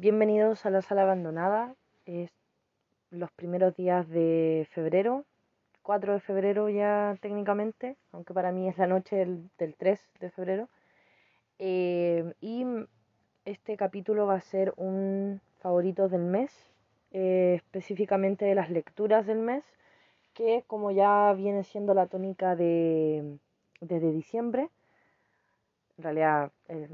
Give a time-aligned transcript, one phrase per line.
[0.00, 1.74] Bienvenidos a la sala abandonada.
[2.06, 2.30] Es
[3.10, 5.24] los primeros días de febrero,
[5.82, 10.68] 4 de febrero ya técnicamente, aunque para mí es la noche del, 3 de febrero.
[11.58, 12.64] Eh, y
[13.44, 16.52] este capítulo va a ser un favorito del mes,
[17.10, 19.64] eh, específicamente de las lecturas del mes,
[20.32, 23.36] que como ya viene siendo la tónica de,
[23.80, 24.68] desde diciembre,
[25.96, 26.88] en realidad eh,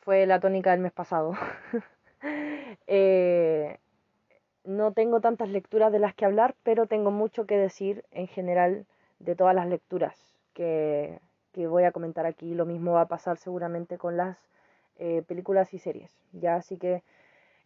[0.00, 1.32] fue la tónica del mes pasado.
[2.86, 3.78] Eh,
[4.64, 8.86] no tengo tantas lecturas de las que hablar, pero tengo mucho que decir en general
[9.18, 10.16] de todas las lecturas
[10.54, 11.20] que,
[11.54, 12.54] voy a comentar aquí.
[12.54, 14.36] Lo mismo va a pasar seguramente con las
[14.98, 16.10] eh, películas y series.
[16.32, 17.02] Ya, así que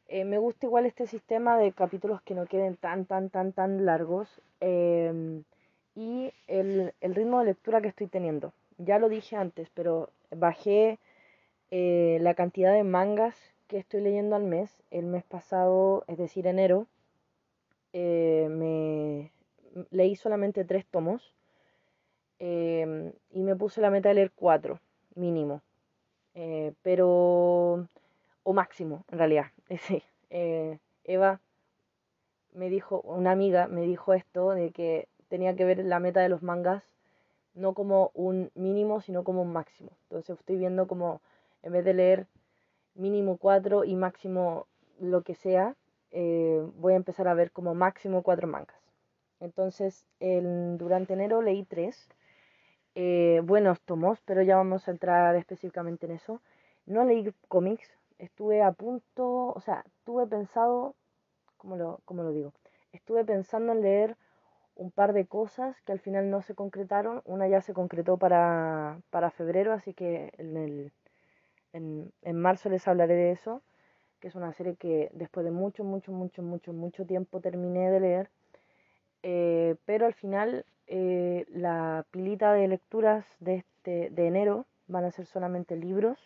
[0.09, 3.85] eh, me gusta igual este sistema de capítulos que no queden tan, tan, tan, tan
[3.85, 4.41] largos.
[4.61, 5.45] Em,
[5.95, 8.53] y el, el, ritmo de lectura que estoy teniendo.
[8.79, 10.99] Ya lo dije antes, pero bajé
[11.71, 14.71] la cantidad de mangas que estoy leyendo al mes.
[14.93, 16.87] El mes pasado, es decir, enero,
[17.93, 19.33] eh, me
[19.91, 21.35] leí solamente tres tomos
[22.39, 24.79] em, y me puse la meta de leer cuatro,
[25.17, 25.61] mínimo.
[26.37, 27.89] Eh, pero,
[28.45, 29.47] o máximo, en realidad.
[29.81, 30.05] Sí.
[30.31, 31.41] Eh, Eva
[32.53, 36.29] me dijo, una amiga me dijo esto de que tenía que ver la meta de
[36.29, 36.85] los mangas
[37.55, 39.91] no como un mínimo, sino como un máximo.
[40.05, 41.21] Entonces estoy viendo como,
[41.65, 42.27] en vez de leer
[42.95, 44.67] mínimo cuatro y máximo
[45.01, 45.77] lo que sea,
[46.11, 48.81] eh, voy a empezar a ver como máximo cuatro mangas.
[49.41, 52.09] Entonces, el, durante enero leí tres
[52.95, 56.41] eh, buenos tomos, pero ya vamos a entrar específicamente en eso.
[56.87, 60.95] No leí cómics, estuve a punto, o sea, tuve pensado,
[61.57, 62.53] ¿cómo lo, cómo lo digo?
[62.93, 64.17] Estuve pensando en leer
[64.77, 67.23] un par de cosas que al final no se concretaron.
[67.25, 70.93] Una ya se concretó para, para febrero, así que en el
[71.75, 73.63] en, marzo les hablaré de eso,
[74.21, 78.01] que es una serie que después de mucho, mucho, mucho, mucho, mucho tiempo terminé de
[78.01, 78.31] leer.
[79.23, 85.11] Eh, pero al final eh, la pilita de lecturas de, este, de enero van a
[85.11, 86.19] ser solamente libros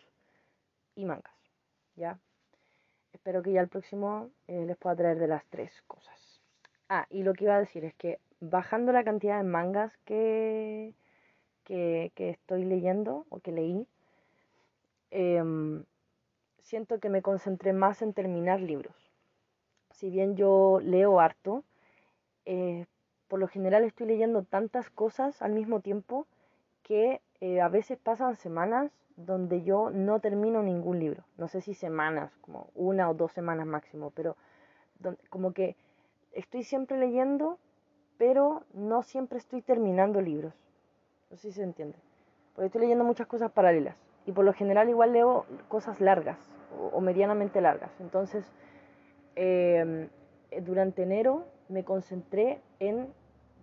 [0.94, 1.34] y mangas.
[1.96, 2.18] ¿ya?
[3.12, 6.42] Espero que ya el próximo eh, les pueda traer de las tres cosas.
[6.88, 10.94] Ah, y lo que iba a decir es que bajando la cantidad de mangas que,
[11.64, 13.86] que estoy leyendo o que leí,
[15.10, 15.84] Em,
[16.60, 18.94] siento que me concentré más en terminar libros.
[19.90, 21.64] Si bien yo leo harto,
[22.44, 22.86] eh,
[23.26, 26.26] por lo general estoy leyendo tantas cosas al mismo tiempo
[26.82, 31.24] que eh, a veces pasan semanas donde yo no termino ningún libro.
[31.38, 34.36] No sé si semanas, como una o dos semanas máximo, pero
[35.30, 35.76] como que
[36.32, 37.58] estoy siempre leyendo,
[38.18, 40.54] pero no siempre estoy terminando libros.
[41.30, 41.96] No sé si se entiende.
[42.54, 43.96] Porque estoy leyendo muchas cosas paralelas
[44.28, 46.36] y por lo general igual leo cosas largas
[46.92, 47.90] o, medianamente largas.
[47.98, 48.44] Entonces,
[49.36, 50.10] em,
[50.66, 53.08] durante enero me concentré en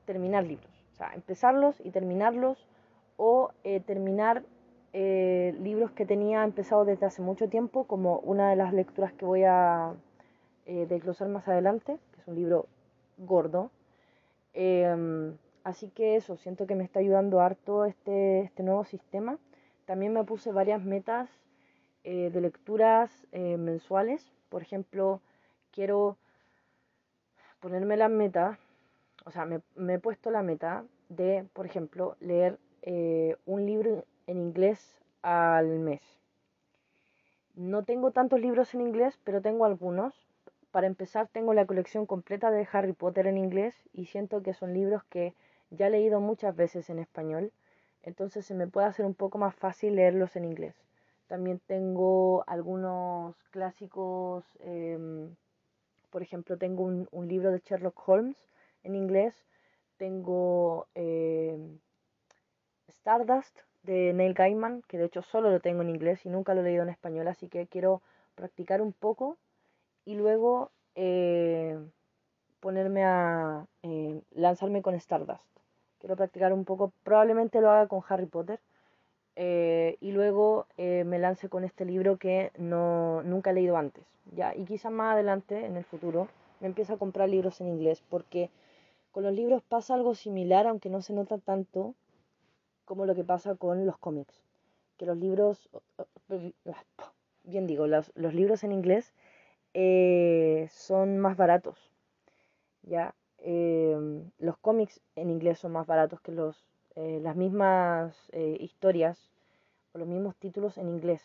[0.05, 2.67] terminar libros, o sea, empezarlos y terminarlos
[3.15, 4.41] o eh, terminar
[4.93, 9.23] eh, libros que tenía empezado desde hace mucho tiempo, como una de las lecturas que
[9.23, 9.93] voy a
[10.65, 12.65] eh, desglosar más adelante, que es un libro
[13.19, 13.69] gordo.
[14.53, 19.37] Em, así que eso, siento que me está ayudando harto este, este nuevo sistema
[19.85, 21.29] también me puse varias metas
[22.03, 24.31] eh, de lecturas eh, mensuales.
[24.49, 25.21] Por ejemplo,
[25.71, 26.17] quiero
[27.59, 28.59] ponerme la meta,
[29.25, 29.61] o sea, me,
[29.93, 36.01] he puesto la meta de, por ejemplo, leer eh, un libro en inglés al mes.
[37.55, 40.13] No tengo tantos libros en inglés, pero tengo algunos.
[40.71, 44.73] Para empezar, tengo la colección completa de Harry Potter en inglés y siento que son
[44.73, 45.33] libros que
[45.69, 47.51] ya he leído muchas veces en español
[48.05, 50.75] entonces se me puede hacer un poco más fácil leerlos en inglés.
[51.27, 55.35] También tengo algunos clásicos, em,
[56.11, 58.37] por ejemplo, tengo un, libro de Sherlock Holmes
[58.83, 59.35] en inglés,
[59.97, 61.79] tengo em,
[62.87, 66.61] Stardust de Neil Gaiman, que de hecho solo lo tengo en inglés y nunca lo
[66.61, 68.01] he leído en español, así que quiero
[68.35, 69.37] practicar un poco
[70.05, 71.79] y luego eh,
[72.59, 75.54] ponerme a eh, lanzarme con Stardust
[76.05, 78.59] quiero practicar un poco, probablemente lo haga con Harry Potter.
[79.35, 84.05] Eh, y luego eh, me lance con este libro que no, nunca he leído antes.
[84.35, 84.55] ¿ya?
[84.55, 86.27] Y quizás más adelante, en el futuro,
[86.59, 88.51] me empiece a comprar libros en inglés, porque
[89.11, 91.95] con los libros pasa algo similar, aunque no se nota tanto
[92.85, 94.43] como lo que pasa con los cómics.
[94.97, 95.71] Que los libros,
[97.45, 99.11] bien digo, los, los libros en inglés
[99.73, 101.91] eh, son más baratos.
[102.83, 103.15] ¿ya?
[103.47, 106.65] Em, los cómics en inglés son más baratos que los,
[106.95, 109.29] eh, las mismas eh, historias
[109.93, 111.21] o los mismos títulos en inglés,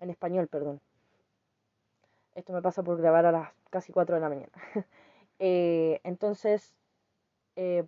[0.00, 0.82] en español, perdón.
[2.34, 4.52] Esto me pasa por grabar a las casi 4 de la mañana.
[5.40, 6.76] Eh, entonces,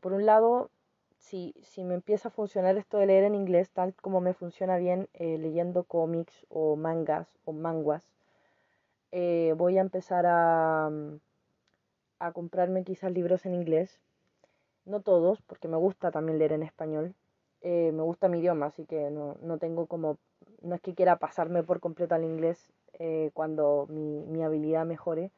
[0.00, 0.68] por un lado,
[1.16, 4.78] si, si me empieza a funcionar esto de leer en inglés, tal como me funciona
[4.78, 8.02] bien leyendo cómics o mangas o manguas,
[9.12, 10.90] voy a empezar a,
[12.18, 14.00] a comprarme quizás libros en inglés.
[14.84, 17.14] No todos, porque me gusta también leer en español.
[17.62, 20.18] me gusta mi idioma, así que no, no tengo como
[20.62, 25.30] no es que quiera pasarme por completo al inglés eh, cuando mi, mi, habilidad mejore,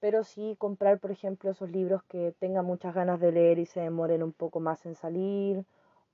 [0.00, 3.80] pero sí comprar, por ejemplo, esos libros que tenga muchas ganas de leer y se
[3.80, 5.64] demoren un poco más en salir,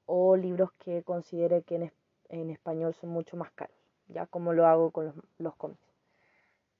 [0.06, 1.92] o libros que considere que en,
[2.28, 3.76] en español son mucho más caros,
[4.08, 5.89] ya como lo hago con los, los cómics.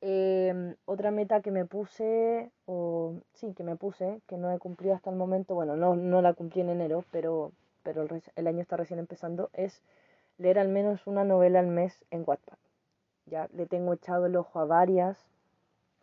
[0.02, 4.94] Em, otra meta que me puse, o sí, que me puse, que no he cumplido
[4.94, 7.52] hasta el momento, bueno, no, no la cumplí en enero, pero,
[7.82, 9.82] pero el, el año está recién empezando, es
[10.38, 12.56] leer al menos una novela al mes en Wattpad.
[13.26, 15.18] Ya le tengo echado el ojo a varias,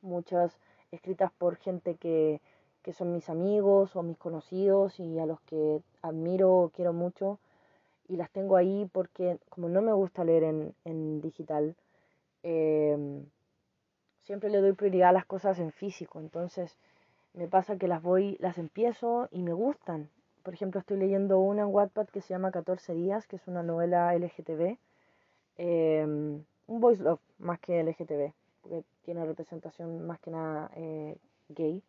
[0.02, 0.58] muchas
[0.92, 2.40] escritas por gente que,
[2.84, 7.40] que son mis amigos o mis conocidos y a los que admiro o quiero mucho.
[8.08, 11.76] Y las tengo ahí porque como no me gusta leer en, en digital,
[12.44, 13.26] em,
[14.28, 16.20] siempre le doy prioridad a las cosas en físico.
[16.20, 16.78] Entonces
[17.34, 20.10] me pasa que las voy, las empiezo y me gustan
[20.48, 23.64] por ejemplo, estoy leyendo una en Wattpad que se llama 14 días, que es una
[23.64, 24.78] novela LGTB.
[25.58, 28.32] Em, un voice love más que LGTB,
[28.62, 31.18] porque tiene representación más que nada eh,
[31.50, 31.84] gay.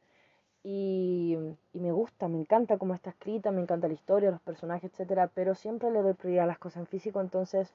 [0.64, 1.36] Y,
[1.72, 5.30] y, me gusta, me encanta cómo está escrita, me encanta la historia, los personajes, etcétera,
[5.32, 7.72] pero siempre le doy prioridad a las cosas en físico, entonces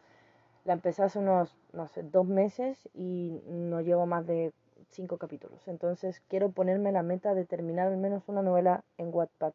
[0.65, 4.53] la empecé hace unos, no sé, dos meses y no llevo más de
[4.91, 5.67] cinco capítulos.
[5.67, 9.53] Entonces quiero ponerme la meta de terminar al menos una novela en Wattpad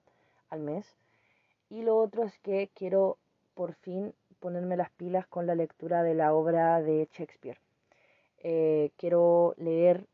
[0.50, 0.96] al mes.
[1.70, 3.19] Y lo otro es que quiero
[3.55, 7.58] por fin ponerme las pilas con la lectura de la obra de Shakespeare.
[8.38, 10.06] Eh, quiero leer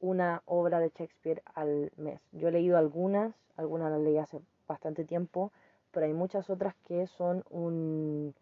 [0.00, 2.20] una obra de Shakespeare al mes.
[2.32, 5.52] Yo he leído algunas, algunas las leí hace bastante tiempo,
[5.90, 8.34] pero hay muchas otras que son un,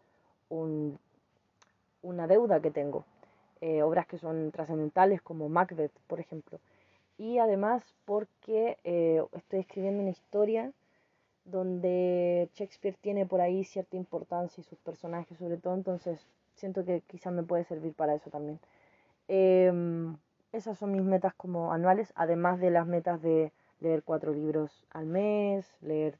[2.01, 3.05] una deuda que tengo.
[3.61, 6.59] Eh, obras que son trascendentales como Macbeth, por ejemplo.
[7.17, 10.71] Y además porque eh, estoy escribiendo una historia
[11.43, 16.25] donde Shakespeare tiene por ahí cierta importancia y sus personajes sobre todo, entonces
[16.55, 18.59] siento que quizás me puede servir para eso también.
[19.27, 20.17] Em,
[20.51, 25.05] esas son mis metas como anuales, además de las metas de leer cuatro libros al
[25.05, 26.17] mes, leer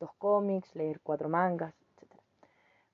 [0.00, 1.74] dos cómics, leer cuatro mangas.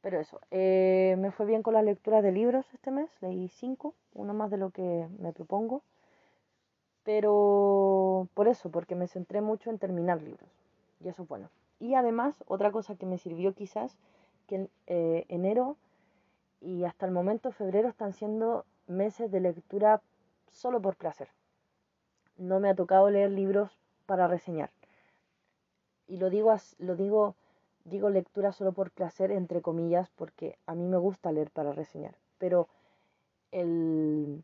[0.03, 3.95] Pero eso, eh, me fue bien con las lecturas de libros este mes, leí cinco,
[4.15, 5.83] uno más de lo que me propongo,
[7.05, 10.51] pero por eso, porque me centré mucho en terminar libros,
[11.01, 11.49] y eso es bueno.
[11.79, 13.97] Y además, otra cosa que me sirvió quizás,
[14.49, 15.77] que eh, enero
[16.61, 20.03] y hasta el momento febrero están siendo meses de lectura
[20.51, 21.29] solo por placer.
[22.37, 23.71] No me ha tocado leer libros
[24.07, 24.71] para reseñar.
[26.09, 27.35] Y lo digo, lo digo,
[27.85, 32.17] digo lectura solo por placer, entre comillas, porque a mí me gusta leer para reseñar.
[32.39, 32.69] Pero
[33.51, 34.43] el,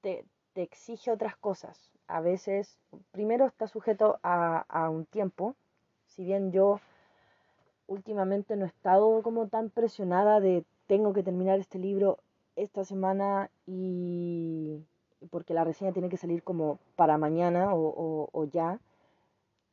[0.00, 1.90] te, te exige otras cosas.
[2.06, 2.78] A veces,
[3.10, 5.54] primero está sujeto a, a un tiempo,
[6.06, 6.80] si bien yo
[7.86, 12.18] últimamente no he estado como tan presionada de tengo que terminar este libro
[12.56, 14.84] esta semana y
[15.30, 18.80] porque la reseña tiene que salir como para mañana o, ya.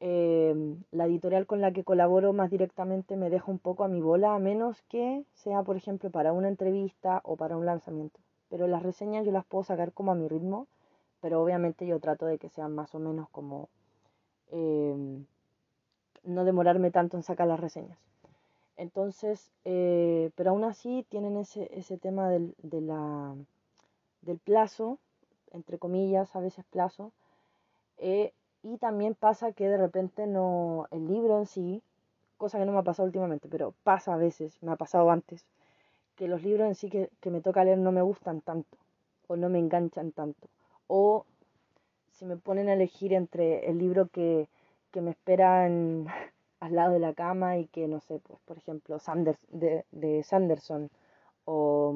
[0.02, 4.02] Em, la editorial con la que colaboro más directamente me deja un poco a mi
[4.02, 8.20] bola, a menos que sea, por ejemplo, para una entrevista o para un lanzamiento.
[8.50, 10.68] Pero las reseñas yo las puedo sacar como a mi ritmo,
[11.22, 13.70] pero obviamente yo trato de que sean más o menos como
[14.52, 15.26] em,
[16.24, 17.98] no demorarme tanto en sacar las reseñas.
[18.78, 23.34] Entonces, eh, pero aún así tienen ese, ese tema del, de la,
[24.22, 25.00] del plazo,
[25.52, 27.12] entre comillas, a veces plazo,
[27.98, 28.34] eh,
[28.66, 31.84] y también pasa que de repente no, el libro en sí,
[32.38, 35.46] cosa que no me ha pasado últimamente, pero pasa a veces, me ha pasado antes,
[36.16, 38.78] que los libros en sí que, que me toca leer no me gustan tanto,
[39.28, 40.48] o no me enganchan tanto,
[40.88, 41.26] o
[42.14, 44.50] si me ponen a elegir entre el libro que,
[44.90, 46.08] que me esperan
[46.60, 50.24] al lado de la cama y que, no sé, pues, por ejemplo, Sanders, de, de
[50.24, 50.90] Sanderson
[51.46, 51.94] o,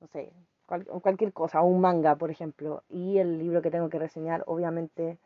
[0.00, 0.32] no sé,
[0.66, 5.18] cualquier cosa, un manga, por ejemplo, y el libro que tengo que reseñar, obviamente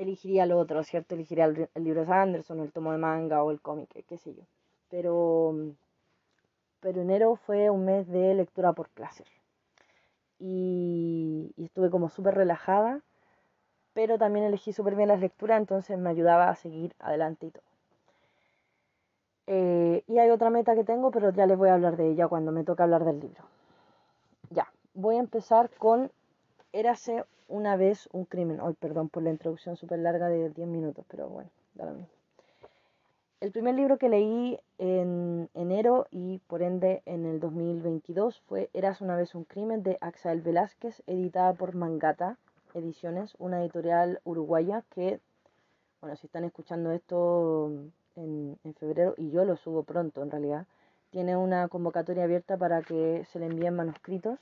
[0.00, 1.14] elegiría lo otro, ¿cierto?
[1.14, 4.42] Elegiría el, libro de Sanderson, el tomo de manga o el cómic, qué sé yo.
[4.88, 5.54] Pero,
[6.80, 9.26] pero enero fue un mes de lectura por placer.
[10.38, 13.02] Y, estuve como súper relajada
[13.92, 17.64] pero también elegí súper bien las lecturas, entonces me ayudaba a seguir adelante y todo.
[19.46, 22.28] Eh, y hay otra meta que tengo, pero ya les voy a hablar de ella
[22.28, 23.42] cuando me toque hablar del libro.
[24.50, 26.10] Ya, voy a empezar con
[26.72, 28.60] Érase una vez un crimen.
[28.60, 32.08] Hoy, perdón por la introducción súper larga de 10 minutos, pero bueno, da lo mismo.
[33.40, 39.00] El primer libro que leí en enero y por ende en el 2022 fue Eras
[39.00, 42.36] una vez un crimen de Axel Velázquez, editada por Mangata
[42.74, 45.20] Ediciones, una editorial uruguaya que,
[46.00, 47.72] bueno, si están escuchando esto
[48.16, 50.66] en, en febrero, y yo lo subo pronto en realidad,
[51.10, 54.38] tiene una convocatoria abierta para que se le envíen manuscritos.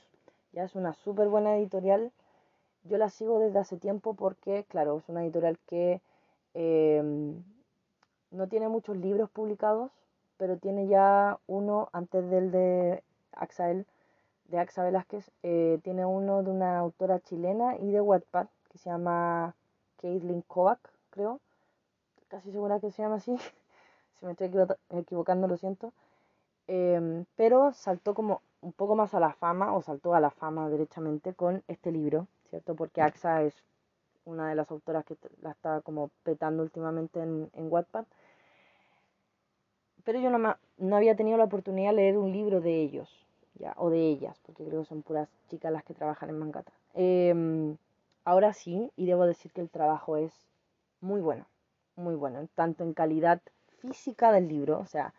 [0.53, 2.11] Ya es una súper buena editorial.
[2.89, 6.01] Yo la sigo desde hace tiempo porque, claro, es una editorial que
[6.55, 7.43] em,
[8.31, 9.91] no tiene muchos libros publicados,
[10.37, 13.03] pero tiene ya uno antes del de
[13.33, 13.85] Axael,
[14.45, 18.89] de Axa Velázquez, eh, tiene uno de una autora chilena y de Wattpad que se
[18.89, 19.53] llama
[20.01, 20.79] Caitlin Kovac,
[21.11, 21.39] creo.
[22.27, 23.37] Casi segura que se llama así.
[24.19, 24.51] si me estoy
[24.89, 25.93] equivocando, lo siento.
[26.67, 30.69] Em, pero saltó como un poco más a la fama, o saltó a la fama
[30.69, 32.75] derechamente con este libro, ¿cierto?
[32.75, 33.63] Porque AXA es
[34.25, 38.05] una de las autoras que la está como petando últimamente en, en Wattpad.
[40.03, 43.09] Pero yo no, no había tenido la oportunidad de leer un libro de ellos,
[43.55, 46.71] ya, o de ellas, porque creo que son puras chicas las que trabajan en Mangata.
[46.93, 47.77] Em,
[48.23, 50.33] ahora sí, y debo decir que el trabajo es
[51.01, 51.45] muy bueno,
[51.95, 53.41] muy bueno, tanto en calidad
[53.79, 55.13] física del libro, o sea,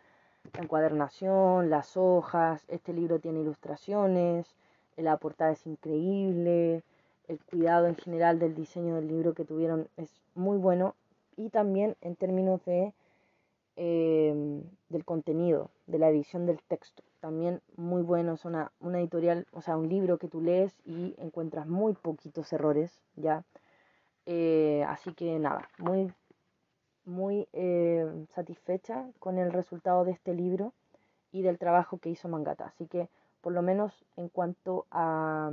[0.53, 4.55] la encuadernación, las hojas, este libro tiene ilustraciones,
[4.97, 6.83] la portada es increíble,
[7.31, 10.95] el cuidado en general del diseño del libro que tuvieron es muy bueno
[11.37, 12.93] y también en términos de
[13.77, 19.47] em, del contenido, de la edición del texto, también muy bueno, es una, una editorial,
[19.53, 23.43] o sea, un libro que tú lees y encuentras muy poquitos errores, ¿ya?
[24.25, 26.11] Eh, así que nada, muy
[27.05, 30.73] muy eh, satisfecha con el resultado de este libro
[31.31, 32.65] y del trabajo que hizo Mangata.
[32.65, 33.09] Así que
[33.41, 35.51] por lo menos en cuanto a,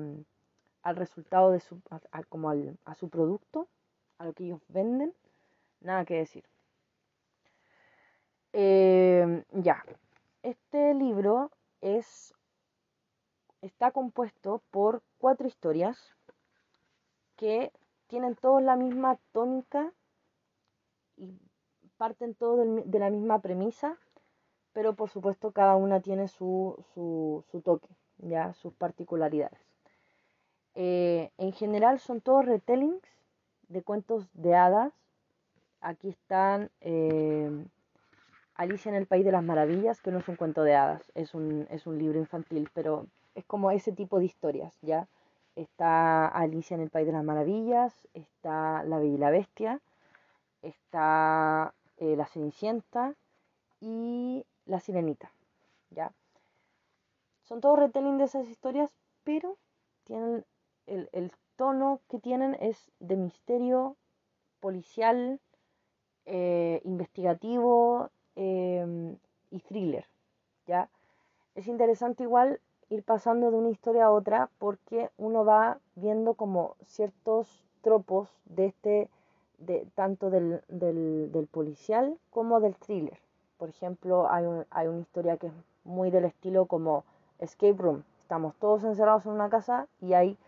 [0.88, 1.80] al resultado de su,
[2.28, 3.68] como al, a su producto,
[4.16, 5.14] a lo que ellos venden,
[5.80, 6.44] nada que decir.
[8.54, 9.84] Eh, ya,
[10.42, 11.50] este libro
[11.82, 12.34] es,
[13.60, 16.16] está compuesto por cuatro historias
[17.36, 17.70] que
[18.06, 19.92] tienen todas la misma tónica
[21.16, 21.38] y
[21.98, 23.98] parten todos de la misma premisa,
[24.72, 29.67] pero por supuesto cada una tiene su, su, toque, ya sus particularidades.
[30.80, 33.02] Eh, en general son todos retellings
[33.66, 34.92] de cuentos de hadas.
[35.80, 37.50] Aquí están eh,
[38.54, 41.34] Alicia en el País de las Maravillas, que no es un cuento de hadas, es
[41.34, 45.08] un, es un libro infantil, pero es como ese tipo de historias, ¿ya?
[45.56, 49.80] Está Alicia en el País de las Maravillas, está La Bella y la Bestia,
[50.62, 53.16] está eh, La Cenicienta
[53.80, 55.32] y La Sirenita,
[55.90, 56.12] ¿ya?
[57.42, 58.94] Son todos retelling de esas historias,
[59.24, 59.56] pero
[60.04, 60.44] tienen
[60.88, 63.96] el, tono que tienen es de misterio
[64.60, 65.40] policial,
[66.24, 69.16] eh, investigativo em,
[69.50, 70.06] y thriller,
[70.66, 70.88] ¿ya?
[71.56, 76.76] Es interesante igual ir pasando de una historia a otra porque uno va viendo como
[76.84, 79.10] ciertos tropos de este
[79.58, 83.18] de, tanto del, del, policial como del thriller.
[83.56, 85.52] Por ejemplo, hay, hay una historia que es
[85.82, 87.04] muy del estilo como
[87.40, 88.04] Escape Room.
[88.22, 90.38] Estamos todos encerrados en una casa y hay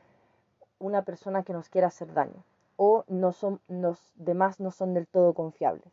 [0.81, 2.43] una persona que nos quiere hacer daño.
[2.77, 5.93] O no son, los demás no son del todo confiables.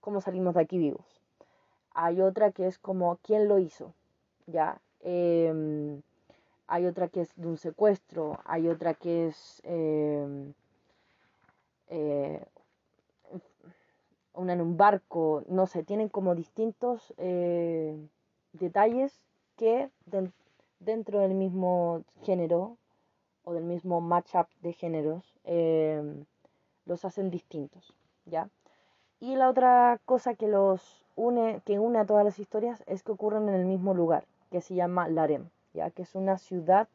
[0.00, 1.22] ¿Cómo salimos de aquí vivos?
[1.92, 3.94] Hay otra que es como ¿quién lo hizo?
[4.46, 4.80] ¿Ya?
[5.00, 6.02] Em,
[6.66, 8.38] hay otra que es de un secuestro.
[8.44, 9.62] Hay otra que es...
[9.64, 10.52] Em,
[11.88, 12.44] eh,
[14.34, 17.96] una en un barco, no sé, tienen como distintos eh,
[18.52, 19.20] detalles
[19.56, 19.90] que
[20.78, 22.76] dentro del mismo género
[23.48, 26.02] o del mismo matchup de géneros eh,
[26.84, 27.94] los hacen distintos,
[28.26, 28.50] ¿ya?
[29.20, 33.12] Y la otra cosa que los une, que une a todas las historias es que
[33.12, 35.90] ocurren en el mismo lugar, que se llama Larem, ¿ya?
[35.90, 36.88] Que es una ciudad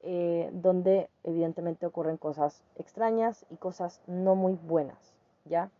[0.00, 5.12] eh, donde evidentemente ocurren cosas extrañas y cosas no muy buenas,
[5.44, 5.70] ¿ya?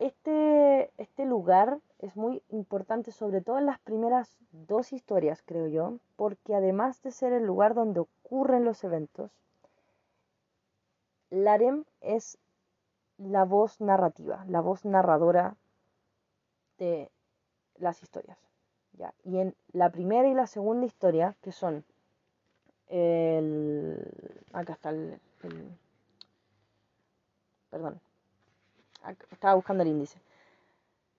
[0.00, 5.98] Este, este lugar es muy importante, sobre todo en las primeras dos historias, creo yo,
[6.16, 9.30] porque además de ser el lugar donde ocurren los eventos,
[11.28, 12.38] Larem es
[13.18, 15.54] la voz narrativa, la voz narradora
[16.78, 17.10] de
[17.76, 18.38] las historias.
[18.94, 19.12] ¿ya?
[19.22, 21.84] Y en la primera y la segunda historia, que son
[22.86, 24.02] el,
[24.54, 25.20] acá está el,
[27.68, 28.00] perdón,
[29.30, 30.20] estaba buscando el índice.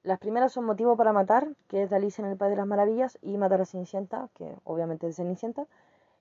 [0.04, 2.66] Las primeras son Motivo para Matar, que es de Alicia en el País de las
[2.66, 5.68] Maravillas, y Matar a Cenicienta, que obviamente es Cenicienta.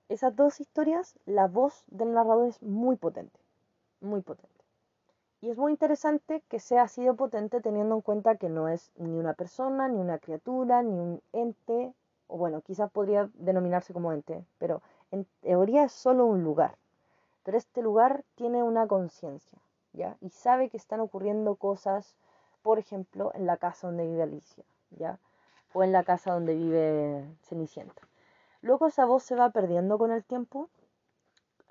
[0.07, 3.39] esas dos historias, la voz del narrador es muy potente,
[4.01, 4.61] muy potente.
[5.41, 8.91] Y es muy interesante que sea así de potente teniendo en cuenta que no es
[8.97, 11.91] ni una persona, ni una criatura, ni un ente,
[12.27, 16.75] o bueno, quizás podría denominarse como ente, pero en teoría es solo un lugar.
[17.43, 19.57] Pero este lugar tiene una conciencia,
[19.93, 22.15] Y sabe que están ocurriendo cosas,
[22.61, 25.19] por ejemplo, en la casa donde vive Alicia, ¿ya?
[25.73, 28.01] O en la casa donde vive Cenicienta.
[28.61, 30.69] Luego esa voz se va perdiendo con el tiempo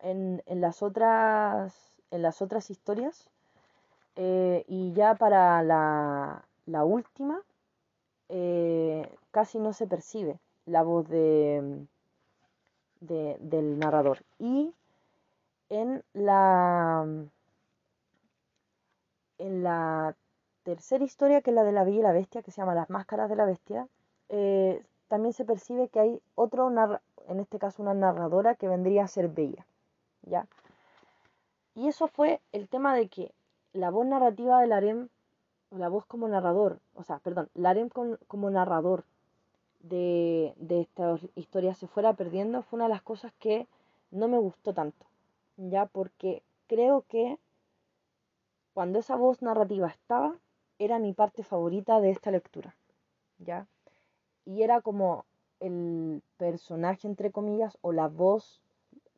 [0.03, 3.29] en, las, otras, en las otras historias.
[4.17, 7.41] Eh, y ya para la, última,
[8.29, 11.87] eh, casi no se percibe la voz de,
[13.01, 14.19] del narrador.
[14.39, 14.75] Y
[15.69, 17.31] en la, en
[19.61, 20.15] la
[20.63, 22.91] tercera historia, que es la de la Bella y la Bestia, que se llama Las
[22.91, 23.89] Máscaras de la Bestia,
[24.29, 26.71] eh, también se percibe que hay otro,
[27.29, 29.67] en este caso una narradora, que vendría a ser Bella.
[30.23, 30.47] ¿ya?
[31.75, 33.33] Y eso fue el tema de que
[33.73, 35.09] la voz narrativa del harem,
[35.71, 39.05] la voz como narrador, o sea, perdón, el harem como narrador
[39.81, 43.67] de, de estas historias se fuera perdiendo, fue una de las cosas que
[44.11, 45.07] no me gustó tanto,
[45.57, 47.39] ya porque creo que
[48.73, 50.37] cuando esa voz narrativa estaba,
[50.79, 52.75] era mi parte favorita de esta lectura,
[53.39, 53.67] ya,
[54.45, 55.25] y era como
[55.61, 58.63] el personaje, entre comillas, o la voz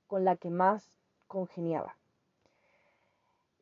[0.07, 1.97] con la que más congeniaba.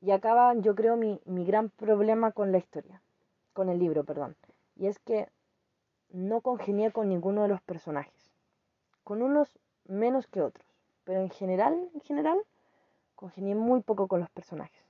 [0.01, 3.03] Y acaba, yo creo, mi, mi gran problema con la historia,
[3.53, 4.35] con el libro, perdón.
[4.77, 5.29] Y es que
[6.09, 8.33] no congenié con ninguno de los personajes.
[9.05, 10.67] Con unos menos que otros.
[11.05, 12.39] Pero en general, en general,
[13.15, 14.90] congenié muy poco con los personajes.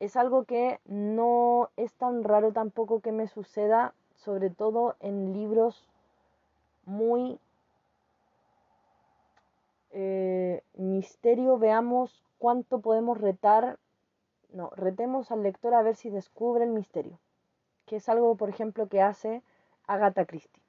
[0.00, 5.88] Es algo que no es tan raro tampoco que me suceda, sobre todo en libros
[6.84, 7.38] muy
[9.90, 13.78] eh, misterio, veamos cuánto podemos retar,
[14.52, 17.18] no, retemos al lector a ver si descubre el misterio,
[17.86, 19.42] que es algo, por ejemplo, que hace
[19.86, 20.62] Agatha Christie.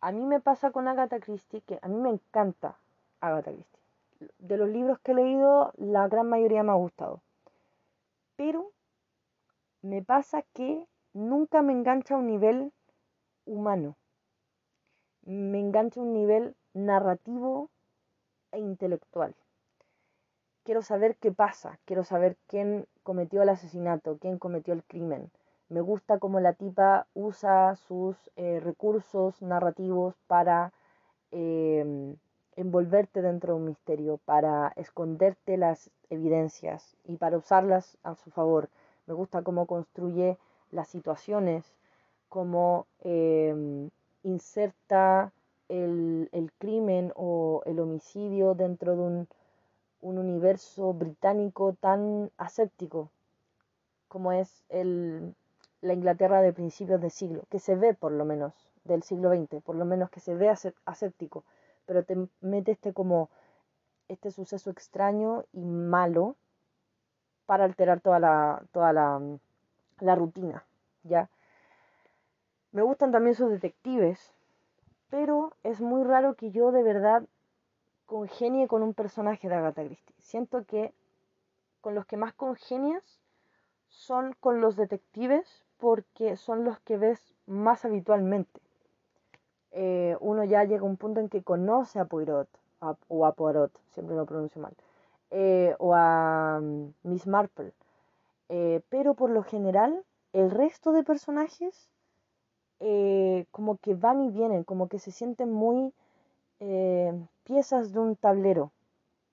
[0.00, 2.76] A mí me pasa con Agatha Christie que a mí me encanta
[3.20, 3.80] Agatha Christie.
[4.38, 7.20] De los libros que he leído, la gran mayoría me ha gustado.
[8.36, 8.72] Pero
[9.82, 12.72] me pasa que nunca me engancha a un nivel
[13.44, 13.96] humano.
[15.22, 17.70] Me engancha a un nivel narrativo
[18.52, 19.34] e intelectual.
[20.64, 25.30] Quiero saber qué pasa, quiero saber quién cometió el asesinato, quién cometió el crimen,
[25.72, 30.70] me gusta cómo la tipa usa sus eh, recursos narrativos para
[31.30, 32.16] em,
[32.56, 38.68] envolverte dentro de un misterio, para esconderte las evidencias y para usarlas a su favor.
[39.06, 40.38] Me gusta cómo construye
[40.70, 41.64] las situaciones,
[42.28, 43.90] cómo em,
[44.22, 45.32] inserta
[45.68, 49.28] el, crimen o el homicidio dentro de un,
[50.00, 53.10] un universo británico tan aséptico
[54.12, 55.34] como es el,
[55.80, 58.52] la Inglaterra de principios de siglo, que se ve por lo menos
[58.84, 60.52] del siglo XX, por lo menos que se ve
[60.84, 61.44] aséptico,
[61.86, 63.30] pero te mete este como
[64.08, 66.36] este suceso extraño y malo
[67.46, 69.20] para alterar toda la, toda la,
[70.00, 70.64] la rutina,
[71.02, 71.28] ¿ya?
[72.72, 74.32] Me gustan también sus detectives,
[75.10, 77.24] pero es muy raro que yo de verdad
[78.06, 80.14] congenie con un personaje de Agatha Christie.
[80.18, 80.94] Siento que
[81.80, 83.20] con los que más congenias
[83.88, 88.60] son con los detectives porque son los que ves más habitualmente.
[89.72, 92.48] Eh, uno ya llega a un punto en que conoce a Poirot,
[93.08, 94.74] o a Poirot, siempre lo pronuncio mal,
[95.30, 97.72] eh, o a mm, Miss Marple.
[98.48, 101.88] Eh, pero por lo general, el resto de personajes
[103.52, 105.92] como que van y vienen, como que se sienten muy
[107.44, 108.72] piezas de un tablero,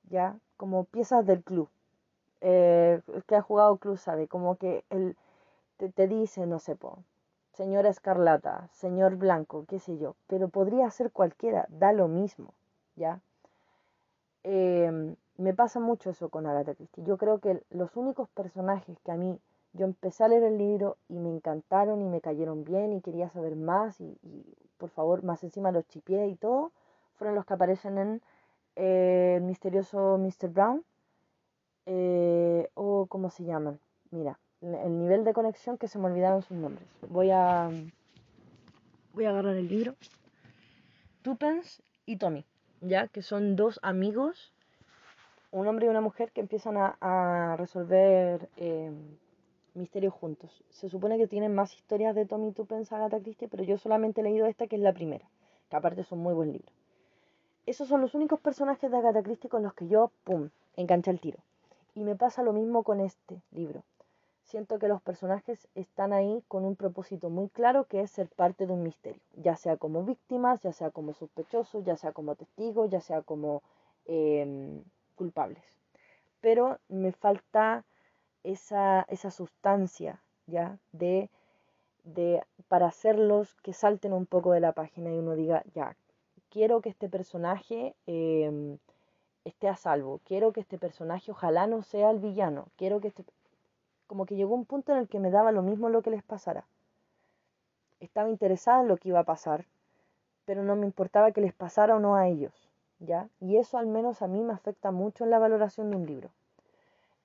[0.09, 0.37] ¿ya?
[0.55, 1.67] Como piezas del club.
[2.41, 5.15] que ha jugado club sabe, como que el
[5.87, 6.99] te, dice, no sé, po,
[7.59, 12.53] señora escarlata, señor blanco, qué sé yo, pero podría ser cualquiera, da lo mismo,
[12.95, 13.19] ¿ya?
[14.43, 17.03] Em, me pasa mucho eso con Agatha Christie.
[17.03, 19.37] Yo creo que los únicos personajes que a mí,
[19.73, 23.29] yo empecé a leer el libro y me encantaron y me cayeron bien y quería
[23.29, 24.17] saber más y,
[24.77, 26.71] por favor, más encima los chipié y todo,
[27.17, 28.21] fueron los que aparecen en
[28.77, 30.47] eh, el misterioso Mr.
[30.47, 30.85] Brown,
[31.87, 33.79] eh, o cómo se llaman,
[34.11, 36.87] mira, el nivel de conexión que se me olvidaron sus nombres.
[37.07, 37.69] Voy a
[39.13, 39.95] voy a agarrar el libro.
[41.21, 42.45] Tupens y Tommy,
[42.81, 44.53] ya que son dos amigos,
[45.51, 48.91] un hombre y una mujer que empiezan a, resolver eh,
[49.73, 50.63] misterios juntos.
[50.69, 54.23] Se supone que tienen más historias de Tommy Tupens, Agatha Christie, pero yo solamente he
[54.23, 55.25] leído esta que es la primera,
[55.69, 56.71] que aparte es un muy buen libro.
[57.65, 61.19] esos son los únicos personajes de Agatha Christie con los que yo, pum, enganché el
[61.19, 61.39] tiro.
[61.95, 63.83] Y me pasa lo mismo con este libro.
[64.49, 68.65] Siento que los personajes están ahí con un propósito muy claro que es ser parte
[68.65, 72.89] de un misterio, ya sea como víctimas, ya sea como sospechosos, ya sea como testigos,
[72.89, 73.61] ya sea como
[74.07, 74.81] em,
[75.15, 75.63] culpables.
[76.41, 77.85] Pero me falta
[78.43, 80.79] esa, esa sustancia, ¿ya?
[80.93, 81.29] De,
[82.03, 85.95] de, para hacerlos que salten un poco de la página y uno diga, ya,
[86.49, 88.79] quiero que este personaje em,
[89.45, 93.23] esté a salvo, quiero que este personaje ojalá no sea el villano, quiero que este
[94.09, 96.23] como que llegó un punto en el que me daba lo mismo lo que les
[96.23, 96.65] pasara.
[97.99, 99.65] Estaba interesada en lo que iba a pasar,
[100.45, 102.51] pero no me importaba que les pasara o no a ellos,
[102.99, 103.29] ¿ya?
[103.39, 106.29] Y eso al menos a mí me afecta mucho en la valoración de un libro.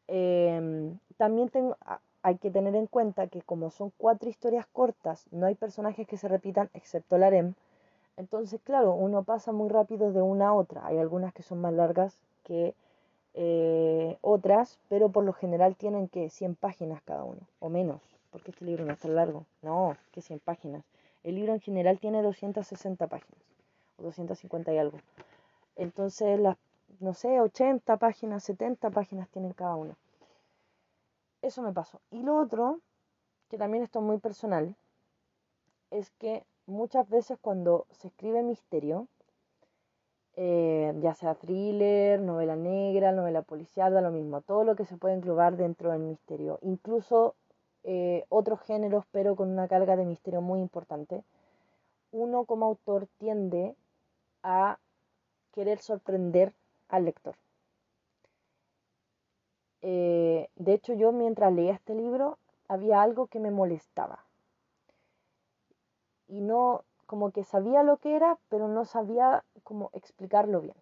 [0.09, 1.79] Em, también tengo,
[2.23, 6.19] hay que tener en cuenta que como son cuatro historias cortas, no hay personajes que
[6.19, 7.55] se repitan excepto el harem.
[8.19, 10.87] Entonces, claro, uno pasa muy rápido de una a otra.
[10.87, 12.75] Hay algunas que son más largas que
[13.35, 18.53] eh, otras, pero por lo general tienen que 100 páginas cada uno, o menos, porque
[18.53, 19.45] este libro no es tan largo.
[19.63, 20.85] No, que 100 páginas.
[21.25, 23.43] El libro en general tiene 260 páginas,
[23.99, 24.99] o 250 y algo.
[25.77, 26.57] Entonces, las,
[27.01, 29.97] no sé, 80 páginas, 70 páginas tienen cada uno.
[31.43, 32.01] Eso me pasó.
[32.11, 32.81] Y lo otro,
[33.51, 34.77] que también esto es muy personal,
[35.91, 39.09] es que muchas veces cuando se escribe misterio,
[40.37, 45.15] eh, ya sea thriller, novela negra, novela policial, lo mismo, todo lo que se puede
[45.15, 47.35] englobar dentro del misterio, incluso
[47.85, 51.23] eh, otros géneros, pero con una carga de misterio muy importante,
[52.13, 53.75] uno como autor tiende
[54.43, 54.79] a
[55.53, 56.53] querer sorprender
[56.89, 57.37] al lector.
[59.83, 64.25] Eh, de hecho, yo mientras leía este libro había algo que me molestaba.
[66.27, 70.77] Y no, como que sabía lo que era, pero no sabía cómo explicarlo bien.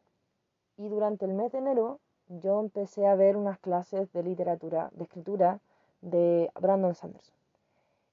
[0.76, 5.04] Y durante el mes de enero yo empecé a ver unas clases de literatura, de
[5.04, 5.60] escritura
[6.00, 7.34] de Brandon Sanderson.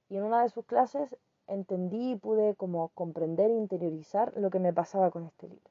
[0.10, 1.16] Y en una de sus clases
[1.48, 5.70] entendí y pude como comprender e interiorizar lo que me pasaba con este libro.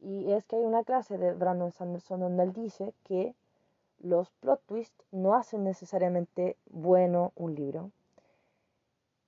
[0.00, 3.34] Y es que hay una clase de Brandon Sanderson donde él dice que
[4.00, 7.90] los plot twists no hacen necesariamente bueno un libro.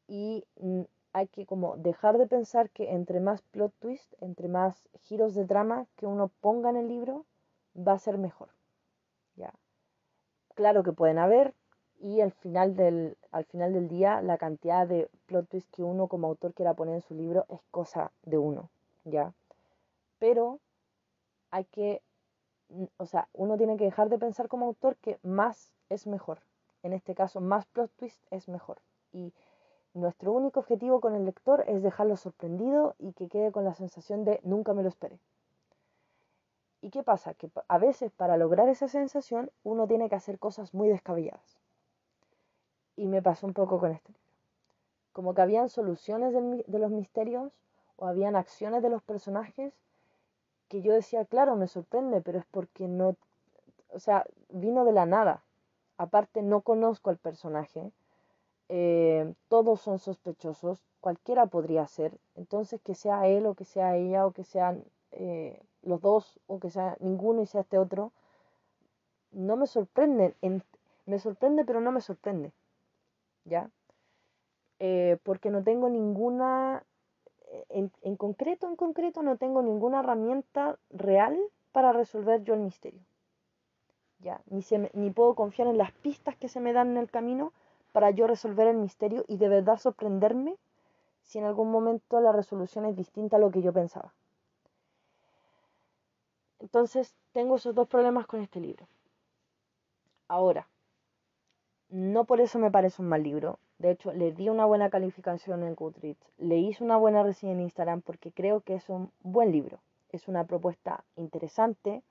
[0.06, 0.44] Y
[1.12, 5.44] hay que como dejar de pensar que entre más plot twist, entre más giros de
[5.44, 7.26] drama que uno ponga en el libro,
[7.76, 8.50] va a ser mejor.
[9.36, 9.52] ¿ya?
[10.54, 11.54] Claro que pueden haber
[12.00, 16.08] y al final, del, al final del día la cantidad de plot twist que uno
[16.08, 18.70] como autor quiera poner en su libro es cosa de uno,
[19.04, 19.32] ¿ya?
[20.18, 20.60] Pero
[21.50, 22.02] hay que,
[22.96, 26.40] o sea, uno tiene que dejar de pensar como autor que más es mejor.
[26.82, 28.80] En este caso, más plot twist es mejor.
[29.12, 29.34] Y
[29.94, 34.24] nuestro único objetivo con el lector es dejarlo sorprendido y que quede con la sensación
[34.24, 35.18] de nunca me lo esperé.
[36.82, 37.34] ¿Y qué pasa?
[37.34, 41.58] Que a veces para lograr esa sensación uno tiene que hacer cosas muy descabelladas.
[42.96, 44.24] Y me pasó un poco con este libro.
[45.12, 47.52] Como que habían soluciones de los misterios
[47.96, 49.74] o habían acciones de los personajes
[50.68, 53.16] que yo decía, claro, me sorprende, pero es porque no,
[53.92, 55.42] o sea, vino de la nada.
[55.98, 57.90] Aparte, no conozco al personaje,
[58.72, 64.24] eh, todos son sospechosos, cualquiera podría ser, entonces que sea él o que sea ella
[64.24, 68.12] o que sean eh, los dos o que sea ninguno y sea este otro,
[69.32, 70.36] no me sorprende,
[71.04, 72.52] me sorprende pero no me sorprende,
[73.44, 73.68] ¿ya?
[74.78, 76.84] Eh, porque no tengo ninguna,
[77.70, 81.36] en, concreto, en concreto, no tengo ninguna herramienta real
[81.72, 83.00] para resolver yo el misterio.
[84.20, 84.40] ¿Ya?
[84.48, 87.52] Ni, se ni puedo confiar en las pistas que se me dan en el camino
[87.92, 90.56] para yo resolver el misterio y de verdad sorprenderme
[91.22, 94.12] si en algún momento la resolución es distinta a lo que yo pensaba.
[96.58, 98.86] Entonces, tengo esos dos problemas con este libro.
[100.28, 100.68] Ahora,
[101.88, 103.58] no por eso me parece un mal libro.
[103.78, 106.30] De hecho, le di una buena calificación en Goodreads.
[106.38, 109.80] Le hice una buena reseña en Instagram porque creo que es un buen libro.
[110.10, 112.02] Es una propuesta interesante,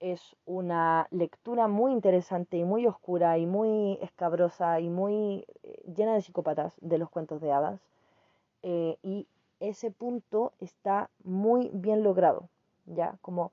[0.00, 6.14] es una lectura muy interesante y muy oscura y muy escabrosa y muy eh, llena
[6.14, 7.80] de psicópatas de los cuentos de hadas.
[8.62, 9.26] Eh, y
[9.60, 12.48] ese punto está muy bien logrado,
[12.86, 13.16] ¿ya?
[13.22, 13.52] Como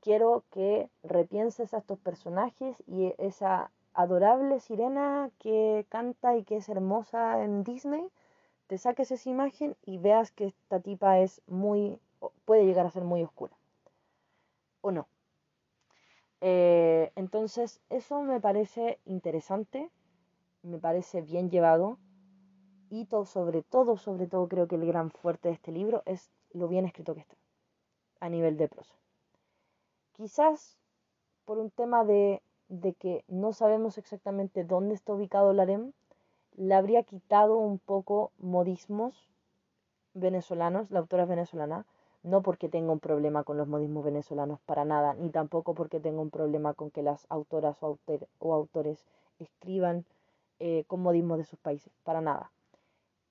[0.00, 6.68] quiero que repienses a estos personajes y esa adorable sirena que canta y que es
[6.68, 8.08] hermosa en Disney,
[8.68, 11.98] te saques esa imagen y veas que esta tipa es muy,
[12.44, 13.52] puede llegar a ser muy oscura.
[14.80, 15.08] ¿O no?
[16.40, 19.90] Eh, entonces, eso me parece interesante,
[20.62, 21.98] me parece bien llevado
[22.90, 26.68] y sobre todo, sobre todo creo que el gran fuerte de este libro es lo
[26.68, 27.36] bien escrito que está.
[28.20, 28.94] a nivel de prosa.
[30.12, 30.78] Quizás
[31.44, 35.92] por un tema de, de que no sabemos exactamente dónde está ubicado el harem,
[36.56, 39.28] le habría quitado un poco modismos
[40.14, 41.86] venezolanos, la autora venezolana,
[42.22, 46.20] no porque tenga un problema con los modismos venezolanos para nada, ni tampoco porque tenga
[46.20, 47.98] un problema con que las autoras o,
[48.52, 49.04] autores
[49.38, 50.04] escriban
[50.58, 52.50] eh, con modismos de sus países, para nada.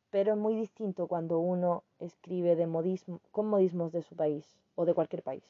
[0.10, 4.86] Pero es muy distinto cuando uno escribe de modismo, con modismos de su país o
[4.86, 5.44] de cualquier país,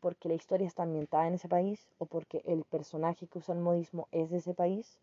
[0.00, 3.60] porque la historia está ambientada en ese país o porque el personaje que usa el
[3.60, 4.98] modismo es de ese país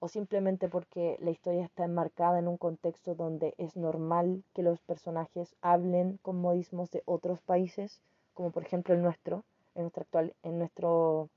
[0.00, 4.80] o simplemente porque la historia está enmarcada en un contexto donde es normal que los
[4.80, 8.00] personajes hablen con modismos de otros países,
[8.34, 11.28] como por ejemplo el nuestro, en nuestro actual, en nuestro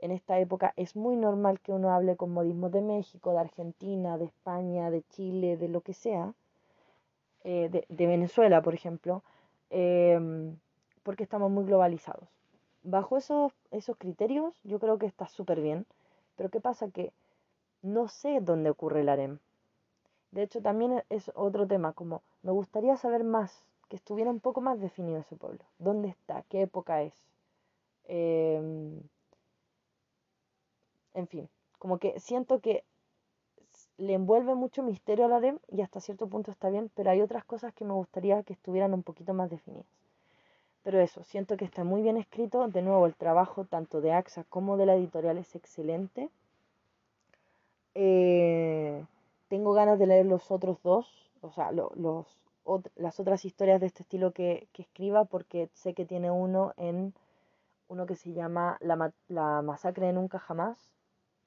[0.00, 4.16] en esta época es muy normal que uno hable con modismos de México, de Argentina,
[4.16, 6.34] de España, de Chile, de lo que sea,
[7.42, 9.24] eh, de, Venezuela, por ejemplo,
[9.70, 10.56] em,
[11.02, 12.28] porque estamos muy globalizados.
[12.84, 15.84] Bajo esos, esos criterios, yo creo que está súper bien,
[16.36, 16.88] pero ¿qué pasa?
[16.90, 17.12] Que
[17.82, 19.38] no sé dónde ocurre el harem.
[20.30, 24.60] De hecho, también es otro tema, como me gustaría saber más, que estuviera un poco
[24.60, 25.64] más definido ese pueblo.
[25.78, 26.42] ¿Dónde está?
[26.48, 27.14] ¿Qué época es?
[28.04, 29.00] Em,
[31.14, 32.84] en fin, como que siento que
[33.96, 37.44] le envuelve mucho misterio al harem y hasta cierto punto está bien, pero hay otras
[37.44, 39.86] cosas que me gustaría que estuvieran un poquito más definidas.
[40.82, 42.66] Pero eso, siento que está muy bien escrito.
[42.68, 46.30] De nuevo, el trabajo tanto de AXA como de la editorial es excelente.
[48.00, 49.04] Eh,
[49.48, 51.92] tengo ganas de leer los otros dos, o sea, los,
[52.94, 57.12] las otras historias de este estilo que, escriba, porque sé que tiene uno en
[57.88, 60.78] uno que se llama La, la masacre de Nunca Jamás,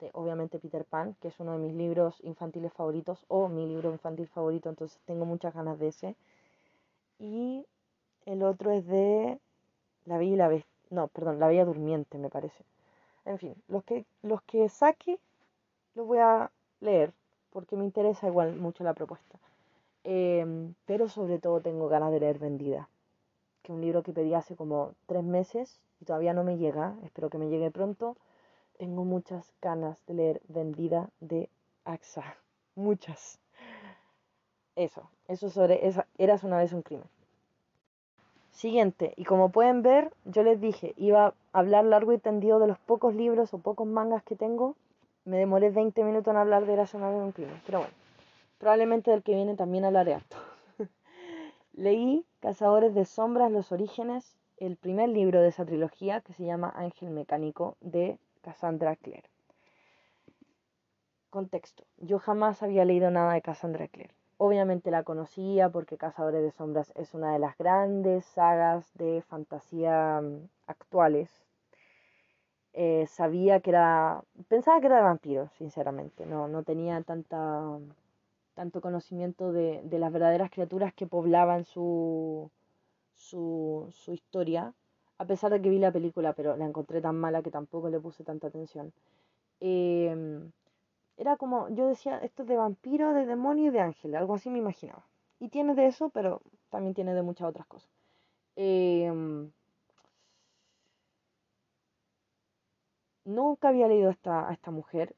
[0.02, 3.90] de obviamente Peter Pan, que es uno de mis libros infantiles favoritos, o mi libro
[3.90, 6.18] infantil favorito, entonces tengo muchas ganas de ese.
[7.18, 7.66] Y
[8.26, 9.40] el otro es de
[10.04, 12.66] La Bella y la Bestia, no, perdón, La Bella Durmiente, me parece.
[13.24, 15.18] En fin, los que, los que saque
[15.96, 17.14] los voy a leer
[17.52, 19.38] porque me interesa igual mucho la propuesta.
[20.04, 22.90] Em, pero sobre todo tengo ganas de leer Vendida,
[23.62, 26.96] que es un libro que pedí hace como tres meses y todavía no me llega,
[27.04, 28.18] espero que me llegue pronto.
[28.78, 31.50] Tengo muchas ganas de leer Vendida de
[31.86, 32.36] AXA,
[32.76, 33.38] muchas.
[34.76, 37.08] Eso, eso sobre esa, Eras una vez un crimen.
[38.52, 42.68] Siguiente, y como pueden ver, yo les dije, iba a hablar largo y tendido de
[42.68, 44.76] los pocos libros o pocos mangas que tengo
[45.26, 47.94] me demoré 20 minutos en hablar de la zona de un crimen, pero bueno,
[48.58, 50.38] probablemente del que viene también hablaré harto.
[51.74, 56.74] Leí Cazadores de Sombras, los orígenes, el primer libro de esa trilogía que se llama
[56.76, 59.30] Ángel Mecánico de Cassandra Clare.
[61.30, 61.86] Contexto.
[61.98, 64.14] Yo jamás había leído nada de Cassandra Clare.
[64.38, 70.20] Obviamente la conocía porque Cazadores de Sombras es una de las grandes sagas de fantasía
[70.22, 71.30] mm, actuales
[72.74, 77.80] eh, sabía que era, pensaba que era de vampiros, sinceramente, no, no tenía tanta,
[78.54, 82.50] tanto conocimiento de, de las verdaderas criaturas que poblaban su,
[83.14, 84.74] su, su, historia,
[85.18, 88.00] a pesar de que vi la película, pero la encontré tan mala que tampoco le
[88.00, 88.94] puse tanta atención.
[89.60, 90.52] Em,
[91.18, 94.50] era como, yo decía, esto es de vampiro, de demonio y de ángel, algo así
[94.50, 95.06] me imaginaba.
[95.40, 97.90] Y tiene de eso, pero también tiene de muchas otras cosas.
[98.56, 99.12] Eh,
[103.36, 105.16] nunca había leído a esta, a esta mujer.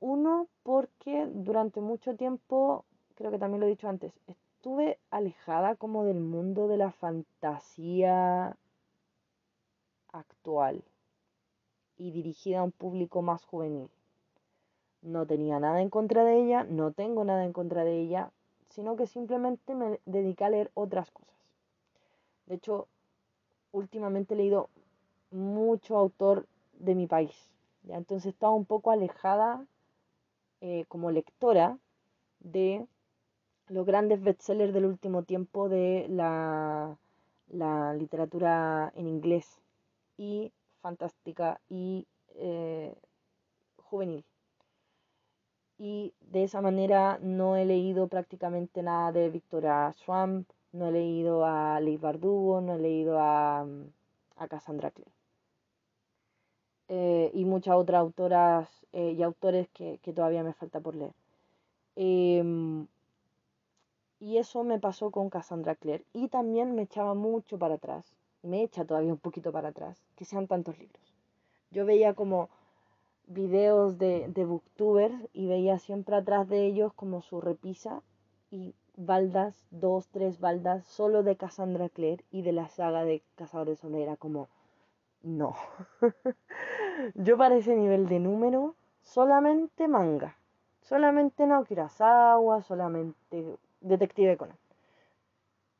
[0.00, 6.04] Uno, porque durante mucho tiempo, creo que también lo he dicho antes, estuve alejada como
[6.04, 8.56] del mundo de la fantasía
[10.12, 10.82] actual
[11.98, 13.88] y dirigida a un público más juvenil.
[15.02, 18.30] No tenía nada en contra de ella, no tengo nada en contra de ella,
[18.70, 21.34] sino que simplemente me dediqué a leer otras cosas.
[22.46, 22.88] De hecho,
[23.72, 24.68] últimamente he leído
[25.30, 26.46] mucho autor
[26.78, 27.55] de mi país.
[27.86, 27.96] ¿Ya?
[27.96, 29.64] Entonces estaba un poco alejada
[30.60, 31.78] eh, como lectora
[32.40, 32.86] de
[33.68, 36.96] los grandes bestsellers del último tiempo de la,
[37.94, 39.60] literatura en inglés
[40.18, 42.94] y fantástica y eh,
[43.76, 44.24] juvenil.
[45.78, 51.44] Y de esa manera no he leído prácticamente nada de Victoria Swamp, no he leído
[51.44, 53.66] a Leigh Bardugo, no he leído a,
[54.36, 55.15] a Cassandra Clare.
[56.88, 61.12] Eh, y muchas otras autoras eh, y autores que, todavía me falta por leer.
[61.96, 62.86] Em,
[64.20, 66.04] y eso me pasó con Cassandra Clare.
[66.12, 70.24] Y también me echaba mucho para atrás, me echa todavía un poquito para atrás, que
[70.24, 71.14] sean tantos libros.
[71.70, 72.48] Yo veía como
[73.26, 78.02] videos de, de booktubers y veía siempre atrás de ellos como su repisa
[78.50, 83.82] y baldas, dos, tres baldas, solo de Cassandra Clare y de la saga de Cazadores
[83.82, 84.48] de como,
[85.26, 85.56] no.
[87.14, 90.36] Yo para ese nivel de número, solamente manga.
[90.82, 94.56] Solamente Naoki Urasawa, solamente Detective Conan.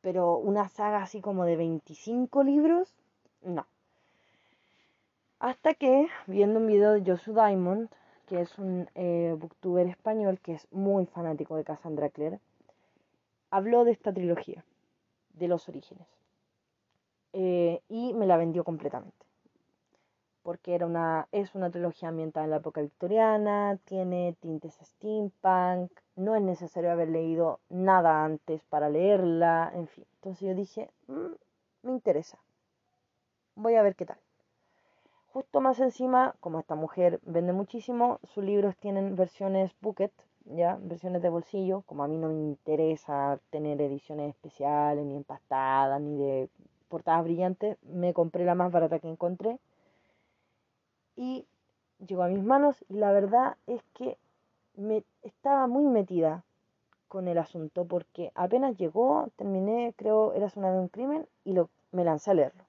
[0.00, 2.92] Pero una saga así como de 25 libros,
[3.42, 3.66] no.
[5.38, 7.88] Hasta que, viendo un video de Joshua Diamond,
[8.26, 12.40] que es un eh, booktuber español que es muy fanático de Cassandra Clare,
[13.50, 14.64] habló de esta trilogía,
[15.34, 16.08] de los orígenes.
[17.32, 19.25] Eh, y me la vendió completamente.
[20.46, 26.36] Porque era una, es una trilogía ambientada en la época victoriana, tiene tintes steampunk, no
[26.36, 30.06] es necesario haber leído nada antes para leerla, en fin.
[30.14, 31.34] Entonces yo dije, mm,
[31.82, 32.38] me interesa,
[33.56, 34.18] voy a ver qué tal.
[35.32, 40.12] Justo más encima, como esta mujer vende muchísimo, sus libros tienen versiones bucket,
[40.44, 46.00] ya, versiones de bolsillo, como a mí no me interesa tener ediciones especiales, ni empastadas,
[46.00, 46.48] ni de
[46.88, 49.58] portadas brillantes, me compré la más barata que encontré
[51.16, 51.46] y
[52.06, 54.18] llegó a mis manos y la verdad es que
[54.74, 56.44] me estaba muy metida
[57.08, 61.54] con el asunto porque apenas llegó, terminé, creo, era una vez un crimen y
[61.92, 62.64] me lancé a leerlo.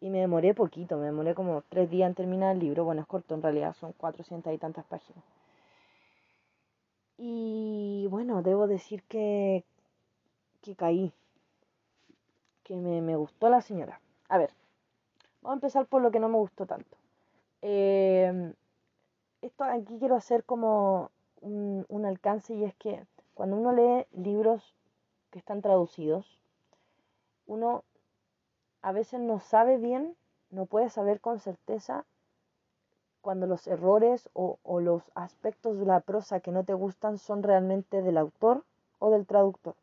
[0.00, 2.84] Y me demoré poquito, me demoré como tres días en terminar el libro.
[2.84, 5.22] Bueno, es corto en realidad, son cuatrocientas y tantas páginas.
[7.18, 9.62] Y bueno, debo decir que,
[10.62, 11.12] que caí,
[12.64, 14.00] que me, gustó la señora.
[14.28, 14.50] A ver,
[15.42, 16.96] vamos a empezar por lo que no me gustó tanto.
[17.62, 18.54] Em,
[19.42, 24.74] esto aquí quiero hacer como un, un alcance y es que cuando uno lee libros
[25.30, 26.38] que están traducidos,
[27.46, 27.84] uno
[28.82, 30.16] a veces no sabe bien,
[30.50, 32.04] no puede saber con certeza
[33.20, 38.02] cuando los errores o, los aspectos de la prosa que no te gustan son realmente
[38.02, 38.64] del autor
[38.98, 39.74] o del traductor.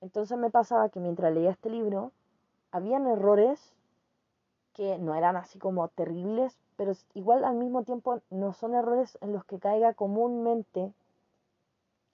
[0.00, 2.12] Entonces me pasaba que mientras leía este libro,
[2.70, 3.74] habían errores
[4.74, 9.32] que no eran así como terribles, pero igual al mismo tiempo no son errores en
[9.32, 10.92] los que caiga comúnmente,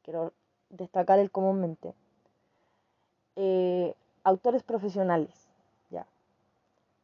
[0.02, 0.32] quiero
[0.70, 1.94] destacar el comúnmente,
[3.36, 5.48] eh, autores profesionales,
[5.90, 6.06] ya.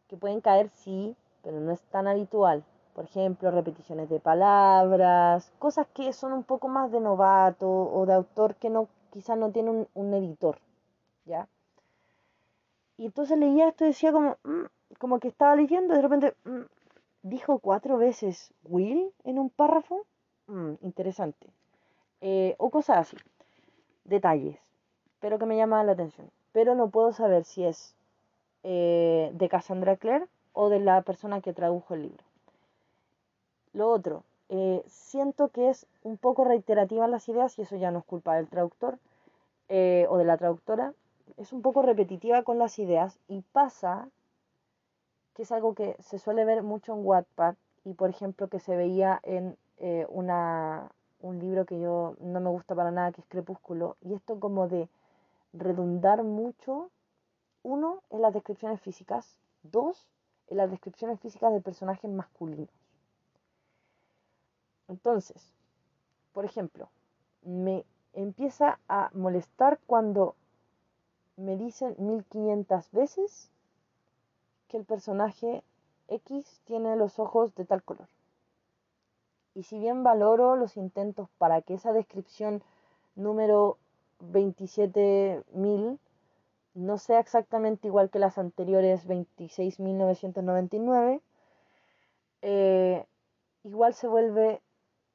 [0.09, 2.65] Que pueden caer, sí, pero no es tan habitual.
[2.95, 8.15] Por ejemplo, repeticiones de palabras, cosas que son un poco más de novato o de
[8.15, 10.59] autor que no, quizás no tiene un, editor,
[11.25, 11.49] ¿ya?
[12.99, 14.65] Y entonces leía esto y decía como, mm",
[14.98, 16.62] como que estaba leyendo de repente mm",
[17.22, 20.07] dijo cuatro veces Will en un párrafo.
[20.46, 21.46] Mm, interesante.
[22.20, 23.16] Eh, o cosas así.
[24.05, 24.59] Detalles.
[25.20, 27.94] Pero que me llaman la atención pero no puedo saber si es
[28.62, 32.24] eh, de Cassandra Clare o de la persona que tradujo el libro.
[33.72, 38.00] Lo otro, eh, siento que es un poco reiterativa las ideas y eso ya no
[38.00, 38.98] es culpa del traductor
[39.68, 40.92] o de la traductora.
[41.38, 44.11] Es un poco repetitiva con las ideas y pasa
[45.35, 48.77] que es algo que se suele ver mucho en Wattpad y por ejemplo que se
[48.77, 49.57] veía en
[50.09, 54.38] una, un libro que yo no me gusta para nada que es Crepúsculo y esto
[54.38, 54.88] como de
[55.53, 56.90] redundar mucho,
[57.62, 60.07] uno, en las descripciones físicas, dos,
[60.49, 62.71] en las descripciones físicas de personajes masculinos.
[64.88, 65.53] Entonces,
[66.33, 66.88] por ejemplo,
[67.42, 70.35] me empieza a molestar cuando
[71.37, 73.51] me dicen 1500 veces
[74.72, 75.62] que el personaje
[76.08, 78.08] X tiene los ojos de tal color.
[79.54, 82.62] Y si bien valoro los intentos para que esa descripción
[83.14, 83.76] número
[84.32, 85.98] 27.000
[86.72, 91.20] no sea exactamente igual que las anteriores 26.999,
[92.40, 93.04] eh,
[93.64, 94.62] igual se vuelve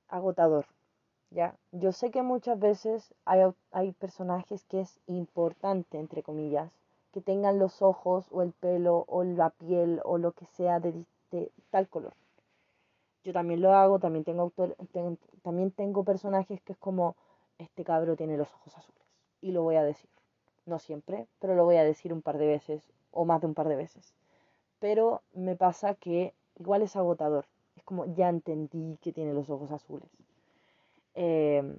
[0.07, 0.67] agotador.
[1.31, 1.55] ¿ya?
[1.71, 3.41] Yo sé que muchas veces hay,
[3.71, 6.76] hay personajes que es importante, entre comillas,
[7.11, 10.93] que tengan los ojos o el pelo o la piel o lo que sea de,
[11.69, 12.13] tal color.
[13.23, 14.51] Yo también lo hago, también tengo,
[15.41, 17.15] también tengo personajes que es como
[17.57, 19.03] este cabro tiene los ojos azules.
[19.41, 20.09] Y lo voy a decir.
[20.65, 23.53] No siempre, pero lo voy a decir un par de veces o más de un
[23.53, 24.13] par de veces.
[24.79, 27.45] Pero me pasa que igual es agotador.
[27.75, 30.09] Es como ya entendí que tiene los ojos azules.
[31.13, 31.77] Em,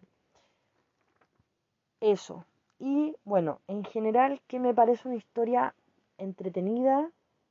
[2.01, 2.45] eso.
[2.79, 5.75] Y bueno, en general que me parece una historia
[6.17, 7.11] entretenida,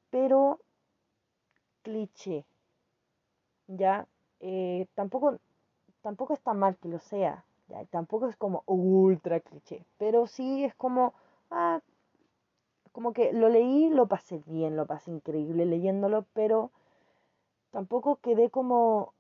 [0.10, 0.60] pero
[1.84, 2.46] cliché.
[3.68, 4.08] Ya,
[4.40, 5.38] eh, tampoco,
[6.02, 7.44] tampoco está mal que lo sea.
[7.90, 11.14] Tampoco es como ultra cliché, pero sí es como,
[11.52, 11.82] ah,
[12.94, 16.72] como que lo leí, lo pasé bien, lo pasé increíble leyéndolo, pero
[17.72, 19.14] tampoco quedé como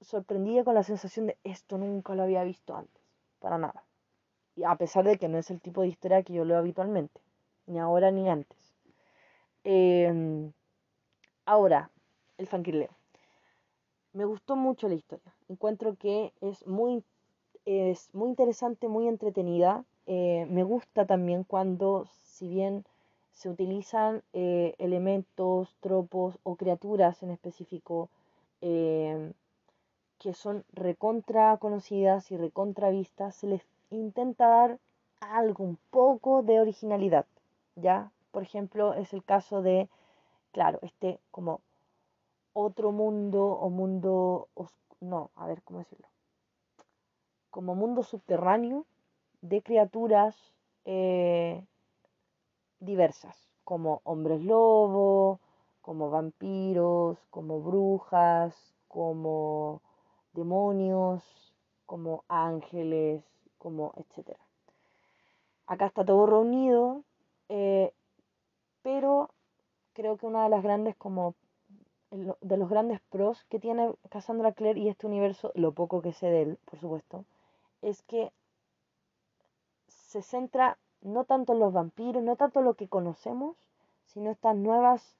[0.00, 3.02] sorprendida con la sensación de esto nunca lo había visto antes,
[3.40, 3.84] para nada.
[4.62, 7.20] A pesar de que no es el tipo de historia que yo leo habitualmente,
[7.66, 8.58] ni ahora ni antes.
[9.64, 10.52] Em,
[11.46, 11.90] ahora,
[12.38, 12.90] el fangirleo.
[14.12, 15.34] Me gustó mucho la historia.
[15.48, 17.02] Encuentro que es muy,
[17.64, 19.84] es muy interesante, muy entretenida.
[20.06, 22.84] Eh, me gusta también cuando, si bien
[23.32, 28.08] se utilizan eh, elementos, tropos o criaturas en específico
[28.60, 29.32] em,
[30.18, 33.62] que son recontra conocidas y recontra vistas, se les
[33.96, 34.78] intenta dar
[35.20, 37.26] algo, un poco de originalidad,
[37.76, 38.10] ¿ya?
[38.30, 39.88] Por ejemplo, es el caso de,
[40.52, 41.60] claro, este como
[42.52, 44.48] otro mundo o mundo,
[45.00, 46.06] no, a ver, ¿cómo decirlo?
[47.50, 48.86] Como mundo subterráneo
[49.42, 50.36] de criaturas
[50.84, 51.62] eh,
[52.80, 55.40] diversas, como hombres lobo,
[55.82, 58.54] como vampiros, como brujas,
[58.88, 59.82] como
[60.32, 61.22] demonios,
[61.86, 63.22] como ángeles,
[63.64, 64.40] como etcétera.
[65.66, 67.02] Acá está todo reunido,
[67.48, 67.94] eh,
[68.82, 69.30] pero
[69.94, 71.34] creo que una de las grandes como
[72.10, 76.26] de los grandes pros que tiene Cassandra Clare y este universo, lo poco que sé
[76.26, 77.24] de él, por supuesto,
[77.80, 78.30] es que
[79.88, 83.56] se centra no tanto en los vampiros, no tanto en lo que conocemos,
[84.04, 85.16] sino estas nuevas,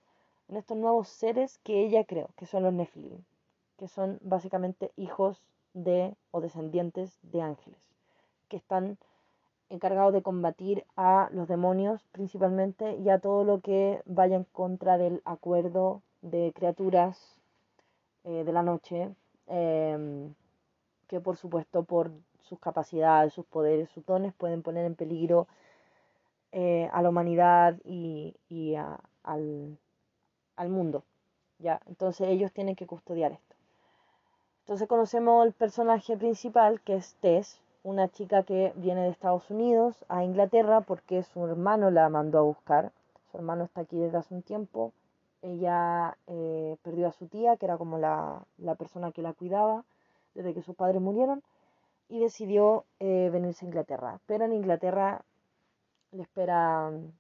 [0.49, 3.25] en estos nuevos seres que ella creó, que son los Nephilim,
[3.79, 5.43] que son básicamente hijos
[5.73, 7.81] de o descendientes de ángeles,
[8.55, 8.99] que están
[9.69, 14.97] encargados de combatir a los demonios principalmente y a todo lo que vaya en contra
[14.97, 17.37] del acuerdo de criaturas
[18.23, 19.11] eh, de la noche,
[19.49, 20.35] em,
[21.09, 25.49] que por supuesto por sus capacidades, sus poderes, sus dones pueden poner en peligro
[26.53, 28.37] eh, a la humanidad y,
[29.25, 29.79] al,
[30.55, 31.03] al, mundo.
[31.59, 31.81] ¿ya?
[31.87, 33.57] Entonces ellos tienen que custodiar esto.
[34.61, 40.05] Entonces conocemos el personaje principal que es Tess, una chica que viene de Estados Unidos
[40.09, 42.93] a Inglaterra porque su hermano la mandó a buscar.
[43.31, 44.93] Su hermano está aquí desde hace un tiempo.
[45.43, 49.85] Ella eh, perdió a su tía, que era como la, la, persona que la cuidaba
[50.35, 51.43] desde que sus padres murieron,
[52.09, 54.19] y decidió eh, venirse a Inglaterra.
[54.27, 55.23] Pero en Inglaterra
[56.13, 57.13] le esperan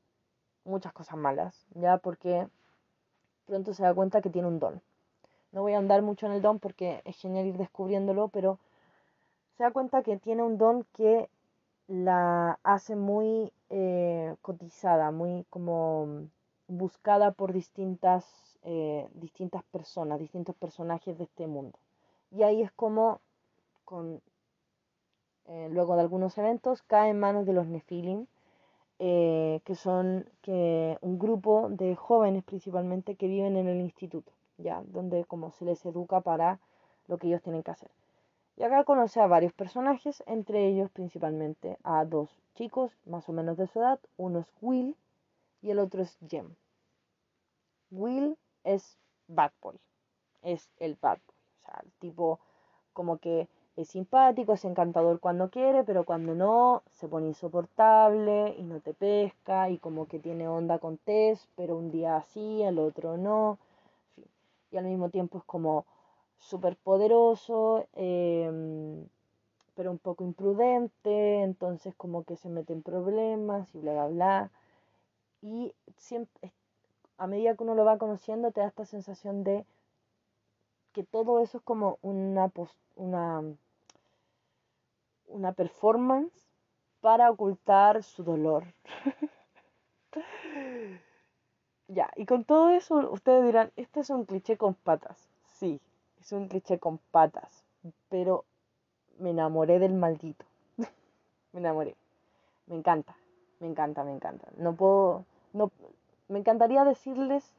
[0.64, 2.48] muchas cosas malas, ya porque
[3.44, 4.80] pronto se da cuenta que tiene un don.
[5.52, 8.58] No voy a andar mucho en el don porque es genial ir descubriéndolo, pero
[9.56, 11.28] se da cuenta que tiene un don que
[11.86, 16.28] la hace muy eh, cotizada, muy como
[16.66, 21.78] buscada por distintas, eh, distintas personas, distintos personajes de este mundo.
[22.30, 23.20] Y ahí es como,
[23.84, 24.20] con,
[25.46, 28.26] eh, luego de algunos eventos, cae en manos de los Nephilim,
[28.98, 35.24] que son que, un grupo de jóvenes principalmente que viven en el instituto, ya, donde
[35.26, 36.58] como se les educa para
[37.06, 37.90] lo que ellos tienen que hacer.
[38.56, 43.56] Y acá conoce a varios personajes, entre ellos principalmente a dos chicos más o menos
[43.56, 43.98] de su edad.
[44.16, 44.96] Uno es Will
[45.60, 46.54] y el otro es Jem.
[47.90, 48.96] Will es
[49.26, 49.78] Bad Boy,
[50.42, 51.36] es el Bad Boy.
[51.36, 52.38] O sea, el tipo
[52.92, 58.62] como que es simpático, es encantador cuando quiere, pero cuando no, se pone insoportable y
[58.62, 62.78] no te pesca y como que tiene onda con Tess, pero un día sí, el
[62.78, 63.58] otro no.
[64.70, 65.86] Y al mismo tiempo es como
[66.44, 69.06] súper poderoso, em,
[69.74, 74.50] pero un poco imprudente, entonces como que se mete en problemas y bla, bla, bla.
[75.42, 76.52] Y siempre,
[77.18, 79.64] a medida que uno lo va conociendo, te da esta sensación de
[80.92, 82.52] que todo eso es como una,
[82.96, 83.42] una,
[85.28, 86.48] una performance
[87.00, 88.64] para ocultar su dolor.
[91.88, 95.28] ya, y con todo eso ustedes dirán, este es un cliché con patas.
[95.54, 95.80] Sí,
[96.24, 97.64] es un cliché con patas,
[98.08, 98.44] pero
[99.18, 100.46] me enamoré del maldito.
[101.52, 101.94] me enamoré.
[102.66, 103.14] Me encanta,
[103.60, 104.48] me encanta, me encanta.
[104.56, 105.70] No puedo, no,
[106.28, 107.54] me encantaría decirles,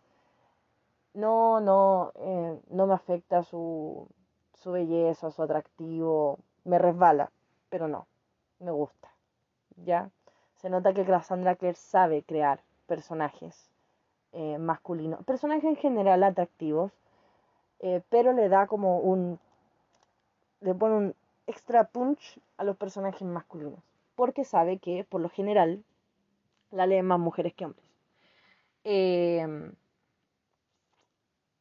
[1.14, 4.08] no, no, eh, no me afecta su,
[4.56, 7.32] su belleza, su atractivo, me resbala,
[7.70, 8.08] pero no,
[8.60, 9.10] me gusta.
[9.78, 10.10] ¿Ya?
[10.56, 13.70] Se nota que Cassandra Clare sabe crear personajes
[14.32, 16.92] eh, masculinos, personajes en general atractivos,
[17.80, 19.40] eh, pero le da como un,
[20.62, 21.16] le pone un
[21.48, 23.80] extra punch a los personajes masculinos,
[24.16, 25.84] porque sabe que por lo general
[26.72, 27.86] la leen más mujeres que hombres.
[28.84, 29.74] Em,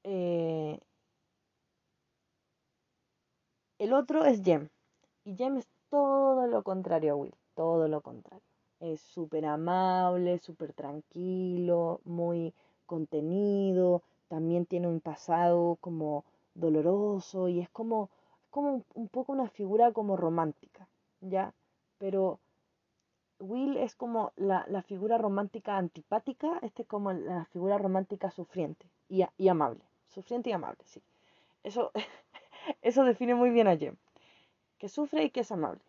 [0.04, 0.78] eh,
[3.78, 4.68] el otro es Jem,
[5.24, 8.42] y Jem es todo lo contrario a Will, todo lo contrario.
[8.80, 12.52] Es súper amable, súper tranquilo, muy
[12.86, 18.10] contenido, también tiene un pasado como doloroso y es como,
[18.50, 20.88] como un, poco una figura como romántica,
[21.20, 21.52] ¿ya?
[21.98, 22.38] Pero
[23.40, 29.24] Will es como la, figura romántica antipática, este es como la figura romántica sufriente y,
[29.36, 29.80] y amable.
[30.08, 31.02] Sufriente y amable, sí.
[31.64, 31.90] Eso,
[32.82, 33.96] eso define muy bien a Jem,
[34.78, 35.80] que sufre y que es amable.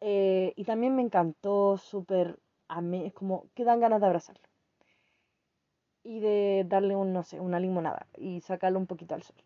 [0.00, 2.40] Eh, y también me encantó, súper,
[2.92, 4.51] es como que dan ganas de abrazarlo.
[6.04, 9.36] Y de darle un, no sé, una limonada y sacarlo un poquito al sol.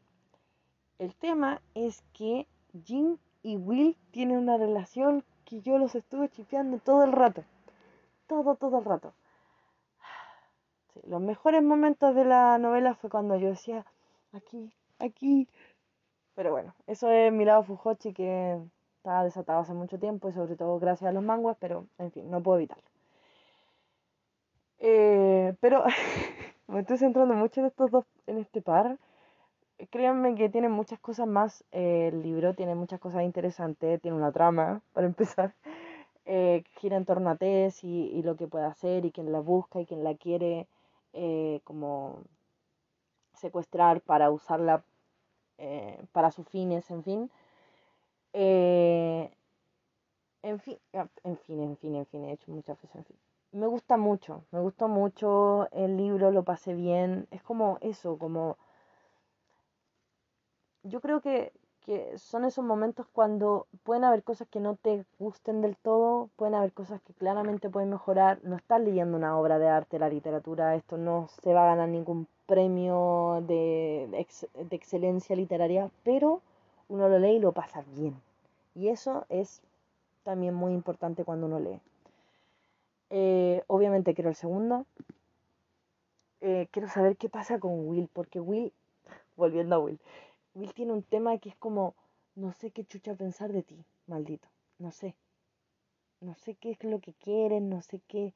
[0.98, 2.46] El tema es que
[2.84, 7.44] Jim y Will tienen una relación que yo los estuve chipeando todo el rato.
[8.26, 9.12] Todo, todo el rato.
[11.06, 13.84] los mejores momentos de la novela fue cuando yo decía,
[14.32, 15.48] aquí, aquí.
[16.34, 18.58] Pero bueno, eso es mi lado Fujochi que
[18.98, 22.30] está desatado hace mucho tiempo y sobre todo gracias a los manguas, pero en fin,
[22.30, 22.84] no puedo evitarlo.
[24.78, 25.84] Eh, pero
[26.68, 28.98] me estoy centrando mucho en estos dos, en este par.
[29.90, 31.64] Créanme que tiene muchas cosas más.
[31.72, 35.54] Eh, el libro tiene muchas cosas interesantes, tiene una trama, para empezar.
[36.24, 39.80] Eh, gira en torno a Tess y, lo que puede hacer y quién la busca
[39.80, 40.66] y quién la quiere
[41.64, 42.20] como
[43.32, 44.84] secuestrar para usarla
[46.12, 47.30] para sus fines, en fin.
[48.38, 49.30] Eh,
[50.42, 53.16] en fin, ah, en fin, en fin, en fin, he hecho muchas veces, en fin.
[53.56, 57.26] Me gusta mucho, me gustó mucho el libro, lo pasé bien.
[57.30, 58.58] Es como eso, como...
[60.82, 65.62] Yo creo que, que son esos momentos cuando pueden haber cosas que no te gusten
[65.62, 68.40] del todo, pueden haber cosas que claramente pueden mejorar.
[68.42, 71.88] No estás leyendo una obra de arte, la literatura, esto no se va a ganar
[71.88, 74.06] ningún premio de,
[74.68, 76.42] de excelencia literaria, pero
[76.90, 78.20] uno lo lee y lo pasa bien.
[78.74, 79.62] Y eso es
[80.24, 81.80] también muy importante cuando uno lee.
[83.10, 84.86] Eh, obviamente quiero el segundo.
[86.40, 88.72] Eh, quiero saber qué pasa con Will, porque Will,
[89.36, 90.00] volviendo a Will,
[90.54, 91.94] Will tiene un tema que es como,
[92.34, 94.48] no sé qué chucha pensar de ti, maldito,
[94.78, 95.14] no sé.
[96.20, 98.32] No sé qué es lo que quieren, no sé qué...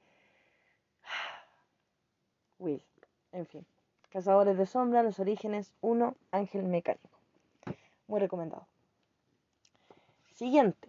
[2.59, 2.83] Will,
[3.33, 3.67] en fin.
[4.11, 7.09] Cazadores de sombra, los orígenes, uno, ángel mecánico.
[8.07, 8.67] Muy recomendado.
[10.35, 10.89] Siguiente.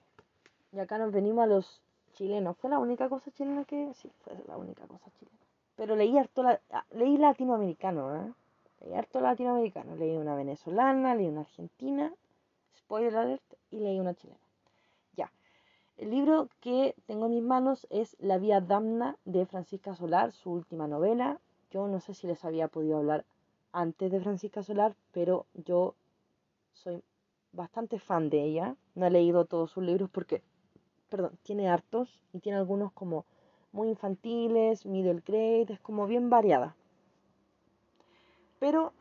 [0.73, 1.81] Y acá nos venimos a los
[2.11, 2.57] chilenos.
[2.57, 3.93] ¿Fue la única cosa chilena que.?
[3.93, 5.37] Sí, fue la única cosa chilena.
[5.75, 6.43] Pero leí harto.
[6.71, 8.33] Ah, leí latinoamericano, ¿eh?
[8.81, 9.95] Leí harto latinoamericano.
[9.95, 12.13] Leí una venezolana, leí una argentina.
[12.77, 13.43] Spoiler alert.
[13.71, 14.39] Y leí una chilena.
[15.15, 15.31] Ya.
[15.97, 20.51] El libro que tengo en mis manos es La Vía Damna de Francisca Solar, su
[20.51, 21.39] última novela.
[21.71, 23.23] Yo no sé si les había podido hablar
[23.71, 25.95] antes de Francisca Solar, pero yo
[26.73, 27.01] soy
[27.53, 28.75] bastante fan de ella.
[28.95, 30.41] No he leído todos sus libros porque,
[31.11, 33.25] perdón, tiene hartos y tiene algunos como
[33.73, 36.75] muy infantiles, middle grade, es como bien variada.
[38.59, 38.93] Pero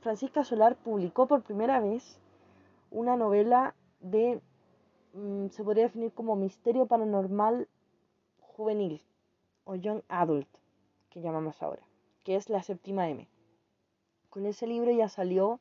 [0.00, 2.20] Francisca Solar publicó por primera vez
[2.92, 4.40] una novela de,
[5.14, 7.68] mm, se podría definir como misterio paranormal
[8.40, 9.02] juvenil
[9.64, 10.48] o young adult,
[11.10, 11.82] que llamamos ahora,
[12.22, 13.28] que es la séptima M.
[14.30, 15.58] Con ese libro ya salió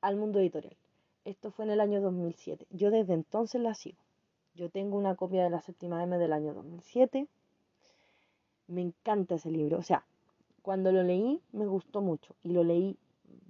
[0.00, 0.76] al mundo editorial.
[1.24, 2.66] Esto fue en el año 2007.
[2.70, 4.05] Yo desde entonces la sigo.
[4.56, 7.26] Yo tengo una copia de la séptima M del año 2007.
[8.68, 9.76] Me encanta ese libro.
[9.76, 10.06] O sea,
[10.62, 12.96] cuando lo leí me gustó mucho y lo leí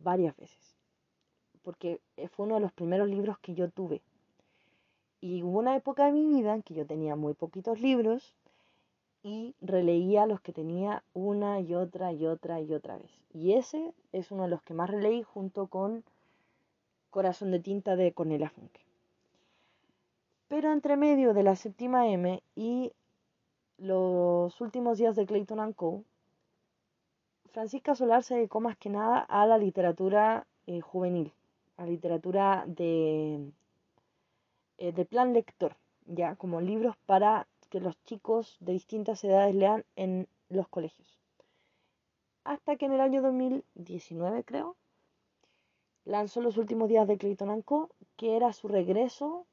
[0.02, 0.74] varias veces.
[1.62, 2.00] Porque
[2.32, 4.02] fue uno de los primeros libros que yo tuve.
[5.20, 8.34] Y hubo una época de mi vida en que yo tenía muy poquitos libros
[9.22, 13.12] y releía los que tenía una y otra y otra y otra vez.
[13.32, 16.02] Y ese es uno de los que más releí junto con
[17.11, 18.86] Corazón de tinta de Cornelia Funke.
[20.49, 22.92] Pero entre medio de la séptima M y
[23.78, 26.05] los últimos días de Clayton Co.,
[27.51, 31.32] Francisca Solar se dedicó más que nada a la literatura eh, juvenil,
[31.78, 33.51] a literatura de,
[34.78, 35.74] eh, de plan lector,
[36.05, 41.18] ya como libros para que los chicos de distintas edades lean en los colegios.
[42.44, 44.76] Hasta que en el año 2019, creo,
[46.05, 49.47] lanzó Los últimos días de Clayton Co., que era su regreso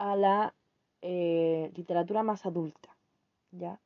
[0.00, 0.54] a la
[1.02, 2.96] eh, literatura más adulta,
[3.50, 3.78] ¿ya?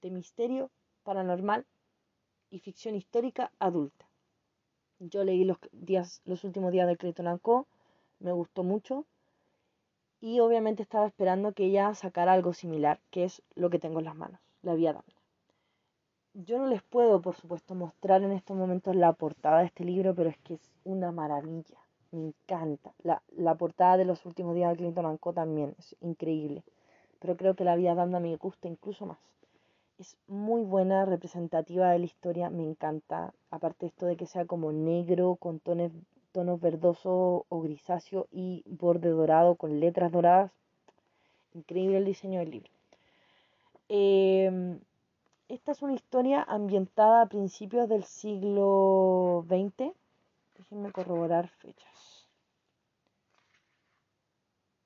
[0.00, 0.70] De misterio,
[1.02, 1.66] paranormal
[2.48, 4.08] y ficción histórica adulta.
[5.00, 7.66] Yo leí los, días, los últimos días de Clayton Co.,
[8.20, 9.04] me gustó mucho
[10.20, 14.04] y obviamente estaba esperando que ella sacara algo similar, que es lo que tengo en
[14.04, 15.20] las manos, La Vía Damna.
[16.34, 20.14] Yo no les puedo, por supuesto, mostrar en estos momentos la portada de este libro,
[20.14, 21.81] pero es que es una maravilla.
[22.12, 22.94] Me encanta.
[23.02, 26.62] La, la portada de los últimos días de Clinton Anco también es increíble.
[27.18, 29.18] Pero creo que la vida dando a me gusta incluso más.
[29.98, 33.32] Es muy buena, representativa de la historia, me encanta.
[33.50, 35.92] Aparte esto de que sea como negro, con tonos,
[36.32, 40.50] tonos verdoso o grisáceo y borde dorado con letras doradas.
[41.54, 42.70] Increíble el diseño del libro.
[43.88, 44.80] Em,
[45.48, 49.92] esta es una historia ambientada a principios del siglo XX.
[50.56, 52.26] Déjenme corroborar fechas.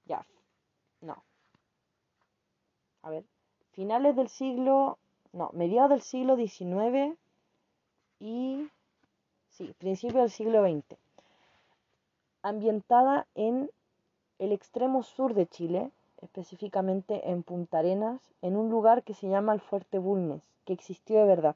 [0.06, 0.26] Ya,
[1.00, 1.22] no.
[3.06, 3.22] A ver,
[3.70, 4.98] finales del siglo,
[5.32, 7.16] no, mediados del siglo XIX
[8.18, 8.68] y,
[9.50, 10.98] sí, principios del siglo XX.
[12.42, 13.70] Ambientada en
[14.40, 19.54] el extremo sur de Chile, específicamente en Punta Arenas, en un lugar que se llama
[19.54, 21.54] el Fuerte Bulnes, que existió de verdad.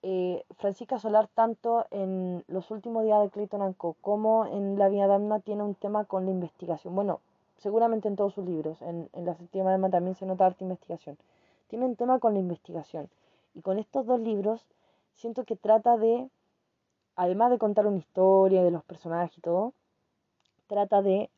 [0.00, 5.06] Eh, Francisca Solar, tanto en los últimos días de Clayton Anco como en La Vía
[5.06, 6.94] Damna, tiene un tema con la investigación.
[6.94, 7.20] Bueno,
[7.58, 11.18] seguramente en todos sus libros, en, en La Séptima Alma también se nota harta investigación.
[11.68, 13.08] Tiene un tema con la investigación.
[13.54, 14.66] Y con estos dos libros,
[15.14, 16.28] siento que trata de,
[17.16, 19.72] además de contar una historia de los personajes y todo,
[20.66, 21.30] trata de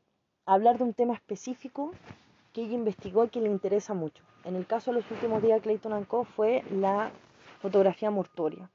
[0.45, 1.93] hablar de un tema específico
[2.53, 4.25] que ella investigó y que le interesa mucho.
[4.45, 6.25] En el caso de los últimos días de Clayton Co.
[6.25, 7.13] fue la
[7.61, 8.71] fotografía mortuoria.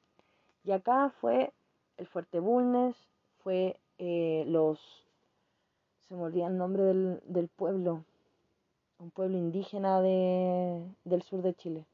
[0.63, 1.51] Y acá fue
[1.97, 2.95] el Fuerte Bulnes,
[3.43, 4.79] fue eh, los...
[6.07, 8.03] Se me olvida el nombre del, pueblo,
[8.99, 11.85] un pueblo indígena de, del sur de Chile.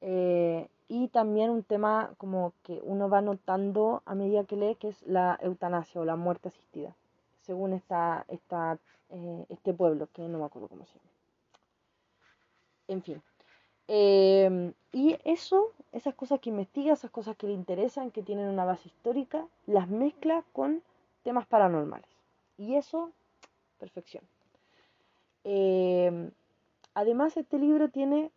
[0.00, 4.88] Eh, y también un tema como que uno va notando a medida que lee, que
[4.88, 6.94] es la eutanasia o la muerte asistida
[7.42, 8.78] según esta, esta,
[9.10, 11.10] eh, este pueblo, que no me acuerdo cómo se llama.
[12.88, 13.22] En fin.
[13.88, 18.64] Em, y eso, esas cosas que investiga, esas cosas que le interesan, que tienen una
[18.64, 20.82] base histórica, las mezcla con
[21.24, 22.11] temas paranormales.
[22.62, 23.10] Y eso,
[23.80, 24.22] perfección.
[25.42, 26.30] Em,
[26.94, 28.30] además, este libro tiene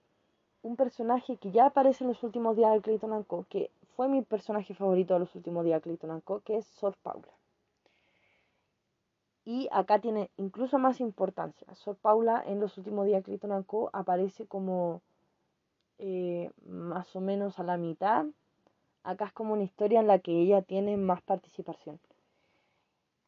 [0.64, 4.24] un personaje que ya aparece en los últimos días de Clayton Co., que fue mi
[4.24, 7.32] personaje favorito de los últimos días de Clayton Co., que es Sor Paula.
[9.46, 11.68] Y acá tiene incluso más importancia.
[11.76, 13.92] Sor Paula en los últimos días de Co.
[13.94, 15.04] aparece como
[16.00, 18.26] eh, más o menos a la mitad.
[19.04, 22.00] Acá es como una historia en la que ella tiene más participación.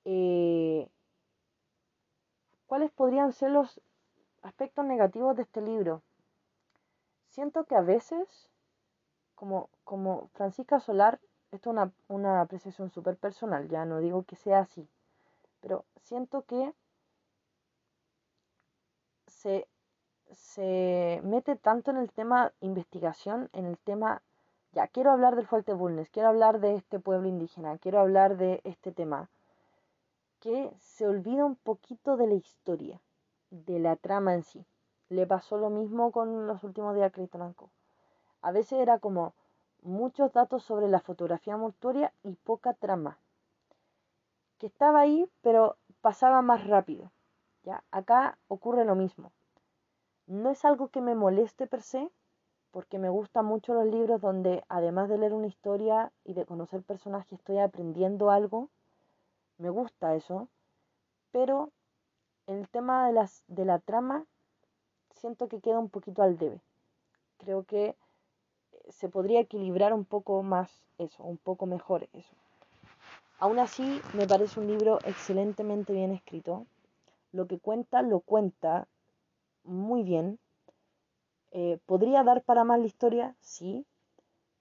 [0.10, 0.88] Eh,
[2.66, 3.82] ¿Cuáles podrían ser los
[4.42, 6.02] aspectos negativos de este libro?
[7.28, 8.48] Siento que a veces,
[9.36, 11.20] como, como Francisca Solar,
[11.52, 14.88] esto es una, una apreciación súper personal, ya no digo que sea así,
[15.60, 16.74] pero siento que
[19.28, 24.22] se, mete tanto en el tema investigación, en el tema,
[24.72, 28.62] ya, quiero hablar del Fuerte Bulnes, quiero hablar de este pueblo indígena, quiero hablar de
[28.64, 29.30] este tema,
[30.40, 33.02] que se olvida un poquito de la historia,
[33.50, 34.66] de la trama en sí.
[35.10, 37.72] Le pasó lo mismo con los últimos días de Blanco.
[38.42, 39.34] A veces era como
[39.82, 43.20] muchos datos sobre la fotografía mortuoria y poca trama
[44.58, 47.12] que estaba ahí, pero pasaba más rápido.
[47.64, 47.84] ¿ya?
[47.92, 49.32] Acá ocurre lo mismo.
[50.26, 52.10] No es algo que me moleste per se,
[52.72, 56.84] porque me gustan mucho los libros donde además de leer una historia y de conocer
[56.84, 58.70] personajes estoy aprendiendo algo.
[59.58, 60.48] Me gusta eso,
[61.32, 61.72] pero
[62.48, 64.26] el tema de, las, de la trama
[65.16, 66.62] siento que queda un poquito al debe.
[67.38, 67.96] Creo que
[68.90, 72.36] se podría equilibrar un poco más eso, un poco mejor eso.
[73.40, 76.66] Aún así, me parece un libro excelentemente bien escrito.
[77.32, 78.88] Lo que cuenta, lo cuenta
[79.64, 80.40] muy bien.
[81.52, 83.36] Eh, ¿Podría dar para más la historia?
[83.42, 83.86] Sí.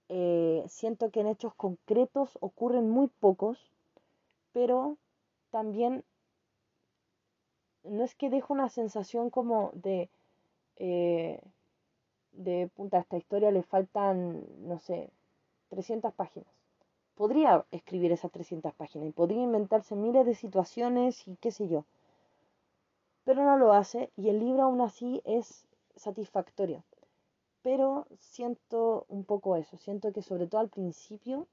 [0.08, 3.58] Eh, siento que en hechos concretos ocurren muy pocos,
[4.56, 4.96] pero
[5.50, 6.02] también
[7.84, 10.08] no es que deje una sensación como de,
[10.76, 11.42] eh,
[12.32, 15.10] de punta, a esta historia le faltan, no sé,
[15.68, 16.48] 300 páginas
[17.16, 21.84] podría escribir esas 300 páginas y podría inventarse miles de situaciones y qué sé yo.
[23.24, 26.82] Pero no lo hace y el libro aún así es satisfactorio.
[27.60, 31.46] Pero siento un poco eso, siento que sobre todo al principio,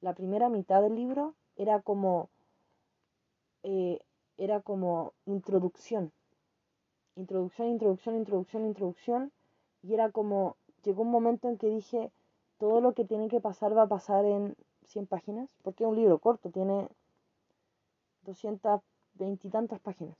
[0.00, 2.28] la primera mitad del libro era como,
[3.64, 3.98] eh,
[4.36, 6.12] era como introducción.
[7.16, 9.32] Introducción, introducción, introducción, introducción.
[9.82, 12.12] Y era como, llegó un momento en que dije,
[12.58, 14.56] todo lo que tiene que pasar va a pasar en
[14.86, 16.88] 100 páginas, porque es un libro corto, tiene
[18.22, 20.16] 220 y tantas páginas.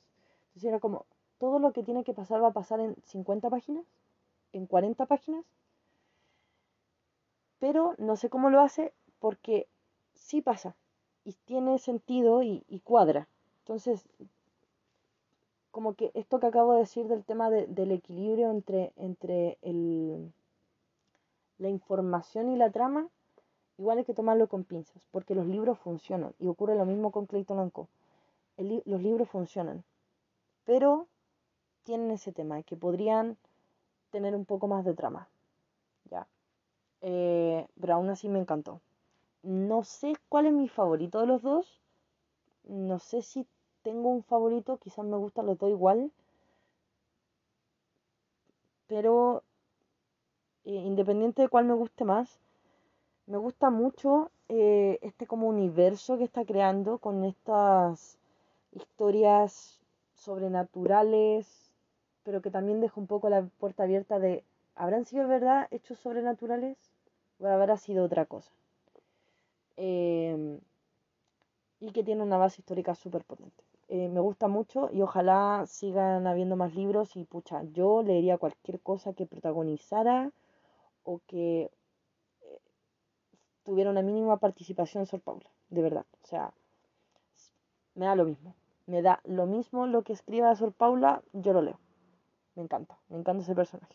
[0.49, 1.07] Entonces era como,
[1.39, 3.85] todo lo que tiene que pasar va a pasar en 50 páginas,
[4.53, 5.45] en 40 páginas,
[7.59, 9.69] pero no sé cómo lo hace porque
[10.13, 10.77] sí pasa
[11.25, 13.29] y tiene sentido y, cuadra.
[13.65, 14.07] Entonces,
[15.71, 20.33] como que esto que acabo de decir del tema del equilibrio entre, entre el,
[21.57, 23.09] la información y la trama,
[23.79, 27.25] igual hay que tomarlo con pinzas, porque los libros funcionan, y ocurre lo mismo con
[27.25, 27.89] Clayton Co.
[28.59, 29.83] los libros funcionan,
[30.67, 31.07] pero
[31.85, 33.39] tienen ese tema, que podrían
[34.11, 35.27] tener un poco más de trama.
[36.11, 36.27] Ya.
[37.01, 38.81] Eh, pero aún así me encantó.
[39.43, 41.81] No sé cuál es mi favorito de los dos.
[42.65, 43.47] No sé si
[43.85, 46.11] tengo un favorito, quizás me gustan los dos igual.
[48.89, 49.45] Pero
[50.65, 52.41] eh, independiente de cuál me guste más,
[53.27, 58.19] me gusta mucho eh, este como universo que está creando con estas
[58.73, 59.81] historias
[60.15, 61.73] sobrenaturales,
[62.25, 66.77] pero que también deja un poco la puerta abierta de, ¿habrán sido verdad hechos sobrenaturales?
[67.39, 68.51] ¿O habrá sido otra cosa?
[69.77, 70.61] Em,
[71.85, 73.63] y que tiene una base histórica súper potente.
[73.89, 78.81] Eh, me gusta mucho y ojalá sigan habiendo más libros y pucha, yo leería cualquier
[78.81, 80.33] cosa que protagonizara
[81.05, 81.71] o que
[82.41, 82.59] eh,
[83.65, 86.07] tuviera una mínima participación Sor Paula, de verdad.
[86.23, 86.53] O sea,
[87.95, 88.55] me da lo mismo.
[88.87, 91.79] Me da lo mismo lo que escriba Sor Paula, yo lo leo.
[92.55, 93.95] Me encanta, me encanta ese personaje.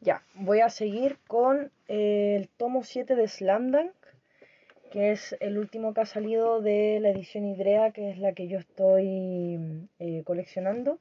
[0.00, 3.94] Ya, voy a seguir con el tomo 7 de Slamdunk,
[4.94, 8.46] que es el último que ha salido de la edición Idrea, que es la que
[8.46, 11.00] yo estoy eh, coleccionando,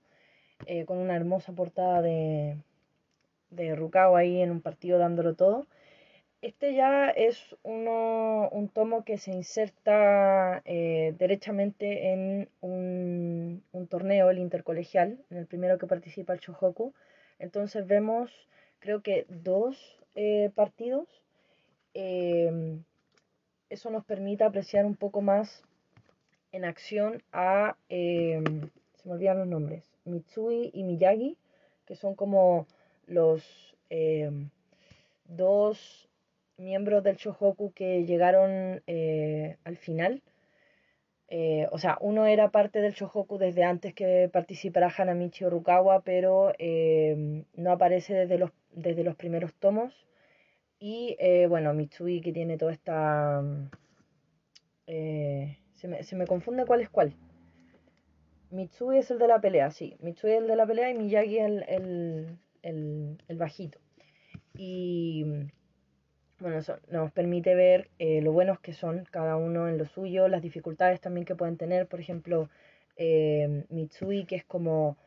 [0.66, 2.58] eh, con una hermosa portada de,
[3.52, 5.68] de Rukawa ahí en un partido dándolo todo.
[6.41, 14.32] Este ya es uno, un tomo que se inserta eh, derechamente en un, un, torneo,
[14.32, 16.96] el intercolegial, en el primero que participa el Shohoku.
[17.38, 18.32] Entonces vemos,
[18.80, 19.78] creo que dos
[20.16, 21.08] eh, partidos.
[23.74, 25.63] Eso nos permite apreciar un poco más
[26.51, 31.38] en acción a, em, se me olvidan los nombres, Mitsui y Miyagi,
[31.86, 32.67] que son como
[33.07, 33.43] los
[33.89, 34.49] em,
[35.26, 36.07] dos
[36.57, 40.21] miembros del Shohoku que llegaron eh, al final.
[41.28, 46.53] Eh, o sea, uno era parte del Shohoku desde antes que participara Hanamichi Rukawa, pero
[46.59, 49.93] em, no aparece desde los, desde los primeros tomos.
[50.86, 53.42] Y eh, bueno, Mitsui que tiene toda esta...
[54.86, 57.16] Se me, se, me, confunde cuál es cuál.
[58.52, 59.96] Mitsui es el de la pelea, sí.
[60.02, 63.80] Mitsui es el de la pelea y Miyagi el, el, el, el bajito.
[64.56, 65.24] Y
[66.40, 70.28] bueno, eso nos permite ver eh, lo buenos que son cada uno en lo suyo,
[70.28, 71.88] las dificultades también que pueden tener.
[71.88, 72.50] Por ejemplo,
[72.98, 74.98] eh, Mitsui, que es como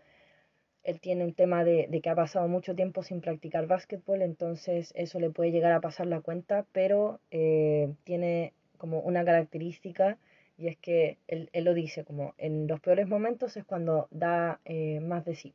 [0.86, 4.92] él tiene un tema de, de, que ha pasado mucho tiempo sin practicar básquetbol, entonces
[4.94, 10.16] eso le puede llegar a pasar la cuenta, pero eh, tiene como una característica
[10.56, 14.60] y es que él, él, lo dice, como en los peores momentos es cuando da
[14.64, 15.54] eh, más de sí.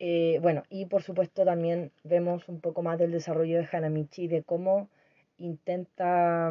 [0.00, 4.42] Eh, bueno, y por supuesto también vemos un poco más del desarrollo de Hanamichi, de
[4.42, 4.90] cómo
[5.38, 6.50] intenta...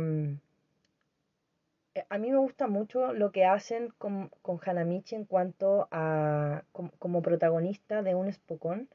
[1.96, 6.64] Eh, a mí me gusta mucho lo que hacen con, con Hanamichi en cuanto a
[7.00, 8.90] como, protagonista de un Spokon.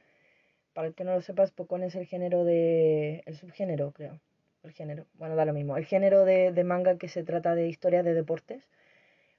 [0.73, 3.23] Para el que no lo sepa, Spokon es el género de...
[3.25, 4.19] el subgénero, creo.
[4.63, 5.75] El género, bueno, da lo mismo.
[5.77, 8.63] El género de, de manga que se trata de historias de deportes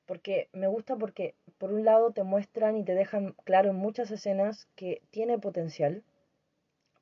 [0.06, 4.10] porque me gusta porque por un lado te muestran y te dejan claro en muchas
[4.10, 6.02] escenas que tiene potencial,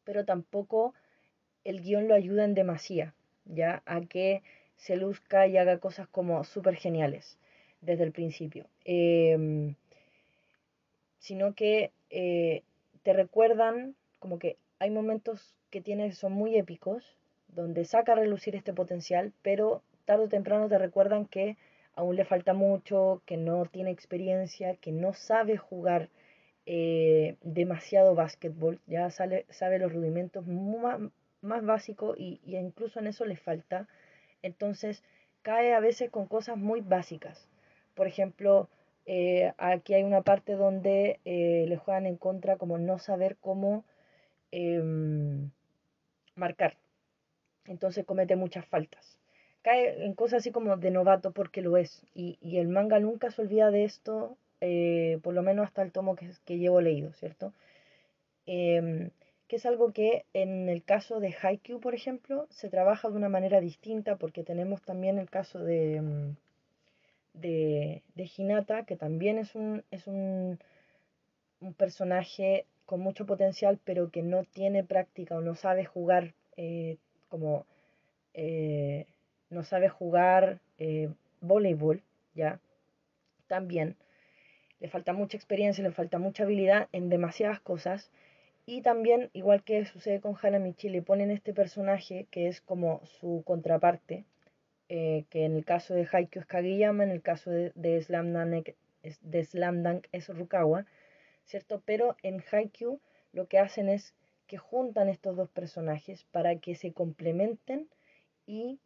[0.05, 0.95] pero tampoco
[1.65, 4.43] el guion lo ayuda en demasía, ya a que
[4.81, 7.39] se luzca y haga cosas como súper geniales
[7.83, 9.75] desde el principio, em,
[11.19, 12.63] sino que eh,
[13.03, 17.05] te recuerdan como que hay momentos que tiene son muy épicos,
[17.49, 21.57] donde saca a relucir este potencial, pero tarde o temprano te recuerdan que
[21.95, 26.09] aún le falta mucho, que no tiene experiencia, que no sabe jugar
[26.67, 31.01] eh, demasiado básquetbol, ya sale, sabe los rudimentos más,
[31.43, 33.89] más básicos y, y, incluso en eso le falta.
[34.43, 35.03] Entonces
[35.43, 37.49] cae a veces con cosas muy básicas.
[37.95, 38.69] Por ejemplo,
[39.07, 43.85] eh, aquí hay una parte donde eh, le juegan en contra como no saber cómo
[44.53, 45.51] em,
[46.35, 46.77] marcar.
[47.67, 49.21] Entonces comete muchas faltas
[49.63, 52.07] cae en cosas así como de novato porque lo es.
[52.15, 55.93] Y, y el manga nunca se olvida de esto, eh, por lo menos hasta el
[55.93, 57.53] tomo que, que llevo leído, ¿cierto?
[59.51, 63.29] Que es algo que en el caso de Haikyuu, por ejemplo, se trabaja de una
[63.29, 66.37] manera distinta porque tenemos también el caso de, mm,
[67.35, 70.61] de, de Hinata, que también es un, es un,
[71.61, 76.99] un personaje con mucho potencial, pero que no tiene práctica o no sabe jugar eh,
[77.29, 77.67] como
[78.35, 79.05] eh,
[79.49, 82.05] no sabe jugar eh, voleibol,
[82.37, 82.61] ¿ya?
[83.49, 83.97] También
[84.79, 88.13] le falta mucha experiencia, le falta mucha habilidad en demasiadas cosas.
[88.71, 93.43] Y también, igual que sucede con Hanamichi, le ponen este personaje que es como su
[93.45, 94.25] contraparte,
[94.89, 98.33] eh, que en el caso de Haikyuu es Kageyama, en el caso de Slam
[99.83, 100.87] Dunk es Rukawa,
[101.47, 101.83] ¿cierto?
[101.85, 103.01] Pero en Haikyuu
[103.33, 104.15] lo que hacen es
[104.47, 107.89] que juntan estos dos personajes para que se complementen
[108.47, 108.79] y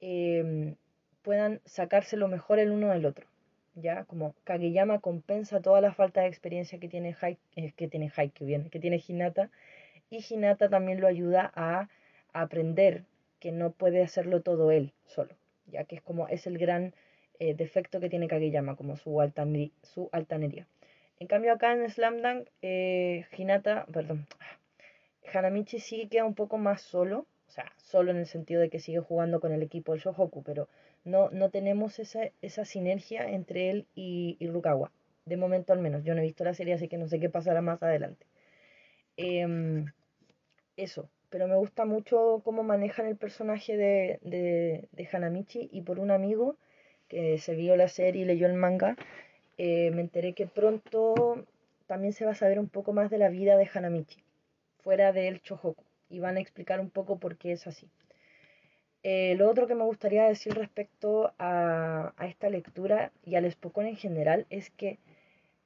[0.00, 0.74] em,
[1.22, 3.28] puedan sacarse lo mejor el uno del otro.
[3.74, 4.04] ¿Ya?
[4.04, 8.46] Como Kageyama compensa toda la falta de experiencia que tiene, Hai, eh, que tiene Haikyuu,
[8.46, 9.50] bien, que tiene Hinata,
[10.10, 11.88] y Hinata también lo ayuda a,
[12.34, 13.04] aprender
[13.40, 15.34] que no puede hacerlo todo él solo,
[15.66, 16.94] ya que es como es el gran
[17.40, 19.20] eh, defecto que tiene Kageyama, como su,
[19.82, 20.66] su altanería.
[21.20, 24.26] En cambio acá en Slam Dunk, eh, Hinata, perdón,
[25.32, 28.80] Hanamichi sí queda un poco más solo, o sea, solo en el sentido de que
[28.80, 30.68] sigue jugando con el equipo del Shohoku, pero
[31.04, 34.92] no, no tenemos esa, esa sinergia entre él y, Rukawa.
[35.24, 36.04] De momento al menos.
[36.04, 38.26] Yo no he visto la serie, así que no sé qué pasará más adelante.
[39.16, 39.86] Em,
[40.76, 41.10] eso.
[41.30, 46.56] Pero me gusta mucho cómo manejan el personaje de, de, Hanamichi y por un amigo
[47.08, 48.96] que se vio la serie y leyó el manga,
[49.58, 51.46] eh, me enteré que pronto
[51.86, 54.22] también se va a saber un poco más de la vida de Hanamichi,
[54.82, 57.88] fuera del Chohoku, y van a explicar un poco por qué es así.
[59.04, 63.96] Eh, lo otro que me gustaría decir respecto a, esta lectura y al Spokon en
[63.96, 64.98] general es que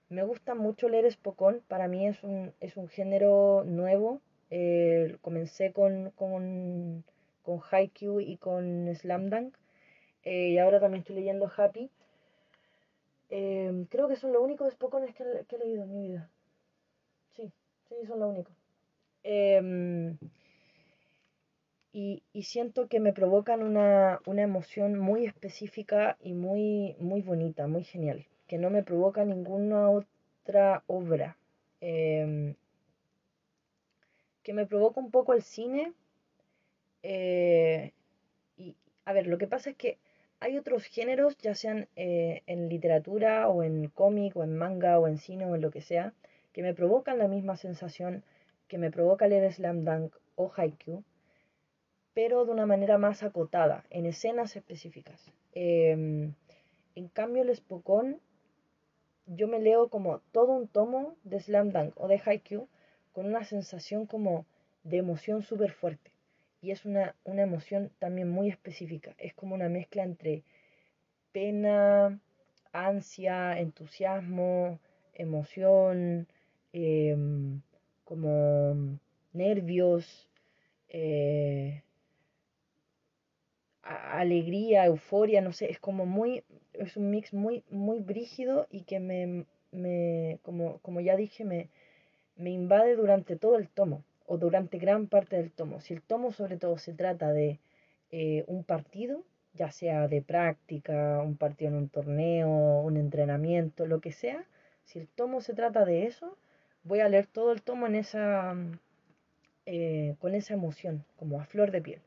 [0.09, 1.63] me gusta mucho leer Spokon.
[1.69, 4.21] Para mí es un, es un género nuevo.
[4.51, 7.05] Eh, comencé con, con,
[7.43, 9.57] con Haikyuu y con Slam Dunk.
[10.25, 11.91] Eh, y ahora también estoy leyendo Happy.
[13.29, 16.31] creo que son los únicos Spokones que, que, he leído en mi vida.
[17.37, 17.53] Sí,
[17.89, 18.55] sí, son los únicos.
[21.99, 28.27] Y, siento que me provocan una, emoción muy específica y muy, muy bonita, muy genial,
[28.47, 31.39] que no me provoca ninguna otra obra.
[31.81, 32.55] Em,
[34.43, 35.95] que me provoca un poco el cine.
[37.03, 37.93] Eh,
[38.59, 38.77] y,
[39.07, 39.97] a ver, lo que pasa es que
[40.41, 45.09] hay otros géneros, ya sean eh, en literatura o en cómic o en manga o
[45.09, 46.13] en cine o en lo que sea,
[46.53, 48.23] que me provocan la misma sensación
[48.69, 51.03] que me provoca leer Slam Dunk o Haikyuu
[52.17, 55.21] pero de una manera más acotada, en escenas específicas.
[55.53, 56.33] Em,
[56.95, 58.19] en cambio, el Spokon,
[59.27, 62.69] yo me leo como todo un tomo de Slam Dunk o de Haikyuu
[63.13, 64.47] con una sensación como
[64.83, 66.11] de emoción súper fuerte.
[66.63, 69.15] Y es una, emoción también muy específica.
[69.19, 70.43] Es como una mezcla entre
[71.33, 72.19] pena,
[72.73, 74.79] ansia, entusiasmo,
[75.13, 76.29] emoción,
[76.73, 77.61] em,
[78.05, 78.99] como
[79.35, 80.31] nervios,
[80.89, 81.83] eh,
[83.87, 89.01] alegría, euforia, no sé, es como muy, es un mix muy, muy brígido y que
[89.01, 91.69] me, me como, como ya dije, me,
[92.37, 95.81] me invade durante todo el tomo o durante gran parte del tomo.
[95.81, 97.61] Si el tomo sobre todo se trata de
[98.11, 99.25] eh, un partido,
[99.55, 102.49] ya sea de práctica, un partido en un torneo,
[102.81, 104.45] un entrenamiento, lo que sea,
[104.85, 106.37] si el tomo se trata de eso,
[106.85, 108.55] voy a leer todo el tomo en esa,
[109.67, 112.01] eh, con esa emoción, como a flor de piel.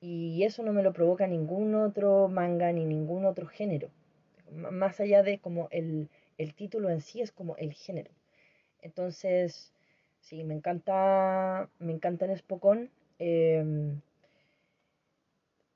[0.00, 3.90] Y eso no me lo provoca ningún otro manga ni ningún otro género.
[4.50, 6.08] más allá de como el,
[6.56, 8.10] título en sí es como el género.
[8.82, 9.72] Entonces,
[10.20, 12.90] sí, me encanta, me encanta el Spokon.
[13.18, 14.00] Em,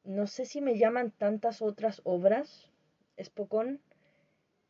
[0.05, 2.71] no sé si me llaman tantas otras obras
[3.23, 3.81] Spokon.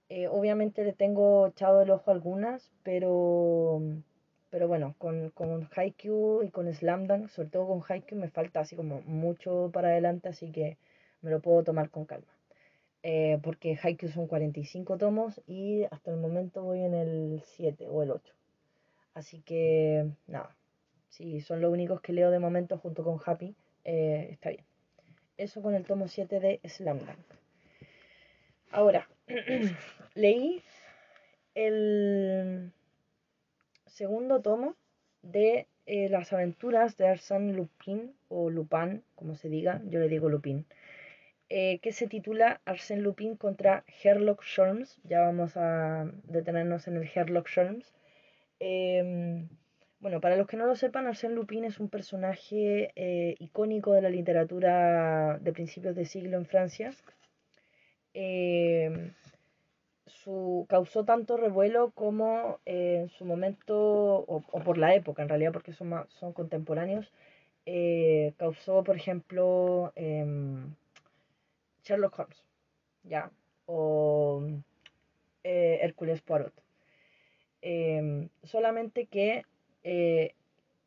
[0.08, 3.82] Eh, obviamente le tengo echado el ojo algunas, pero
[4.54, 8.60] pero bueno, con, con Haikyuu y con Slam Dunk, sobre todo con Haikyuu, me falta
[8.60, 10.78] así como mucho para adelante, así que
[11.22, 12.32] me lo puedo tomar con calma.
[13.02, 18.04] Eh, porque Haikyuu son 45 tomos y hasta el momento voy en el 7 o
[18.04, 18.32] el 8.
[19.14, 20.54] Así que nada,
[21.08, 24.64] si son los únicos que leo de momento junto con Happy, eh, está bien.
[25.36, 27.18] Eso con el tomo 7 de Slam Dunk.
[28.70, 29.08] Ahora,
[30.14, 30.62] leí
[31.56, 32.72] el
[33.94, 34.76] segundo tomo
[35.22, 40.28] de eh, las aventuras de Arsène Lupin, o Lupin, como se diga, yo le digo
[40.28, 40.66] Lupin,
[41.48, 44.98] eh, que se titula Arsène Lupin contra Sherlock Holmes.
[45.04, 47.94] Ya vamos a detenernos en el Sherlock Holmes.
[48.58, 49.48] Em,
[50.00, 54.02] bueno, para los que no lo sepan, Arsène Lupin es un personaje eh, icónico de
[54.02, 56.92] la literatura de principios de siglo en Francia.
[58.14, 59.12] Em,
[60.24, 63.76] su, causó tanto revuelo como eh, en su momento,
[64.26, 67.12] o, por la época en realidad, porque son, son contemporáneos,
[67.66, 70.74] eh, causó, por ejemplo, em,
[71.84, 72.42] Sherlock Holmes,
[73.04, 73.30] ¿ya?
[73.66, 74.42] O
[75.44, 76.54] eh, Hércules Poirot.
[77.62, 79.44] Em, solamente que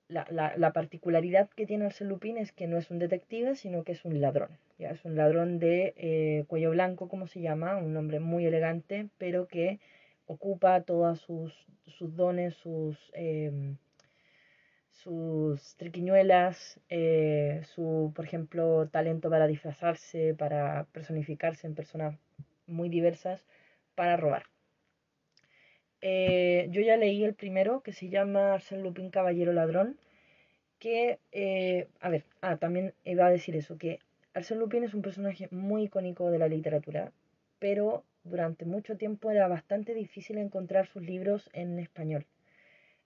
[0.10, 3.92] la, la, particularidad que tiene Arsène Lupin es que no es un detective, sino que
[3.92, 4.58] es un ladrón.
[4.78, 4.92] ¿ya?
[4.92, 9.48] Es un ladrón de eh, cuello blanco, como se llama, un hombre muy elegante, pero
[9.48, 9.80] que
[10.26, 11.54] ocupa todos sus,
[11.88, 13.78] sus dones, sus, em,
[14.92, 22.16] sus triquiñuelas, eh, su, por ejemplo, talento para disfrazarse, para personificarse en personas
[22.66, 23.46] muy diversas,
[23.96, 24.44] para robar.
[26.02, 29.98] Eh, yo ya leí el primero, que se llama Arsène Lupin Caballero Ladrón,
[30.80, 34.00] que, eh, a ver, ah, también iba a decir eso, que
[34.34, 37.12] Arsène Lupin es un personaje muy icónico de la literatura,
[37.60, 42.26] pero durante mucho tiempo era bastante difícil encontrar sus libros en español,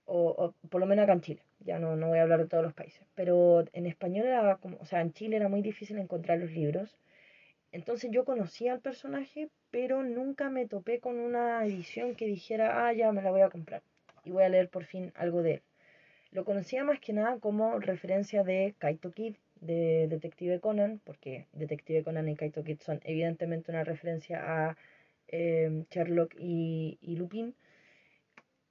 [0.05, 2.63] o, por lo menos acá en Chile, ya no, no voy a hablar de todos
[2.63, 6.39] los países, pero en español era como, o sea, en Chile era muy difícil encontrar
[6.39, 6.97] los libros,
[7.71, 12.93] entonces yo conocía al personaje, pero nunca me topé con una edición que dijera, ah,
[12.93, 13.81] ya me la voy a comprar
[14.23, 15.61] y voy a leer por fin algo de él.
[16.31, 22.03] Lo conocía más que nada como referencia de Kaito Kid, de Detective Conan, porque Detective
[22.03, 24.77] Conan y Kaito Kid son evidentemente una referencia a
[25.27, 27.53] em, Sherlock y, Lupin.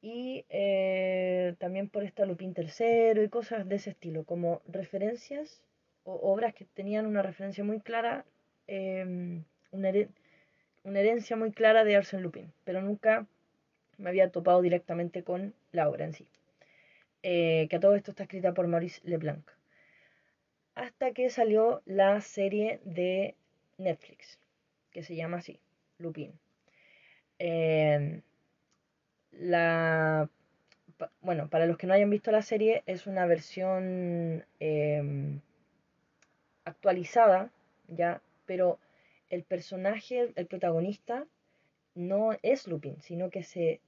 [0.03, 5.63] Y eh, también por esta Lupin III y cosas de ese estilo, como referencias
[6.05, 8.25] o obras que tenían una referencia muy clara
[8.73, 9.43] Em,
[9.73, 9.89] una,
[11.01, 13.27] herencia muy clara de Arsène Lupin, pero nunca
[13.99, 16.29] me había topado directamente con la obra en sí.
[17.25, 19.45] Eh, que a todo esto está escrita por Maurice Leblanc.
[20.77, 23.35] Hasta que salió la serie de
[23.77, 24.39] Netflix,
[24.93, 25.59] que se llama así,
[25.99, 26.33] Lupin.
[27.41, 28.23] Em,
[29.33, 30.31] la,
[31.23, 35.41] bueno, para los que no hayan visto la serie, es una versión em,
[36.65, 37.51] actualizada,
[37.89, 38.81] ya pero
[39.29, 41.25] el personaje, el protagonista,
[41.95, 43.81] no es Lupin, sino que se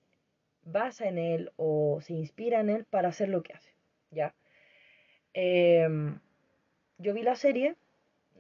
[0.63, 3.73] basa en él o se inspira en él para hacer lo que hace,
[4.13, 4.37] ¿ya?
[5.35, 6.21] Em,
[6.99, 7.75] yo vi la serie,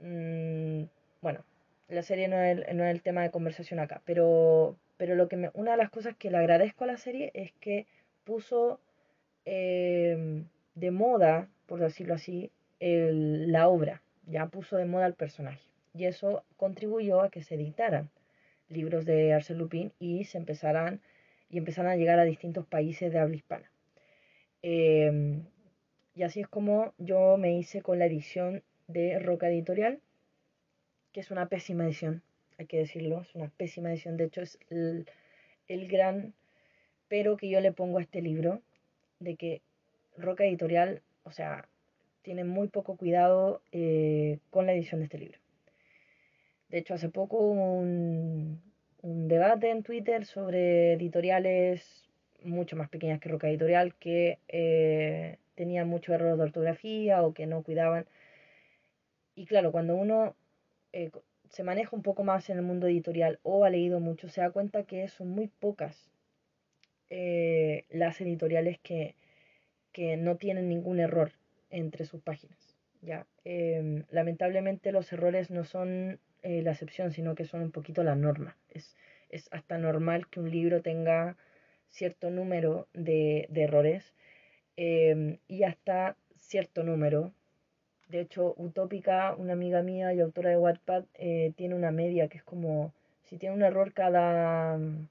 [0.00, 0.84] mm,
[1.22, 1.44] bueno,
[1.88, 5.72] la serie no es, el, tema de conversación acá, pero, pero lo que me, una
[5.72, 7.88] de las cosas que le agradezco a la serie es que
[8.22, 8.78] puso
[9.44, 10.46] em,
[10.76, 16.44] de moda, por decirlo así, la obra, ya puso de moda el personaje y eso
[16.56, 18.10] contribuyó a que se editaran
[18.68, 21.00] libros de Arsène Lupin y se empezaran
[21.50, 23.70] y empezaran a llegar a distintos países de habla hispana.
[24.62, 25.44] Em,
[26.14, 30.00] y así es como yo me hice con la edición de Roca Editorial,
[31.12, 32.22] que es una pésima edición,
[32.58, 35.06] hay que decirlo, es una pésima edición, de hecho es el,
[35.88, 36.34] gran
[37.08, 38.62] pero que yo le pongo a este libro,
[39.20, 39.62] de que
[40.16, 41.68] Roca Editorial, o sea,
[42.22, 45.41] tiene muy poco cuidado eh, con la edición de este libro.
[46.72, 48.62] De hecho, hace poco hubo un,
[49.02, 52.08] debate en Twitter sobre editoriales
[52.42, 57.46] mucho más pequeñas que Roca Editorial que eh, tenían mucho error de ortografía o que
[57.46, 58.06] no cuidaban.
[59.34, 60.34] Y claro, cuando uno
[60.94, 61.10] eh,
[61.50, 64.50] se maneja un poco más en el mundo editorial o ha leído mucho, se da
[64.50, 66.10] cuenta que son muy pocas
[67.10, 69.14] eh, las editoriales que,
[69.92, 71.32] que no tienen ningún error
[71.68, 72.74] entre sus páginas.
[73.02, 73.26] ¿ya?
[73.44, 78.16] Em, lamentablemente los errores no son eh, la excepción, sino que son un poquito la
[78.16, 78.56] norma.
[78.70, 78.96] Es,
[79.30, 81.36] es hasta normal que un libro tenga
[81.90, 84.14] cierto número de, de errores
[84.76, 87.32] em, y hasta cierto número.
[88.08, 92.38] De hecho, Utópica, una amiga mía y autora de Wattpad, eh, tiene una media que
[92.38, 92.92] es como,
[93.24, 95.06] si tiene un error cada, no,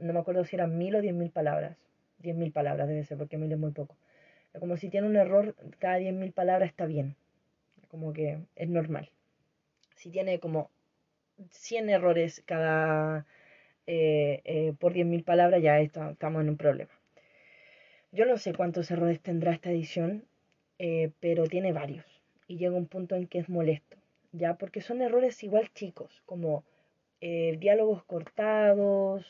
[0.00, 1.76] no me acuerdo si eran mil o diez mil palabras.
[2.18, 3.96] Diez mil palabras debe ser, porque mil es muy poco.
[4.58, 7.16] Como si tiene un error cada diez mil palabras está bien.
[7.88, 9.10] Como que es normal
[10.04, 10.70] si tiene como
[11.50, 13.24] 100 errores cada
[13.86, 16.92] eh, eh, por 10.000 palabras, ya estamos en un problema.
[18.12, 20.26] Yo no sé cuántos errores tendrá esta edición,
[20.78, 22.04] eh, pero tiene varios.
[22.46, 23.96] Y llega un punto en que es molesto,
[24.32, 24.58] ¿ya?
[24.58, 26.64] Porque son errores igual chicos, como
[27.20, 29.24] diálogos cortados,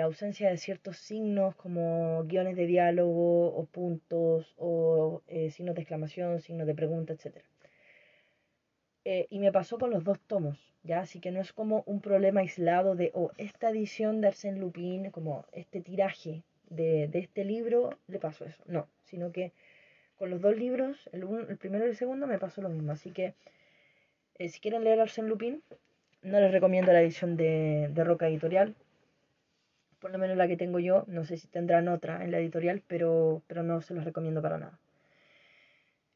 [0.00, 6.66] ausencia de ciertos signos como guiones de diálogo o puntos o signos de exclamación, signos
[6.66, 7.44] de pregunta, etc.
[9.08, 10.98] Eh, y me pasó con los dos tomos, ¿ya?
[10.98, 15.12] Así que no es como un problema aislado de, oh, esta edición de Arsène Lupin,
[15.12, 18.60] como este tiraje de, de este libro, le pasó eso.
[18.66, 19.52] No, sino que
[20.16, 22.90] con los dos libros, el, el primero y el segundo, me pasó lo mismo.
[22.90, 23.34] Así que
[24.38, 25.62] eh, si quieren leer Arsène Lupin,
[26.22, 28.74] no les recomiendo la edición de, de Roca Editorial.
[30.00, 32.82] Por lo menos la que tengo yo, no sé si tendrán otra en la editorial,
[32.88, 34.80] pero, pero no se los recomiendo para nada.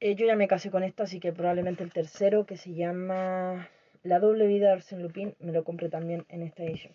[0.01, 3.69] Eh, yo ya me casé con esta, así que probablemente el tercero, que se llama
[4.03, 6.95] La doble vida de Arsène Lupin, me lo compré también en esta edición.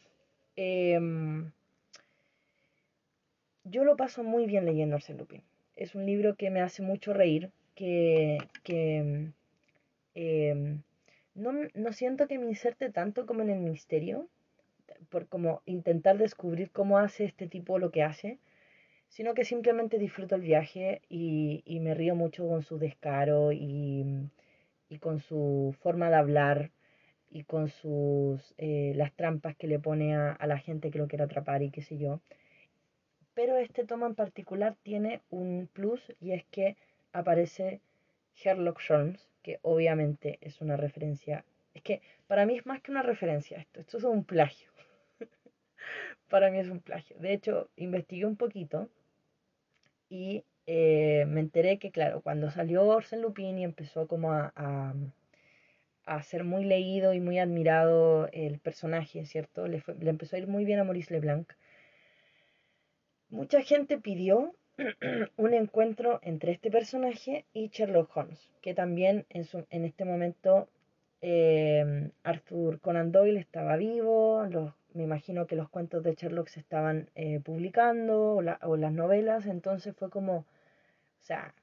[0.56, 1.52] Em,
[3.64, 5.44] yo lo paso muy bien leyendo Arsène Lupin.
[5.76, 8.40] Es un libro que me hace mucho reír, que,
[10.16, 10.82] em,
[11.36, 14.28] no, no, siento que me inserte tanto como en el misterio,
[15.10, 18.40] por como intentar descubrir cómo hace este tipo lo que hace,
[19.10, 24.30] sino que simplemente disfruto el viaje y, me río mucho con su descaro y,
[25.00, 26.72] con su forma de hablar
[27.30, 31.08] y con sus eh, las trampas que le pone a, a, la gente que lo
[31.08, 32.22] quiere atrapar y qué sé yo.
[33.34, 36.78] Pero este tomo en particular tiene un plus y es que
[37.12, 37.82] aparece
[38.36, 41.46] Sherlock Holmes, que obviamente es una referencia.
[41.74, 44.75] Es que para mí es más que una referencia esto, esto es un plagio.
[46.30, 47.18] para mí es un plagio.
[47.20, 48.90] De hecho, investigué un poquito
[50.10, 54.54] y eh, me enteré que, claro, cuando salió Orsen Lupin y empezó como a,
[56.06, 59.68] a, ser muy leído y muy admirado el personaje, ¿cierto?
[59.68, 61.52] Le, le empezó a ir muy bien a Maurice Leblanc.
[63.30, 64.56] Mucha gente pidió
[65.38, 70.68] un encuentro entre este personaje y Sherlock Holmes, que también en, su, en este momento
[71.22, 74.46] eh, Arthur Conan Doyle estaba vivo,
[74.96, 78.42] me imagino que los cuentos de Sherlock se estaban eh, publicando o,
[78.78, 80.46] las novelas, entonces fue como, o
[81.20, 81.54] sea,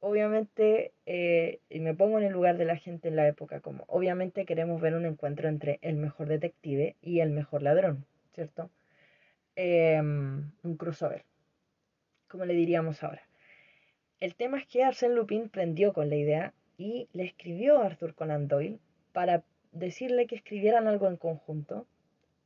[0.00, 3.84] obviamente, eh, y me pongo en el lugar de la gente en la época, como
[3.88, 8.70] obviamente queremos ver un encuentro entre el mejor detective y el mejor ladrón, ¿cierto?
[9.56, 11.24] Em, un crossover,
[12.28, 13.22] como le diríamos ahora.
[14.20, 18.14] El tema es que Arsène Lupin prendió con la idea y le escribió a Arthur
[18.14, 18.78] Conan Doyle
[19.12, 19.42] para
[19.72, 21.86] decirle que escribieran algo en conjunto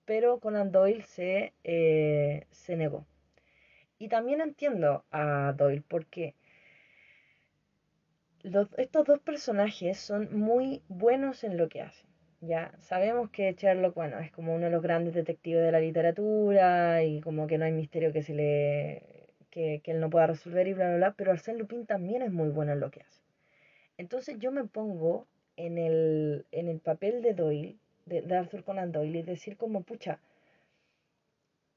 [0.09, 3.05] pero Conan Doyle se, eh, se negó.
[3.99, 6.35] Y también entiendo a Doyle porque
[8.79, 12.09] estos dos personajes son muy buenos en lo que hacen.
[12.41, 17.05] Ya sabemos que Sherlock, bueno, es como uno de los grandes detectives de la literatura
[17.05, 20.73] y como que no hay misterio que se le que, él no pueda resolver y
[20.73, 23.21] bla bla bla, pero Arsène Lupin también es muy bueno en lo que hace.
[23.99, 27.77] Entonces yo me pongo en el, en el papel de Doyle
[28.09, 30.19] de, Arthur Conan Doyle y decir como, pucha,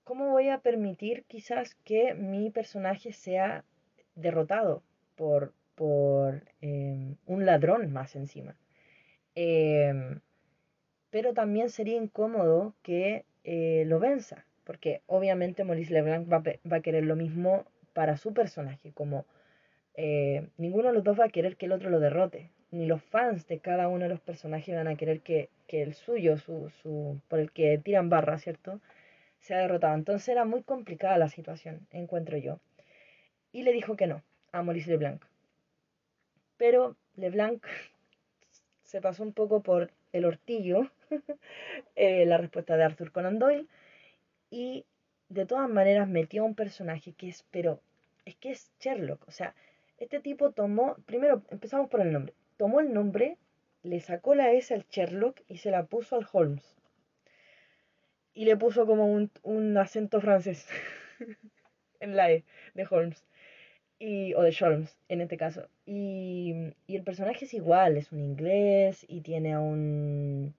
[0.04, 3.64] ¿cómo voy a permitir quizás que mi personaje sea
[4.16, 4.84] derrotado
[5.16, 8.56] por, por em, un ladrón más encima?
[9.36, 10.22] Em,
[11.10, 16.82] pero también sería incómodo que eh, lo venza, porque obviamente Maurice Leblanc va, va, a
[16.82, 19.26] querer lo mismo para su personaje, como
[19.96, 23.04] eh, ninguno de los dos va a querer que el otro lo derrote ni los
[23.04, 27.22] fans de cada uno de los personajes van a querer que, el suyo, su, su,
[27.28, 28.80] por el que tiran barra, ¿cierto?
[29.40, 29.96] Sea derrotado.
[29.96, 32.60] Entonces era muy complicada la situación, encuentro yo.
[33.52, 35.22] Y le dijo que no a Maurice Leblanc.
[36.58, 37.66] Pero Leblanc
[38.84, 40.92] se pasó un poco por el hortillo
[41.96, 43.68] eh, la respuesta de Arthur Conan Doyle
[44.50, 44.86] y
[45.30, 47.80] de todas maneras metió a un personaje que es, pero
[48.26, 49.56] es que es Sherlock, o sea,
[49.98, 53.38] este tipo tomó, primero empezamos por el nombre, tomó el nombre,
[53.84, 56.64] le sacó la S al Sherlock y se la puso al Holmes.
[58.34, 60.68] Y le puso como un, acento francés
[62.00, 63.26] en la E de Holmes.
[64.00, 65.68] Y, o de Holmes en este caso.
[65.86, 70.56] Y, el personaje es igual, es un inglés y tiene a un,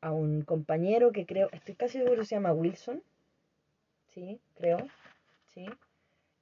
[0.00, 3.02] a un compañero que creo, estoy casi seguro que se llama Wilson.
[4.14, 4.78] Sí, creo.
[5.52, 5.66] Sí.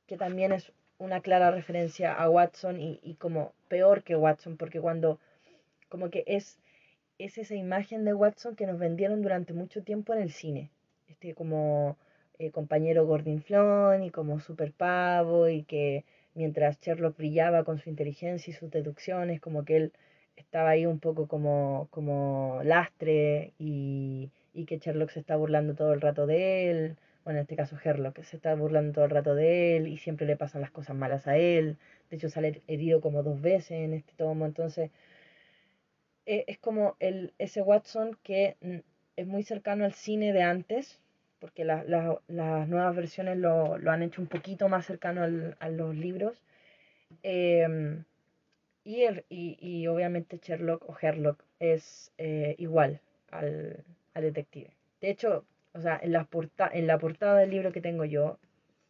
[0.07, 5.19] Que también es una clara referencia a Watson y, como peor que Watson, porque cuando
[5.95, 6.59] como que es,
[7.19, 10.73] es esa imagen de Watson que nos vendieron durante mucho tiempo en el cine,
[11.07, 11.97] este como
[12.41, 16.05] eh, compañero gordinflón y como super pavo y que
[16.35, 19.93] mientras Sherlock brillaba con su inteligencia y sus deducciones, como que él
[20.35, 25.93] estaba ahí un poco como, como lastre y, y que Sherlock se está burlando todo
[25.93, 29.35] el rato de él bueno, en este caso Herlock, se está burlando todo el rato
[29.35, 31.79] de él y siempre le pasan las cosas malas a él.
[32.11, 34.45] De hecho, sale herido como dos veces en este tomo.
[34.45, 34.91] Entonces,
[36.27, 38.79] eh, es como el, ese Watson que mm,
[39.17, 41.01] es muy cercano al cine de antes,
[41.41, 41.87] porque las
[42.29, 45.23] nuevas versiones lo, han hecho un poquito más cercano
[45.59, 46.43] a los libros.
[47.23, 48.05] Em,
[48.85, 53.85] y, el, y, obviamente Sherlock o Herlock es eh, igual al,
[54.15, 54.71] al detective.
[55.01, 55.45] De hecho,
[55.75, 56.29] o sea, en la,
[56.73, 58.39] en la portada del libro que tengo yo,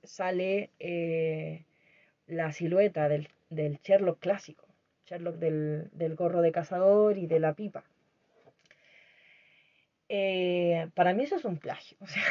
[0.03, 1.65] sale eh,
[2.27, 3.29] la silueta del,
[3.83, 4.67] Sherlock clásico,
[5.07, 7.85] Sherlock del, gorro de cazador y de la pipa.
[10.09, 12.23] Eh, para mí eso es un plagio, sea,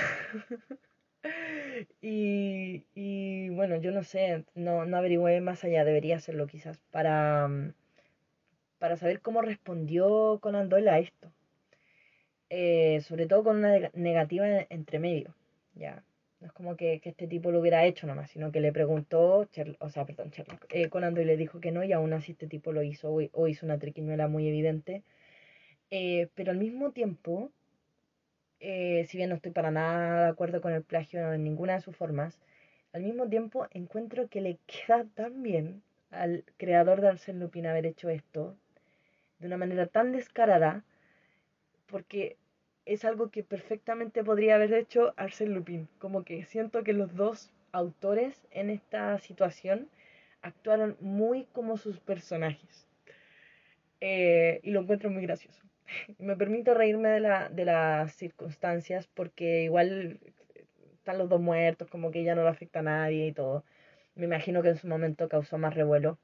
[2.02, 7.50] y, bueno, yo no sé, no, no averigüé más allá, debería hacerlo quizás, para,
[8.80, 11.32] para saber cómo respondió Conan Doyle a esto.
[12.50, 15.34] Eh, sobre todo con una negativa entre medio,
[15.74, 16.04] ya.
[16.44, 19.48] No es como que, este tipo lo hubiera hecho nomás, sino que le preguntó,
[19.80, 22.74] o sea, perdón, Sherlock, eh, Conan le dijo que no y aún así este tipo
[22.74, 25.03] lo hizo o, hizo una triquiñuela muy evidente.
[25.90, 27.49] Eh, pero al mismo tiempo,
[28.60, 31.82] eh, si bien no estoy para nada de acuerdo con el plagio en ninguna de
[31.82, 32.38] sus formas,
[32.91, 37.86] al mismo tiempo encuentro que le queda tan bien al creador de Arsène Lupin haber
[37.86, 38.57] hecho esto
[39.40, 40.84] de una manera tan descarada,
[41.88, 42.36] porque
[42.86, 45.88] es algo que perfectamente podría haber hecho Arsène Lupin.
[46.00, 49.90] Como que siento que los dos autores en esta situación
[50.42, 52.88] actuaron muy como sus personajes.
[54.02, 55.64] Eh, y lo encuentro muy gracioso.
[56.20, 60.20] Me permito reírme de, la, de las circunstancias porque igual
[60.94, 63.64] están los dos muertos, como que ya no le afecta a nadie y todo.
[64.16, 66.18] Me imagino que en su momento causó más revuelo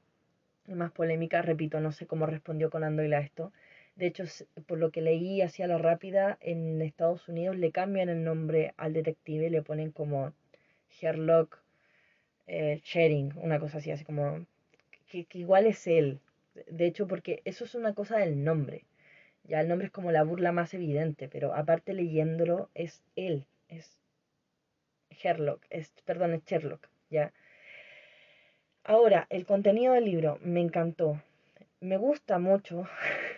[0.66, 1.42] y más polémica.
[1.42, 3.52] Repito, no sé cómo respondió Conan Doyle a esto.
[4.00, 4.24] De hecho,
[4.66, 8.94] por lo que leí hacia la rápida, en Estados Unidos le cambian el nombre al
[8.94, 10.32] detective, le ponen como
[10.88, 11.58] Sherlock
[12.46, 14.46] eh, Shering, una cosa así, así como
[15.06, 16.18] que, igual es él.
[16.66, 18.86] De hecho, porque eso es una cosa del nombre.
[19.44, 23.98] Ya el nombre es como la burla más evidente, pero aparte leyéndolo es él, es
[25.10, 27.34] Sherlock, es, perdón, es Sherlock, ya.
[28.82, 31.20] Ahora, el contenido del libro me encantó.
[31.80, 32.88] Me gusta mucho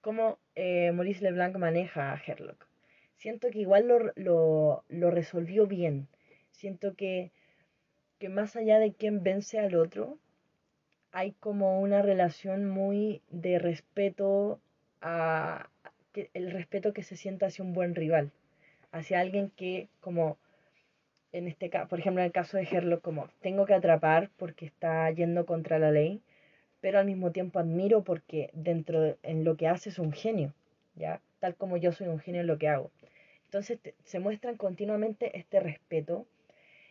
[0.00, 2.66] cómo eh, Maurice Leblanc maneja a Sherlock.
[3.16, 6.08] Siento que igual lo, lo, resolvió bien.
[6.50, 7.32] Siento que,
[8.18, 10.18] que más allá de quién vence al otro,
[11.12, 14.60] hay como una relación muy de respeto
[15.02, 15.68] a
[16.34, 18.32] el respeto que se siente hacia un buen rival,
[18.92, 20.38] hacia alguien que como
[21.32, 24.66] en este caso, por ejemplo, en el caso de Sherlock, como tengo que atrapar porque
[24.66, 26.22] está yendo contra la ley,
[26.80, 30.54] pero al mismo tiempo admiro porque dentro de, en lo que hace es un genio,
[30.94, 31.20] ¿ya?
[31.38, 32.90] Tal como yo soy un genio en lo que hago.
[33.44, 36.26] Entonces se muestran continuamente este respeto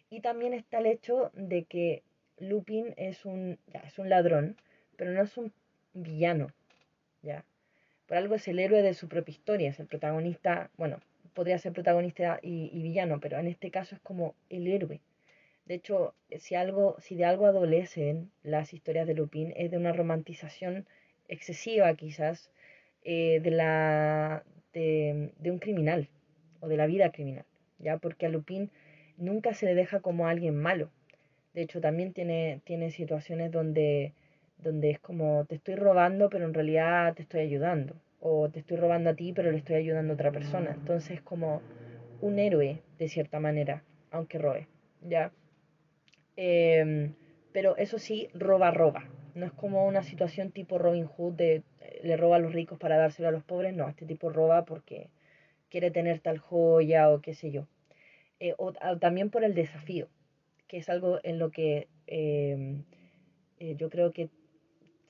[0.09, 2.03] y también está el hecho de que
[2.37, 4.57] Lupin es un, ya, es un ladrón,
[4.97, 5.53] pero no es un
[5.93, 6.51] villano,
[7.21, 7.45] ¿ya?
[8.07, 10.99] Por algo es el héroe de su propia historia, es el protagonista, bueno,
[11.33, 14.99] podría ser protagonista y, y villano, pero en este caso es como el héroe,
[15.69, 19.93] de hecho, si, algo, si de algo adolecen las historias de Lupin es de una
[19.93, 20.87] romantización
[21.27, 22.49] excesiva quizás
[23.03, 24.43] eh, de, la,
[24.73, 26.09] de, un criminal
[26.59, 27.45] o de la vida criminal,
[27.77, 27.99] ¿ya?
[27.99, 28.71] Porque a Lupin
[29.17, 30.89] nunca se le deja como alguien malo.
[31.53, 34.15] De hecho, también tiene, tiene situaciones donde,
[34.57, 37.93] donde es como te estoy robando, pero en realidad te estoy ayudando.
[38.19, 40.71] O te estoy robando a ti, pero le estoy ayudando a otra persona.
[40.71, 41.61] Entonces es como
[42.21, 44.67] un héroe, de cierta manera, aunque robe.
[45.01, 45.31] ¿Ya?
[46.41, 47.15] Em,
[47.51, 49.03] pero eso sí, roba, roba.
[49.35, 52.79] No es como una situación tipo Robin Hood de eh, le roba a los ricos
[52.79, 53.73] para dárselo a los pobres.
[53.73, 55.09] No, este tipo roba porque
[55.69, 57.67] quiere tener tal joya o qué sé yo.
[58.39, 60.07] Eh, o, también por el desafío,
[60.69, 62.85] que es algo en lo que em,
[63.59, 64.29] eh, yo creo que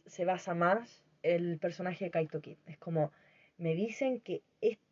[0.07, 2.57] se basa más el personaje de Kaito Kid.
[2.65, 3.11] Es como,
[3.59, 4.41] me dicen que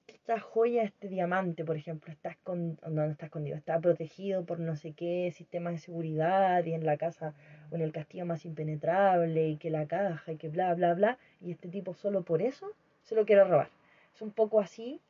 [0.07, 4.75] esta joya, este diamante, por ejemplo, está escondido, no, está escondido, está protegido por no
[4.75, 7.34] sé qué sistema de seguridad y en la casa
[7.71, 11.17] o en el castillo más impenetrable y que la caja y que bla, bla, bla,
[11.41, 12.73] y este tipo solo por eso
[13.03, 13.69] se lo quiere robar.
[14.15, 15.01] Es un poco así,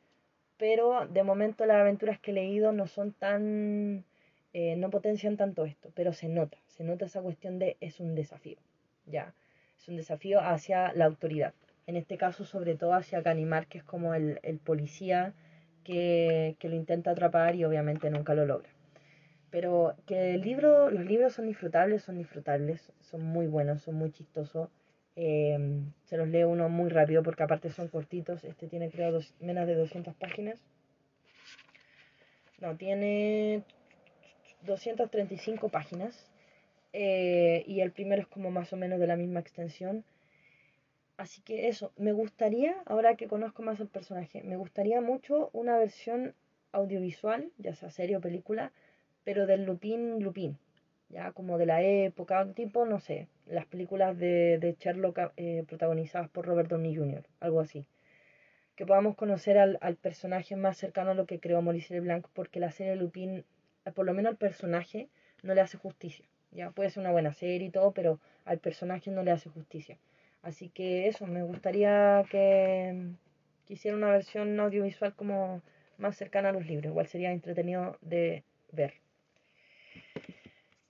[0.56, 4.04] pero de momento las aventuras que he leído no son tan,
[4.52, 8.14] eh, no potencian tanto esto, pero se nota, se nota esa cuestión de es un
[8.14, 8.58] desafío,
[9.06, 9.32] ya,
[9.78, 11.54] es un desafío hacia la autoridad
[11.88, 15.32] en este caso sobre todo hacia Canimar, que es como el, policía
[15.84, 18.68] que, lo intenta atrapar y obviamente nunca lo logra.
[19.50, 24.12] Pero que el libro, los libros son disfrutables, son disfrutables, son muy buenos, son muy
[24.12, 24.68] chistosos.
[25.16, 28.44] Em, se los lee uno muy rápido porque aparte son cortitos.
[28.44, 30.60] Este tiene creo menos de 200 páginas.
[32.60, 33.62] No, tiene
[34.66, 36.30] 235 páginas.
[36.92, 40.04] Eh, y el primero es como más o menos de la misma extensión.
[41.18, 45.76] Así que eso, me gustaría, ahora que conozco más al personaje, me gustaría mucho una
[45.76, 46.32] versión
[46.70, 48.70] audiovisual, ya sea serie o película,
[49.24, 50.56] pero del Lupin Lupin,
[51.08, 56.28] ya como de la época, tipo, no sé, las películas de, de Sherlock eh, protagonizadas
[56.30, 57.84] por Robert Downey Jr., algo así.
[58.76, 62.60] Que podamos conocer al, al, personaje más cercano a lo que creó Maurice Leblanc, porque
[62.60, 63.44] la serie Lupin,
[63.84, 65.08] eh, por lo menos al personaje,
[65.42, 66.26] no le hace justicia.
[66.52, 69.98] Ya puede ser una buena serie y todo, pero al personaje no le hace justicia.
[70.42, 73.12] Así que eso, me gustaría que,
[73.68, 75.60] quisiera una versión audiovisual como
[75.98, 76.90] más cercana a los libros.
[76.90, 78.42] Igual sería entretenido de
[78.72, 78.94] ver.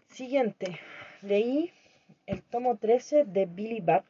[0.07, 0.79] Siguiente,
[1.23, 1.73] leí
[2.27, 4.05] el tomo 13 de Billy Bat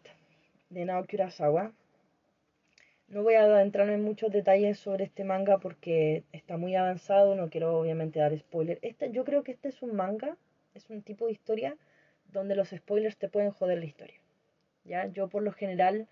[0.69, 1.73] de Naoki Urasawa.
[3.09, 7.49] No voy a adentrarme en muchos detalles sobre este manga porque está muy avanzado, no
[7.49, 8.79] quiero obviamente dar spoiler.
[8.83, 10.37] Este, yo creo que este es un manga,
[10.75, 11.77] es un tipo de historia
[12.33, 14.21] donde los spoilers te pueden joder la historia.
[14.89, 15.07] ¿Ya?
[15.07, 16.09] Yo por lo general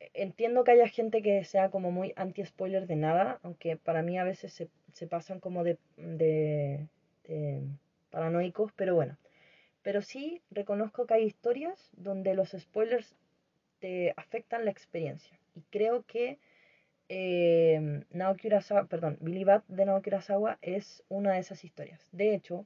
[0.00, 4.18] eh, entiendo que haya gente que sea como muy anti-spoiler de nada, aunque para mí
[4.18, 6.88] a veces se, se pasan como de, de,
[8.10, 9.16] paranoicos, pero bueno.
[9.82, 13.16] Pero sí reconozco que hay historias donde los spoilers
[13.80, 15.38] te afectan la experiencia.
[15.54, 16.38] Y creo que
[17.08, 18.48] eh, Naoki
[19.20, 22.08] Billy Bat de Naoki Urasawa es una de esas historias.
[22.12, 22.64] De hecho,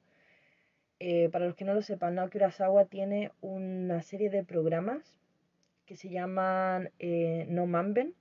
[0.99, 5.19] eh, para los que no lo sepan, Naoki Urasawa tiene una serie de programas
[5.85, 8.15] que se llaman eh, No Manben,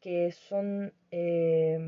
[0.00, 1.78] que son eh,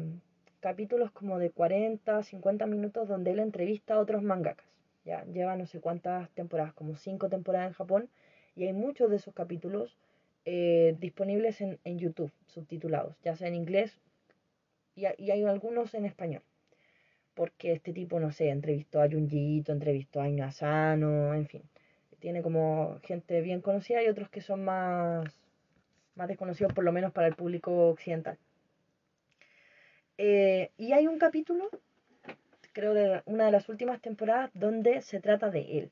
[0.61, 4.66] capítulos como de 40, 50 minutos donde él entrevista a otros mangakas.
[5.05, 8.11] Ya lleva no sé cuántas temporadas, como 5 temporadas en Japón,
[8.57, 9.97] y hay muchos de esos capítulos
[10.99, 14.01] disponibles en, en, YouTube, subtitulados, ya sea en inglés
[14.95, 16.43] y hay algunos en español
[17.39, 21.62] porque este tipo, no sé, entrevistó a Junjito, entrevistó a Inazano, en fin.
[22.19, 25.24] Tiene como gente bien conocida y otros que son más,
[26.16, 28.39] más desconocidos, por lo menos para el público occidental.
[30.19, 31.70] Eh, y hay un capítulo,
[32.73, 35.90] creo de una de las últimas temporadas, donde se trata de él,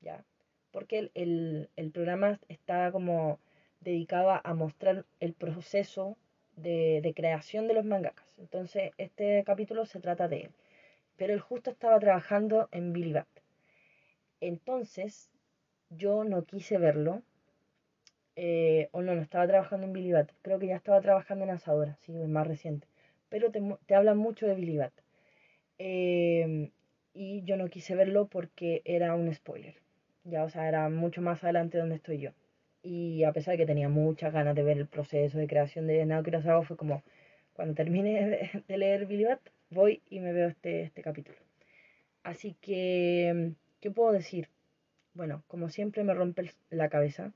[0.00, 0.22] ¿ya?
[0.70, 3.40] Porque el, el programa está como
[3.80, 6.16] dedicado a mostrar el proceso
[6.54, 8.26] de, de, creación de los mangakas.
[8.38, 10.50] Entonces, este capítulo se trata de él
[11.18, 13.28] pero él justo estaba trabajando en Billy Bat.
[14.40, 15.30] Entonces,
[15.90, 17.22] yo no quise verlo.
[18.36, 20.30] Eh, o no, no estaba trabajando en Billy Bat.
[20.42, 22.86] Creo que ya estaba trabajando en Asadora, sí, es más reciente.
[23.28, 24.92] Pero te, te hablan mucho de Billy Bat.
[25.78, 26.70] Em,
[27.14, 29.76] y yo no quise verlo porque era un spoiler.
[30.24, 32.30] Ya, o sea, era mucho más adelante donde estoy yo.
[32.82, 36.04] Y a pesar de que tenía muchas ganas de ver el proceso de creación de
[36.06, 37.02] Naoki Urasawa, fue como,
[37.54, 39.40] cuando termine de leer Billy Bat,
[39.70, 41.38] voy y me veo este, este capítulo.
[42.22, 44.48] Así que, ¿qué puedo decir?
[45.14, 47.32] Bueno, como siempre me rompe la cabeza.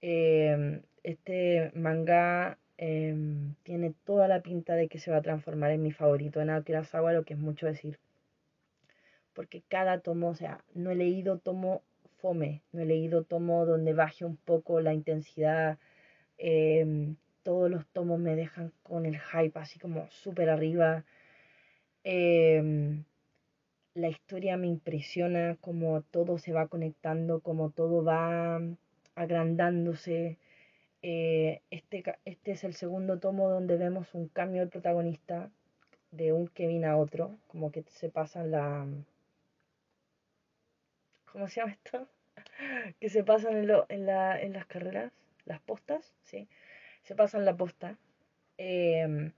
[0.00, 5.82] Em, este manga em, tiene toda la pinta de que se va a transformar en
[5.82, 7.98] mi favorito en Naoki Urasawa, lo que es mucho decir.
[9.34, 11.82] Porque cada tomo, o sea, no he leído tomo
[12.18, 15.78] fome, no he leído tomo donde baje un poco la intensidad.
[16.38, 21.04] Em, todos los tomos me dejan con el hype así como súper arriba.
[22.08, 23.04] Em,
[23.94, 28.60] la historia me impresiona, como todo se va conectando, como todo va
[29.16, 30.38] agrandándose.
[31.02, 35.50] Eh, este, este es el segundo tomo donde vemos un cambio del protagonista
[36.12, 38.86] de un Kevin a otro, como que se pasan la...
[41.32, 42.06] ¿Cómo se llama esto?
[43.00, 45.12] que se pasan en, en, la, en, las carreras,
[45.44, 46.48] las postas, ¿sí?
[47.02, 47.98] Se pasan la posta.
[48.58, 49.32] Em,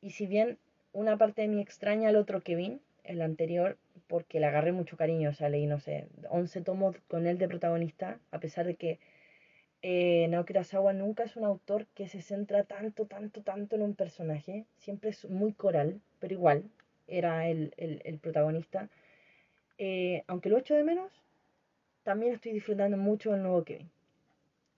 [0.00, 0.58] y si bien
[0.92, 5.30] una parte de mí extraña al otro Kevin, el anterior, porque le agarré mucho cariño,
[5.30, 8.98] o sea, leí, no sé, 11 tomos con él de protagonista, a pesar de que
[9.82, 13.94] eh, Naoki Urasawa nunca es un autor que se centra tanto, tanto, tanto en un
[13.94, 16.64] personaje, siempre es muy coral, pero igual
[17.06, 18.88] era el, el, protagonista.
[19.78, 21.22] Eh, aunque lo echo de menos,
[22.02, 23.90] también estoy disfrutando mucho del nuevo Kevin.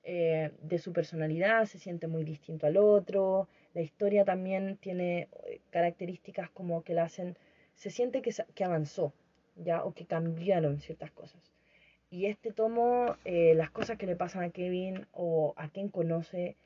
[0.05, 5.61] Eh, de su personalidad, se siente muy distinto al otro, la historia también tiene eh,
[5.71, 7.37] características como que la hacen,
[7.75, 9.13] se siente que, que avanzó,
[9.57, 9.85] ¿ya?
[9.85, 11.41] O que cambiaron ciertas cosas.
[12.11, 16.57] Y este tomo, eh, las cosas que le pasan a Kevin o a quien conoce,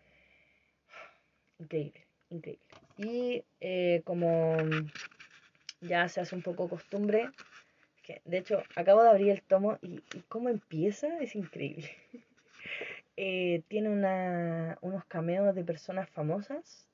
[1.61, 2.65] increíble, increíble.
[2.99, 4.57] Y eh, como
[5.81, 7.31] ya se hace un poco costumbre,
[8.03, 11.91] que de hecho acabo de abrir el tomo y, y cómo empieza es increíble.
[13.69, 16.87] tiene una, unos cameos de personas famosas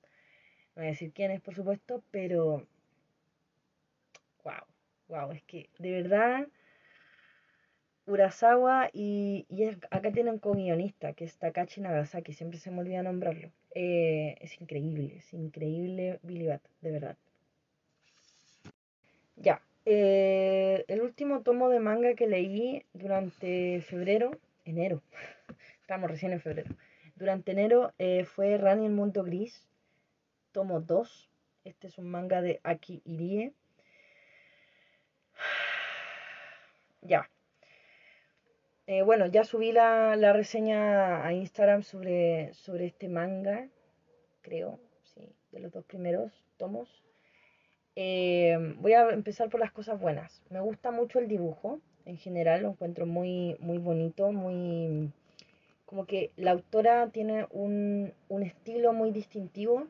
[0.75, 2.67] no voy a decir quién es, por supuesto, pero.
[4.45, 4.65] ¡Wow!
[5.09, 5.33] ¡Wow!
[5.33, 6.49] Es que de verdad.
[8.05, 13.03] Urasawa y, y acá tienen con guionista que es Takachi Nagasaki, siempre se me olvida
[13.03, 13.53] nombrarlo.
[13.75, 17.17] Eh, es increíble, es increíble Billy Bat, de verdad.
[19.37, 24.33] Ya, eh, el último tomo de manga que leí durante febrero,
[24.65, 25.01] enero,
[25.81, 26.75] estamos recién en febrero,
[27.15, 29.65] durante enero eh, fue Rani el Mundo Gris,
[30.53, 31.29] tomo 2.
[31.65, 33.53] Este es un manga de Aki Irie.
[37.05, 37.29] Ya.
[38.87, 43.67] Eh, bueno, ya subí la, reseña a Instagram sobre, sobre este manga,
[44.41, 47.03] creo, sí, de los dos primeros tomos.
[47.97, 50.43] Eh, voy a empezar por las cosas buenas.
[50.49, 55.11] Me gusta mucho el dibujo, en general lo encuentro muy, muy bonito, muy...
[55.85, 59.89] Como que la autora tiene un, un estilo muy distintivo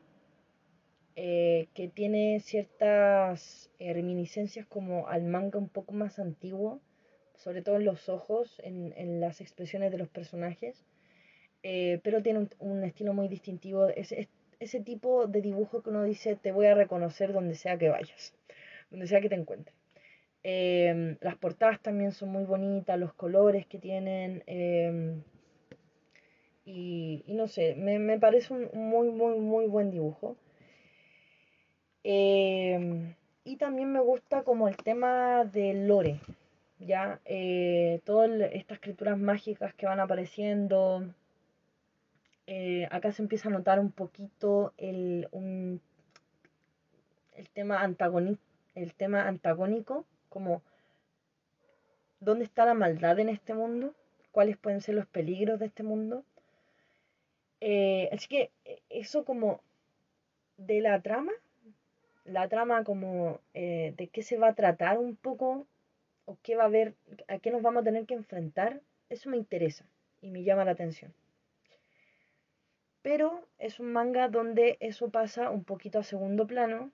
[1.15, 6.81] eh, que tiene ciertas eh, reminiscencias como al manga un poco más antiguo,
[7.35, 10.85] sobre todo en los ojos, en, en las expresiones de los personajes,
[11.63, 14.27] eh, pero tiene un, estilo muy distintivo, ese,
[14.59, 18.33] ese tipo de dibujo que uno dice te voy a reconocer donde sea que vayas,
[18.91, 19.75] donde sea que te encuentres.
[20.43, 24.43] Em, las portadas también son muy bonitas, los colores que tienen.
[24.45, 25.23] Em,
[26.65, 30.37] y, no sé, me, parece un muy, muy, muy buen dibujo.
[32.03, 33.15] Em,
[33.45, 36.19] y también me gusta como el tema del lore,
[36.79, 37.19] ¿ya?
[37.25, 41.13] Eh, todas estas escrituras mágicas que van apareciendo.
[42.47, 45.29] Eh, acá se empieza a notar un poquito el,
[47.33, 47.81] el, tema,
[48.75, 50.61] el tema antagónico, como
[52.19, 53.93] dónde está la maldad en este mundo,
[54.31, 56.25] cuáles pueden ser los peligros de este mundo.
[57.61, 58.51] Eh, así que
[58.89, 59.61] eso como
[60.57, 61.31] de la trama,
[62.25, 65.67] la trama como de qué se va a tratar un poco
[66.25, 66.95] o qué va a haber,
[67.27, 69.85] a qué nos vamos a tener que enfrentar, eso me interesa
[70.21, 71.13] y me llama la atención.
[73.01, 76.91] Pero es un manga donde eso pasa un poquito a segundo plano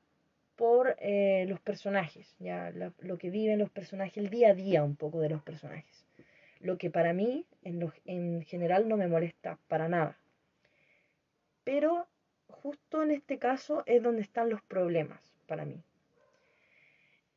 [0.56, 4.96] por eh, los personajes, ya lo, que viven los personajes, el día a día un
[4.96, 6.06] poco de los personajes.
[6.60, 10.18] Lo que para mí en, en general no me molesta para nada.
[11.64, 12.08] Pero
[12.62, 15.82] justo en este caso es donde están los problemas para mí.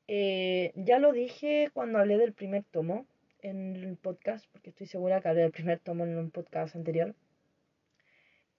[0.08, 3.06] Eh, ya lo dije cuando hablé del primer tomo
[3.40, 7.14] en el podcast, porque estoy segura que hablé del primer tomo en un podcast anterior.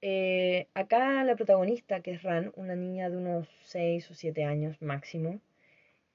[0.02, 4.81] Eh, acá la protagonista, que es Ran, una niña de unos 6 o 7 años
[4.81, 5.40] máximo,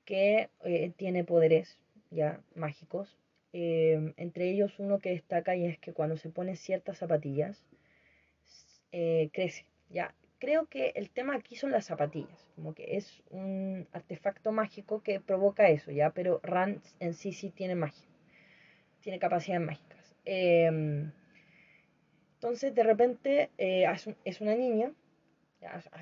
[0.04, 1.78] que eh, tiene poderes
[2.10, 3.16] ya mágicos.
[3.52, 7.64] entre ellos uno que destaca y es que cuando se pone ciertas zapatillas,
[9.32, 9.64] crece.
[9.90, 15.02] Ya, creo que el tema aquí son las zapatillas, como que es un artefacto mágico
[15.02, 16.10] que provoca eso, ¿ya?
[16.10, 18.08] Pero Ran en sí sí tiene magia,
[19.00, 20.16] tiene capacidades mágicas.
[20.24, 21.12] Em,
[22.34, 23.86] entonces, de repente, eh,
[24.24, 24.92] es una niña,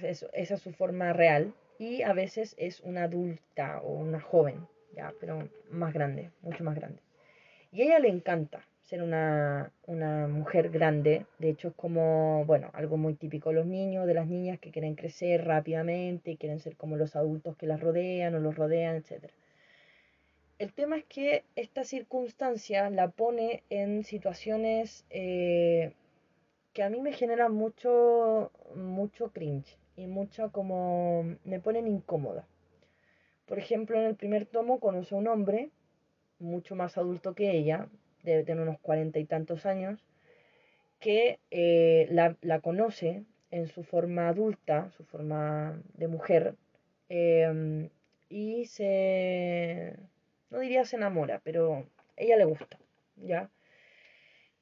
[0.03, 5.13] esa es su forma real, y a veces es una adulta o una joven, ¿ya?
[5.21, 7.03] Pero más grande, mucho más grande.
[7.73, 9.73] Y a ella le encanta, ser una,
[10.29, 11.27] mujer grande.
[11.39, 14.71] De hecho, es como, bueno, algo muy típico de los niños, de las niñas que
[14.71, 18.97] quieren crecer rápidamente y quieren ser como los adultos que las rodean o los rodean,
[18.97, 19.31] etc.
[20.59, 25.93] El tema es que esta circunstancia la pone en situaciones eh,
[26.73, 32.47] que a mí me generan mucho, mucho cringe y mucho como me ponen incómoda.
[33.47, 35.71] Por ejemplo, en el primer tomo conoce a un hombre
[36.39, 37.89] mucho más adulto que ella,
[38.27, 40.05] debe tener unos cuarenta y tantos años,
[41.01, 46.57] que eh, la, conoce en su forma adulta, su forma de mujer,
[47.09, 47.89] em,
[48.29, 49.97] y se,
[50.51, 51.87] no diría se enamora, pero
[52.17, 52.79] ella le gusta,
[53.17, 53.51] ¿ya?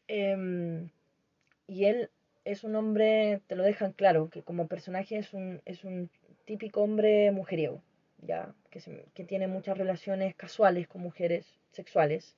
[0.08, 0.90] Em,
[1.66, 2.10] y él
[2.44, 6.10] es un hombre, te lo dejan claro, que como personaje es un, es un
[6.44, 7.82] típico hombre mujeriego,
[8.18, 8.54] ¿ya?
[8.70, 8.80] Que,
[9.14, 12.36] que tiene muchas relaciones casuales con mujeres sexuales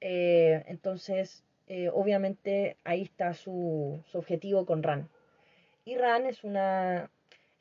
[0.00, 5.08] eh, entonces, eh, obviamente ahí está su, objetivo con Ran.
[5.84, 7.10] Y Ran es una...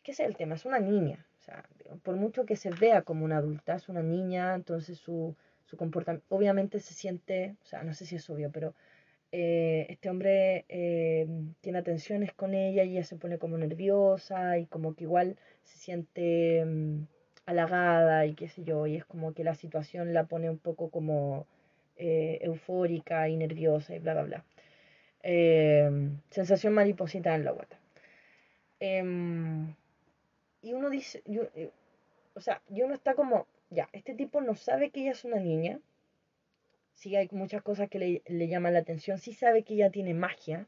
[0.03, 0.55] ¿Qué es el tema?
[0.55, 1.25] Es una niña.
[1.41, 1.65] O sea,
[2.03, 5.35] por mucho que se vea como una adulta, es una niña, entonces su,
[5.65, 6.25] su comportamiento...
[6.29, 8.73] Obviamente se siente, o sea, no sé si es obvio, pero
[9.31, 10.65] eh, este hombre
[11.61, 15.77] tiene atenciones con ella y ella se pone como nerviosa y como que igual se
[15.77, 17.07] siente mm,
[17.45, 20.89] halagada y qué sé yo, y es como que la situación la pone un poco
[20.89, 21.47] como
[21.97, 24.45] eh, eufórica y nerviosa y bla, bla, bla.
[25.23, 27.79] Em, sensación mariposita en la guata.
[28.79, 29.73] Em,
[30.61, 31.71] y uno dice, eh,
[32.33, 35.39] o sea, y uno está como, ya, este tipo no sabe que ella es una
[35.39, 35.79] niña,
[36.93, 40.13] sí hay muchas cosas que le, le llaman la atención, sí sabe que ella tiene
[40.13, 40.67] magia,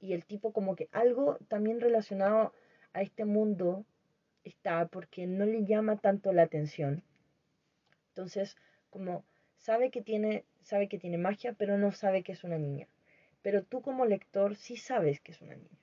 [0.00, 2.52] y el tipo como que algo también relacionado
[2.92, 3.84] a este mundo
[4.44, 7.02] está porque no le llama tanto la atención.
[8.08, 8.56] Entonces,
[8.90, 9.24] como
[9.56, 12.88] sabe que tiene, sabe que tiene magia, pero no sabe que es una niña.
[13.42, 15.78] Pero tú como lector sí sabes que es una niña.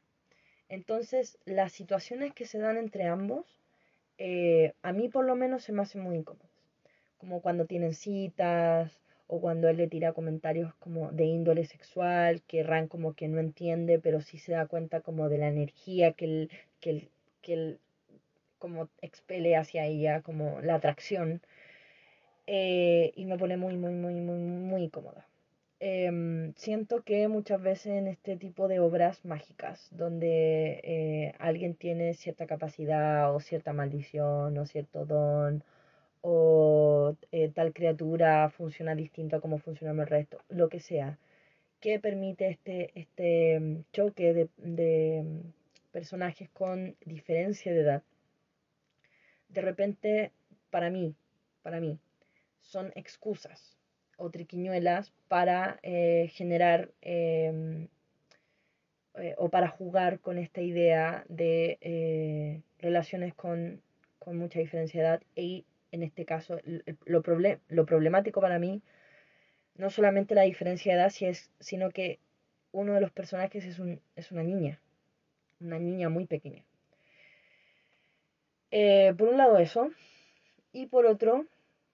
[0.70, 3.46] Entonces, las situaciones que se dan entre ambos,
[4.18, 6.50] eh, a mí por lo menos se me hacen muy incómodas.
[7.18, 12.64] Como cuando tienen citas o cuando él le tira comentarios como de índole sexual, que
[12.64, 16.26] Ran como que no entiende, pero sí se da cuenta como de la energía que
[16.26, 17.10] él, que
[17.42, 17.80] que él
[18.60, 21.42] como expele hacia ella, como la atracción.
[22.52, 25.28] Eh, y me pone muy, muy, muy, muy, muy cómoda.
[25.80, 32.16] Em, siento que muchas veces en este tipo de obras mágicas, donde eh, alguien tiene
[32.16, 35.64] cierta capacidad o cierta maldición o cierto don,
[36.22, 41.20] o eh, tal criatura funciona distinto a como funciona el resto, lo que sea,
[41.82, 45.42] que permite este, este mm, choque de, de mm,
[45.92, 48.04] personajes con diferencia de edad,
[49.50, 50.32] de repente,
[50.72, 51.16] para mí,
[51.64, 52.00] para mí,
[52.70, 53.76] son excusas
[54.18, 57.88] o triquiñuelas para eh, generar em,
[59.16, 63.82] eh, o para jugar con esta idea de eh, relaciones con,
[64.20, 66.60] con, mucha diferencia de edad y en este caso
[67.06, 67.24] lo,
[67.70, 68.82] lo problemático para mí
[69.76, 71.14] no solamente la diferencia de edad,
[71.60, 72.20] sino que
[72.72, 74.80] uno de los personajes es, un, es una niña,
[75.60, 76.64] una niña muy pequeña.
[78.70, 79.90] Por un lado eso,
[80.74, 81.46] y por otro,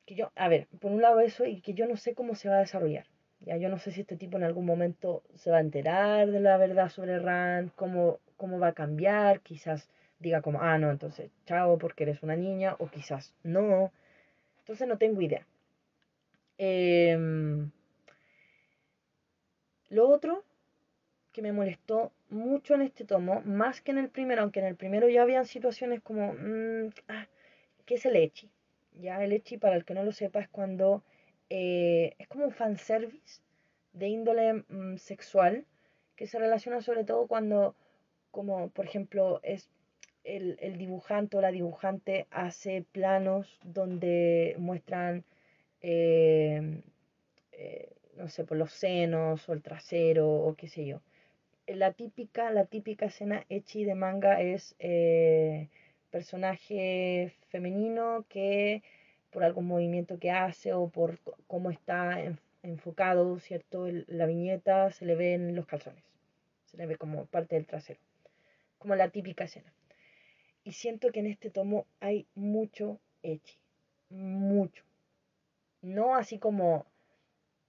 [0.05, 2.49] que yo, a ver, por un lado eso y que yo no sé cómo se
[2.49, 3.07] va a desarrollar.
[3.41, 6.39] Ya yo no sé si este tipo en algún momento se va a enterar de
[6.39, 11.31] la verdad sobre Rand, cómo, cómo va a cambiar, quizás diga como, ah, no, entonces
[11.45, 13.91] chao porque eres una niña, o quizás no.
[14.59, 15.45] Entonces no tengo idea.
[16.57, 17.71] Em,
[19.89, 20.43] lo otro
[21.31, 24.75] que me molestó mucho en este tomo, más que en el primero, aunque en el
[24.75, 27.27] primero ya habían situaciones como, mm, ah,
[27.85, 28.49] ¿qué es el echi?
[28.99, 31.03] Ya el echi, para el que no lo sepa, es cuando
[31.49, 33.41] eh, es como un fanservice
[33.93, 35.65] de índole mm, sexual
[36.15, 37.75] que se relaciona sobre todo cuando,
[38.31, 39.69] como por ejemplo, es
[40.23, 45.23] el, el, dibujante o la dibujante hace planos donde muestran
[45.81, 46.81] eh,
[47.51, 51.01] eh, no sé, por los senos o el trasero o qué sé yo.
[51.67, 54.75] La típica, la típica escena echi de manga es
[56.11, 58.83] personaje femenino que
[59.31, 62.17] por algún movimiento que hace o por cómo está
[62.63, 63.87] enfocado, ¿cierto?
[64.07, 66.03] la viñeta se le ve en los calzones,
[66.65, 67.99] se le ve como parte del trasero,
[68.77, 69.71] como la típica escena.
[70.63, 73.57] Y siento que en este tomo hay mucho echi,
[74.09, 74.83] mucho.
[75.81, 76.85] No así como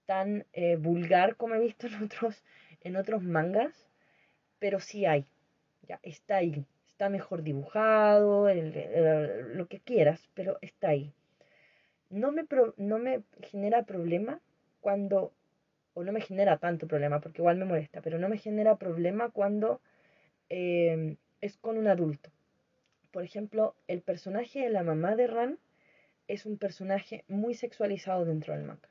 [0.06, 2.42] tan eh, vulgar como he visto en otros,
[2.80, 3.86] en otros mangas,
[4.58, 5.26] pero sí hay,
[5.82, 6.64] ya está ahí,
[6.97, 11.12] está mejor dibujado, lo que quieras, pero está ahí.
[12.09, 12.47] No me,
[12.78, 14.40] no me genera problema
[14.81, 15.35] cuando,
[15.93, 19.28] o no me genera tanto problema, porque igual me molesta, pero no me genera problema
[19.28, 19.82] cuando
[20.48, 22.31] em, es con un adulto.
[23.10, 25.59] Por ejemplo, el personaje de la mamá de Ran
[26.28, 28.89] es un personaje muy sexualizado dentro del manga.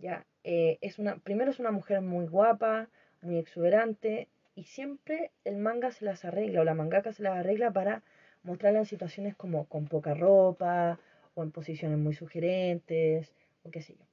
[0.00, 0.26] ¿ya?
[0.42, 2.88] Eh, es una, primero es una mujer muy guapa,
[3.20, 7.70] muy exuberante, y siempre el manga se las arregla, o la mangaka se las arregla
[7.72, 8.02] para
[8.42, 10.98] mostrarla en situaciones como con poca ropa,
[11.34, 13.32] o en posiciones muy sugerentes,
[13.64, 14.04] o qué sé yo.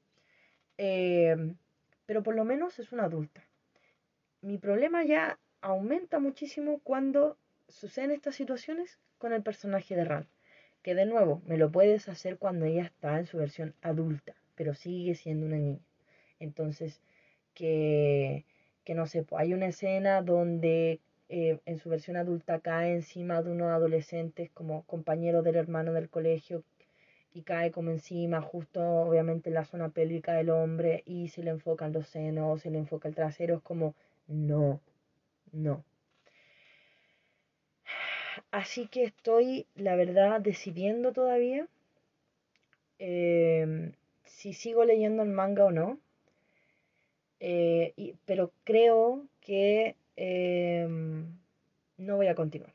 [0.77, 1.55] Em,
[2.05, 3.43] pero por lo menos es una adulta.
[4.41, 7.37] Mi problema ya aumenta muchísimo cuando
[7.67, 10.27] suceden estas situaciones con el personaje de Ran.
[10.83, 14.75] Que de nuevo, me lo puedes hacer cuando ella está en su versión adulta pero
[14.75, 15.79] sigue siendo una niña.
[16.37, 16.99] Entonces,
[17.53, 18.43] que,
[18.89, 20.99] que no sé, pues hay una escena donde
[21.29, 26.09] eh, en su versión adulta cae encima de unos adolescentes como compañeros del hermano del
[26.09, 26.63] colegio
[27.31, 31.51] y cae como encima, justo obviamente en la zona pélvica del hombre y se le
[31.51, 33.93] enfocan los senos, se le enfoca el trasero, es como,
[34.25, 34.81] no,
[35.51, 35.83] no.
[38.49, 41.67] Así que estoy, la verdad, decidiendo todavía.
[42.97, 43.91] Eh,
[44.25, 45.99] si sigo leyendo el manga o no.
[47.39, 51.25] Eh, pero creo que em,
[51.97, 52.73] no voy a continuar.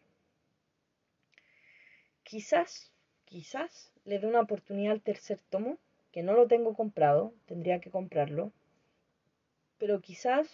[2.23, 2.91] Quizás,
[3.25, 5.79] quizás le dé una oportunidad al tercer tomo,
[6.13, 8.53] que no lo tengo comprado, tendría que comprarlo.
[9.79, 10.47] Pero quizás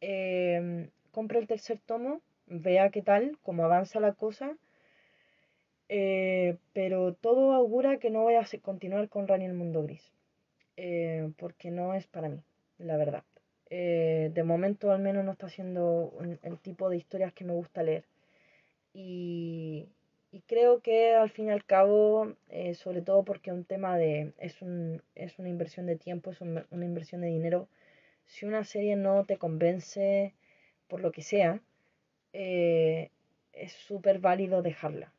[0.00, 4.56] em, compre el tercer tomo, vea qué tal, cómo avanza la cosa.
[5.88, 10.02] Eh, pero todo augura que no voy a continuar con Rani el Mundo Gris.
[10.76, 12.42] Eh, porque no es para mí,
[12.78, 13.24] la verdad.
[13.74, 16.12] Eh, de momento al menos no está siendo
[16.42, 18.04] el tipo de historias que me gusta leer.
[18.92, 19.88] Y,
[20.46, 24.60] creo que al fin y al cabo, eh, sobre todo porque un tema de, es,
[24.60, 27.68] un, es una inversión de tiempo, es una inversión de dinero,
[28.26, 30.34] si una serie no te convence
[30.88, 31.60] por lo que sea,
[32.32, 35.12] es súper válido dejarla.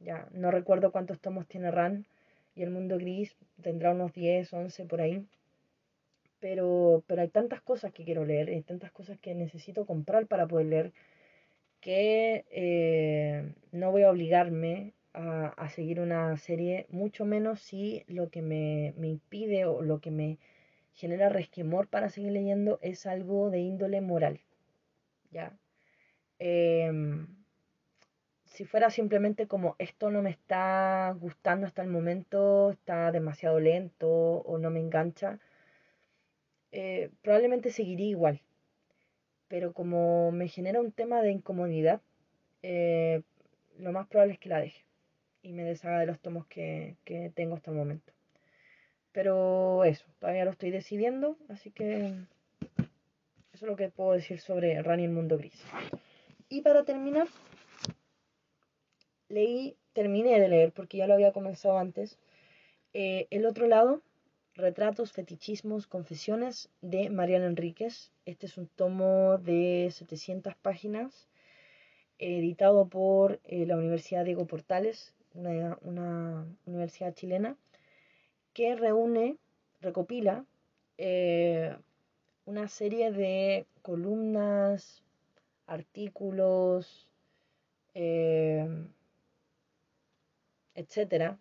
[0.00, 2.06] Ya, no recuerdo cuántos tomos tiene Ran,
[2.54, 5.26] y el mundo gris tendrá unos 10, 11 por ahí.
[6.40, 10.46] Pero, pero hay tantas cosas que quiero leer, hay tantas cosas que necesito comprar para
[10.46, 10.92] poder leer,
[11.80, 18.42] que eh, no voy a obligarme a, seguir una serie, mucho menos si lo que
[18.42, 20.38] me, impide o lo que me
[20.92, 24.40] genera resquemor para seguir leyendo es algo de índole moral.
[25.30, 25.56] ¿Ya?
[26.38, 27.26] Em,
[28.44, 34.08] si fuera simplemente como esto no me está gustando hasta el momento, está demasiado lento
[34.10, 35.38] o no me engancha,
[36.72, 38.40] eh, probablemente seguiría igual.
[39.48, 42.00] Pero como me genera un tema de incomodidad,
[42.62, 43.22] eh,
[43.78, 44.84] lo más probable es que la deje
[45.42, 48.12] y me deshaga de los tomos que, que tengo hasta el momento.
[49.12, 52.12] pero eso, todavía lo estoy decidiendo, así que
[53.54, 55.58] eso es lo que puedo decir sobre Rani el Mundo Gris.
[56.50, 57.26] Y para terminar,
[59.28, 62.18] leí, terminé de leer, porque ya lo había comenzado antes,
[62.92, 64.02] eh, El otro lado,
[64.56, 68.10] Retratos, Fetichismos, Confesiones de Mariana Enríquez.
[68.24, 71.28] Este es un tomo de 700 páginas,
[72.18, 77.58] editado por eh, la Universidad Diego Portales, una, una, universidad chilena,
[78.54, 79.36] que reúne,
[79.82, 80.46] recopila
[80.96, 81.76] eh,
[82.46, 85.02] una serie de columnas,
[85.66, 87.06] artículos,
[87.92, 88.66] eh,
[90.74, 91.38] etcétera,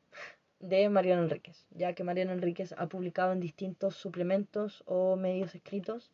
[0.60, 6.12] de Mariano Enríquez, ya que Mariano Enríquez ha publicado en distintos suplementos o medios escritos,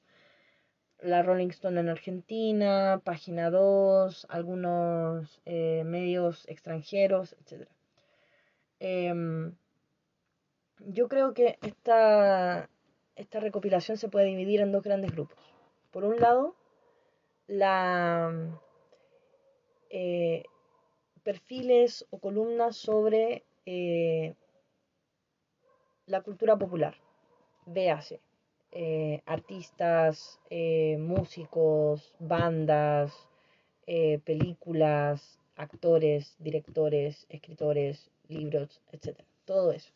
[1.00, 7.68] la Rolling Stone en Argentina, Página 2, algunos eh, medios extranjeros, etc.
[8.80, 9.56] Em,
[10.80, 12.70] yo creo que esta,
[13.16, 15.40] esta recopilación se puede dividir en dos grandes grupos.
[15.92, 16.56] Por un lado,
[17.48, 18.32] la
[19.90, 20.44] eh,
[21.24, 24.34] perfiles o columnas sobre eh,
[26.06, 26.96] la cultura popular.
[27.66, 28.20] Véase,
[28.72, 33.28] eh, artistas, eh, músicos, bandas,
[34.24, 39.20] películas, actores, directores, escritores, libros, etc.
[39.44, 39.92] Todo eso.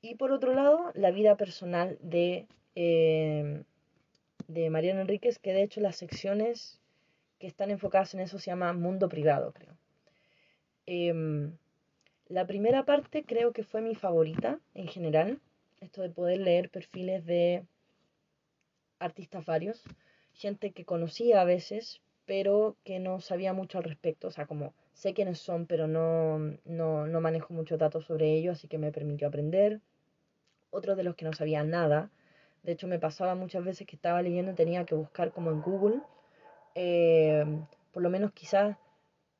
[0.00, 2.46] Y por otro lado, la vida personal de,
[2.76, 6.80] de Mariano Enríquez, que de hecho las secciones
[7.40, 9.76] que están enfocadas en eso se llama mundo privado, creo.
[12.28, 15.40] La primera parte creo que fue mi favorita en general,
[15.80, 17.64] esto de poder leer perfiles de
[18.98, 19.82] artistas varios,
[20.34, 24.74] gente que conocía a veces, pero que no sabía mucho al respecto, o sea, como
[24.92, 28.92] sé quiénes son, pero no, no, no manejo muchos datos sobre ellos, así que me
[28.92, 29.80] permitió aprender.
[30.70, 32.10] Otros de los que no sabía nada,
[32.62, 35.62] de hecho me pasaba muchas veces que estaba leyendo y tenía que buscar como en
[35.62, 36.02] Google,
[36.74, 37.46] eh,
[37.90, 38.76] por lo menos quizás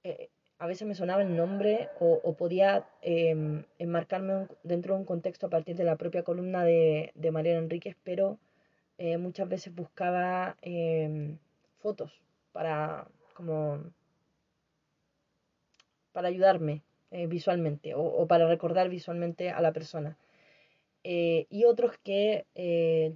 [0.04, 5.46] eh, a veces me sonaba el nombre o, podía em, enmarcarme dentro de un contexto
[5.46, 8.38] a partir de la propia columna de, de Mariano Enríquez, pero
[8.98, 11.38] eh, muchas veces buscaba em,
[11.78, 12.12] fotos
[12.52, 13.84] para como
[16.12, 16.82] para ayudarme
[17.12, 20.18] eh, visualmente o, para recordar visualmente a la persona.
[21.04, 22.46] Eh, y otros que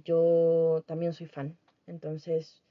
[0.05, 1.57] yo también soy fan.
[1.87, 2.63] Entonces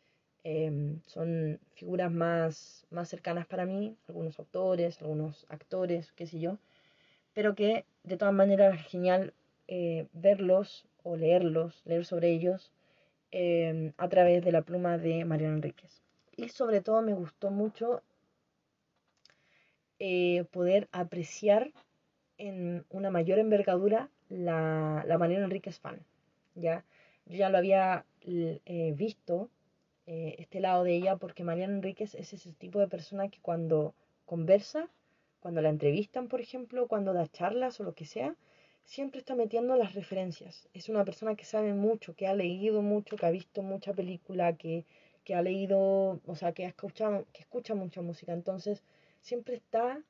[0.44, 6.58] Em, son figuras más, más cercanas para mí, algunos autores, algunos actores, qué sé yo,
[7.32, 9.34] pero que de todas maneras es genial
[9.68, 12.72] eh, verlos o leerlos, leer sobre ellos
[13.30, 16.02] em, a través de la pluma de Mariano Enríquez.
[16.36, 18.02] Y sobre todo me gustó mucho
[20.00, 21.70] eh, poder apreciar
[22.38, 26.00] en una mayor envergadura la, la Mariano Enríquez fan.
[26.56, 26.84] ¿ya?
[27.26, 29.48] Yo ya lo había eh, visto
[30.14, 33.94] eh, este lado de ella porque Mariana Enríquez es ese tipo de persona que cuando
[34.26, 34.90] conversa,
[35.40, 38.36] cuando la entrevistan, por ejemplo, cuando da charlas o lo que sea,
[38.84, 40.68] siempre está metiendo las referencias.
[40.74, 44.54] Es una persona que sabe mucho, que ha leído mucho, que ha visto mucha película,
[44.54, 44.84] que,
[45.24, 48.34] que ha leído, o sea, que, ha escuchado, que escucha mucha música.
[48.34, 48.82] Entonces,
[49.22, 50.02] siempre está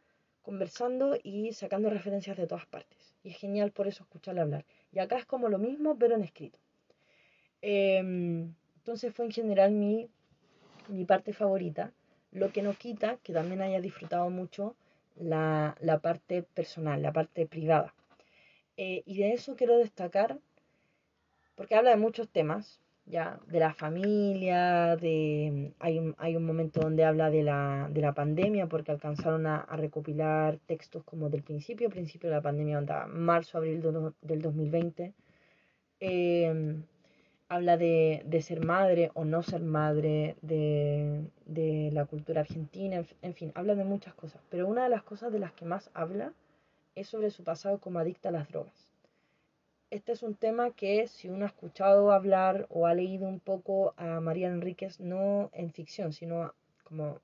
[0.43, 3.15] conversando y sacando referencias de todas partes.
[3.23, 4.65] Y es genial por eso escucharla hablar.
[4.91, 6.59] Y acá es como lo mismo, pero en escrito.
[7.63, 10.09] Eh, entonces fue en general mi,
[10.89, 11.93] mi parte favorita,
[12.33, 14.75] lo que no quita que también haya disfrutado mucho
[15.15, 17.95] la, la parte personal, la parte privada.
[18.77, 20.41] Eh, y de eso quiero destacar,
[21.55, 26.81] porque habla de muchos temas, ya, de la familia, de, hay, un, hay un momento
[26.81, 31.89] donde habla de la, de la pandemia, porque alcanzaron a, recopilar textos como del principio,
[31.89, 33.81] principio de la pandemia, onda, marzo, abril
[34.23, 35.15] del 2020.
[36.01, 36.83] Eh,
[37.53, 43.75] habla de, ser madre o no ser madre, de, la cultura argentina, en, fin, habla
[43.75, 44.41] de muchas cosas.
[44.49, 46.33] Pero una de las cosas de las que más habla
[46.95, 48.89] es sobre su pasado como adicta a las drogas.
[49.91, 53.93] Este es un tema que si uno ha escuchado hablar o ha leído un poco
[53.99, 56.55] a María Enríquez, no en ficción, sino
[56.85, 57.21] como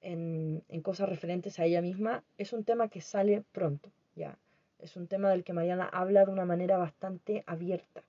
[0.00, 4.36] en, en cosas referentes a ella misma, es un tema que sale pronto, ya.
[4.80, 8.02] Es un tema del que Mariana habla de una manera bastante abierta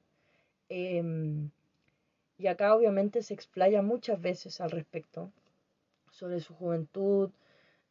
[0.69, 1.49] Em,
[2.37, 5.31] y acá obviamente se explaya muchas veces al respecto
[6.11, 7.31] sobre su juventud,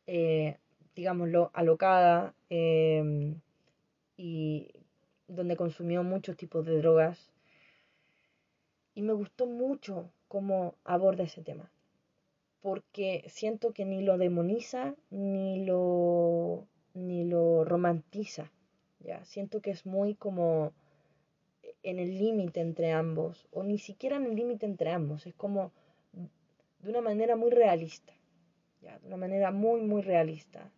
[0.06, 0.58] eh,
[0.94, 3.40] digámoslo, alocada, em,
[4.16, 4.70] y
[5.28, 7.30] donde consumió muchos tipos de drogas.
[8.94, 11.70] Y me gustó mucho cómo aborda ese tema,
[12.62, 18.50] porque siento que ni lo demoniza ni lo, ni lo romantiza.
[19.00, 19.24] ¿ya?
[19.24, 20.72] Siento que es muy como
[21.86, 25.70] en el límite entre ambos, o ni siquiera en el límite entre ambos, es como
[26.80, 28.12] de una manera muy realista,
[28.82, 28.98] ¿ya?
[28.98, 30.72] de una manera muy, muy realista,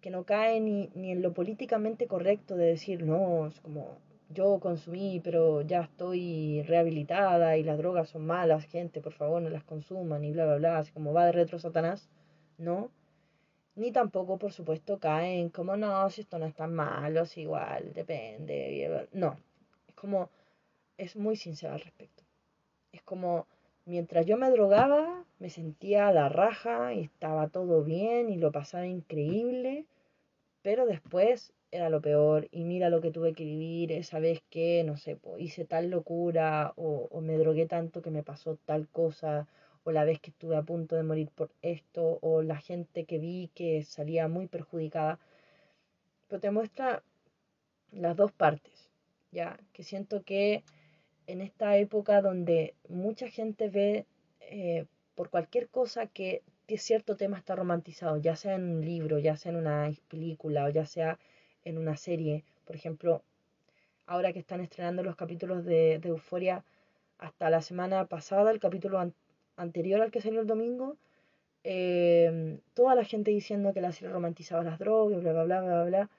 [0.00, 3.98] que no cae ni, ni en lo políticamente correcto de decir, no, es como
[4.30, 9.50] yo consumí, pero ya estoy rehabilitada y las drogas son malas, gente, por favor no
[9.50, 12.08] las consuman y bla, bla, bla, así como va de retro Satanás,
[12.56, 12.90] ¿no?
[13.76, 17.92] Ni tampoco, por supuesto, caen como, no, si esto no es tan malo, es igual,
[17.92, 19.08] depende.
[19.12, 19.36] No,
[19.88, 20.30] es como,
[20.98, 22.22] es muy sincero al respecto.
[22.92, 23.46] Es como,
[23.84, 28.52] mientras yo me drogaba, me sentía a la raja y estaba todo bien y lo
[28.52, 29.86] pasaba increíble,
[30.62, 34.84] pero después era lo peor y mira lo que tuve que vivir esa vez que,
[34.84, 39.48] no sé, hice tal locura o, o me drogué tanto que me pasó tal cosa
[39.84, 43.18] o la vez que estuve a punto de morir por esto, o la gente que
[43.18, 45.18] vi que salía muy perjudicada.
[46.28, 47.02] Pero te muestra
[47.92, 48.90] las dos partes,
[49.30, 50.64] ya, que siento que
[51.26, 54.06] en esta época donde mucha gente ve
[54.40, 56.42] eh, por cualquier cosa que,
[56.78, 60.70] cierto tema está romantizado, ya sea en un libro, ya sea en una película o
[60.70, 61.18] ya sea
[61.64, 63.22] en una serie, por ejemplo,
[64.06, 66.64] ahora que están estrenando los capítulos de, de Euforia,
[67.18, 68.98] hasta la semana pasada, el capítulo
[69.56, 70.96] anterior al que salió el domingo,
[71.62, 75.84] em, toda la gente diciendo que la serie romantizaba las drogas, bla, bla, bla, bla,
[75.84, 76.10] bla.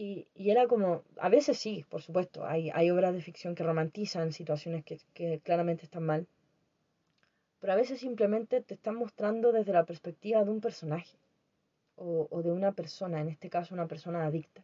[0.00, 3.64] Y, y, era como, a veces sí, por supuesto, hay, hay obras de ficción que
[3.64, 6.28] romantizan situaciones que, que claramente están mal,
[7.58, 11.16] pero a veces simplemente te están mostrando desde la perspectiva de un personaje
[11.96, 14.62] o, o de una persona, en este caso una persona adicta.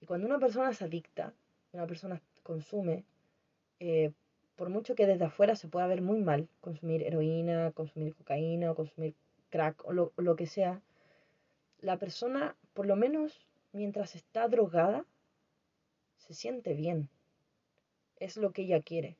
[0.00, 1.34] Y cuando una persona es adicta,
[1.72, 3.04] una persona consume,
[3.80, 4.12] eh,
[4.56, 8.74] por mucho que desde afuera se pueda ver muy mal consumir heroína, consumir cocaína o
[8.74, 9.14] consumir
[9.50, 10.80] crack o lo, que sea,
[11.82, 15.04] la persona, por lo menos mientras está drogada,
[16.16, 17.08] se siente bien.
[18.16, 19.16] Es lo que ella quiere.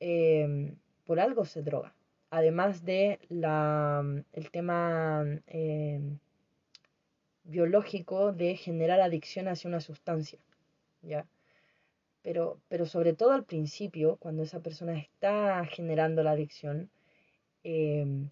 [0.00, 1.94] Em, por algo se droga.
[2.30, 6.18] Además de la, el tema em,
[7.44, 10.38] biológico de generar adicción hacia una sustancia.
[11.02, 11.26] ¿ya?
[12.28, 16.90] pero, pero sobre todo al principio, cuando esa persona está generando la adicción,
[17.64, 18.30] em,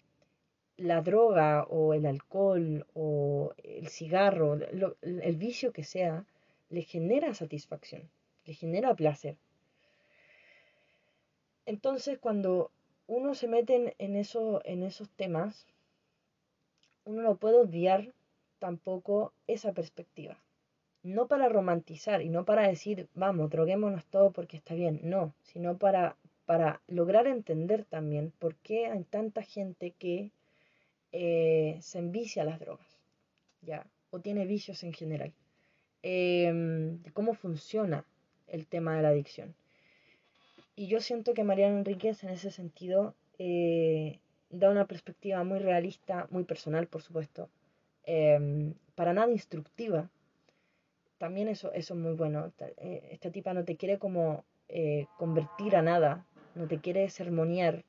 [0.77, 4.55] la droga o el alcohol o el cigarro,
[5.01, 6.25] el vicio que sea,
[6.69, 8.09] le genera satisfacción,
[8.45, 9.37] le genera placer.
[11.65, 12.71] Entonces, cuando
[13.07, 15.67] uno se mete en, en esos temas,
[17.05, 18.13] uno no puede obviar
[18.59, 20.37] tampoco esa perspectiva
[21.07, 25.77] no para romantizar y no para decir, vamos, droguémonos todo porque está bien, no, sino
[25.77, 30.31] para, para lograr entender también por qué hay tanta gente que
[31.11, 32.99] eh, se envicia a las drogas,
[33.61, 33.85] ¿ya?
[34.09, 35.33] O tiene vicios en general.
[36.03, 38.05] Em, cómo funciona
[38.47, 39.55] el tema de la adicción.
[40.75, 44.19] Y yo siento que Mariana Enríquez en ese sentido eh,
[44.49, 47.49] da una perspectiva muy realista, muy personal, por supuesto,
[48.03, 50.09] em, para nada instructiva,
[51.17, 52.51] también eso, eso es muy bueno.
[52.77, 56.25] Eh, esta tipa no te quiere como eh, convertir a nada,
[56.55, 57.83] no te quiere sermonear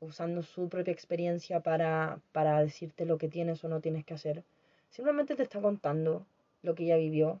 [0.00, 4.44] usando su propia experiencia para, para decirte lo que tienes o no tienes que hacer.
[4.90, 6.26] Simplemente te está contando
[6.62, 7.40] lo que ella vivió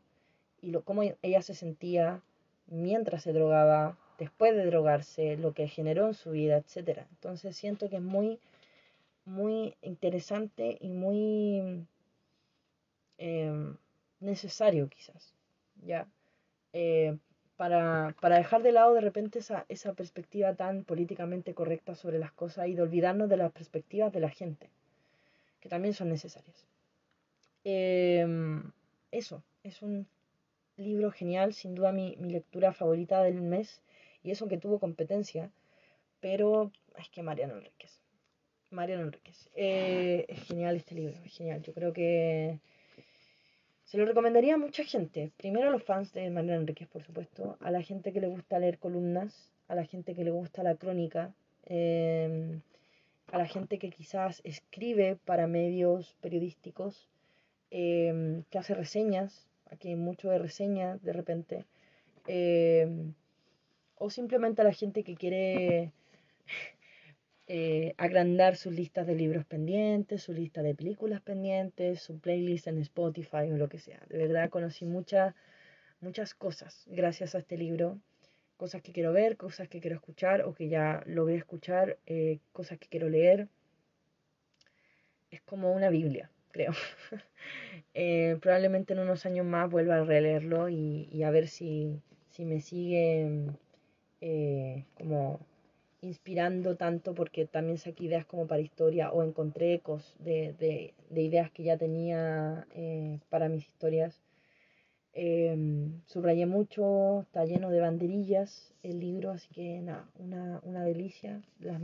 [0.60, 2.20] y lo, cómo ella se sentía
[2.66, 7.06] mientras se drogaba, después de drogarse, lo que generó en su vida, etc.
[7.10, 8.38] Entonces siento que es muy,
[9.24, 11.86] muy interesante y muy...
[13.18, 13.76] Em,
[14.20, 15.34] necesario quizás,
[15.84, 16.06] ¿ya?
[16.72, 17.16] Eh,
[17.58, 22.32] para, para, dejar de lado de repente esa, esa perspectiva tan políticamente correcta sobre las
[22.32, 24.70] cosas y de olvidarnos de las perspectivas de la gente,
[25.60, 26.66] que también son necesarias.
[27.64, 28.70] Em,
[29.10, 30.06] eso, es un
[30.76, 33.82] libro genial, sin duda mi, mi, lectura favorita del mes,
[34.22, 35.50] y eso que tuvo competencia,
[36.20, 38.00] pero es que Mariano Enríquez.
[38.70, 39.48] Mariano Enríquez.
[39.56, 41.60] Eh, es genial este libro, es genial.
[41.62, 42.60] Yo creo que
[43.88, 45.32] se lo recomendaría a mucha gente.
[45.38, 47.56] Primero a los fans de Manuel Enríquez, por supuesto.
[47.60, 49.50] A la gente que le gusta leer columnas.
[49.66, 51.32] A la gente que le gusta la crónica.
[51.64, 52.60] Em,
[53.32, 57.08] a la gente que quizás escribe para medios periodísticos.
[57.70, 59.48] Em, que hace reseñas.
[59.70, 61.64] Aquí hay mucho de reseña de repente.
[62.26, 63.14] Em,
[63.96, 65.92] o simplemente a la gente que quiere
[67.50, 72.76] eh, agrandar sus listas de libros pendientes, su lista de películas pendientes, su playlist en
[72.76, 74.02] Spotify o lo que sea.
[74.10, 75.34] De verdad conocí muchas
[76.00, 77.98] muchas cosas gracias a este libro.
[78.58, 82.78] Cosas que quiero ver, cosas que quiero escuchar o que ya logré escuchar, eh, cosas
[82.78, 83.48] que quiero leer.
[85.30, 86.72] Es como una Biblia, creo.
[87.94, 92.44] eh, probablemente en unos años más vuelva a releerlo y, y a ver si, si
[92.44, 93.54] me sigue
[94.98, 95.40] como
[96.00, 101.64] inspirando tanto porque también saqué ideas como para historia o encontré ecos de, ideas que
[101.64, 104.20] ya tenía eh, para mis historias.
[105.12, 111.42] Em, subrayé mucho, está lleno de banderillas el libro, así que nada, una, delicia.
[111.58, 111.80] Las,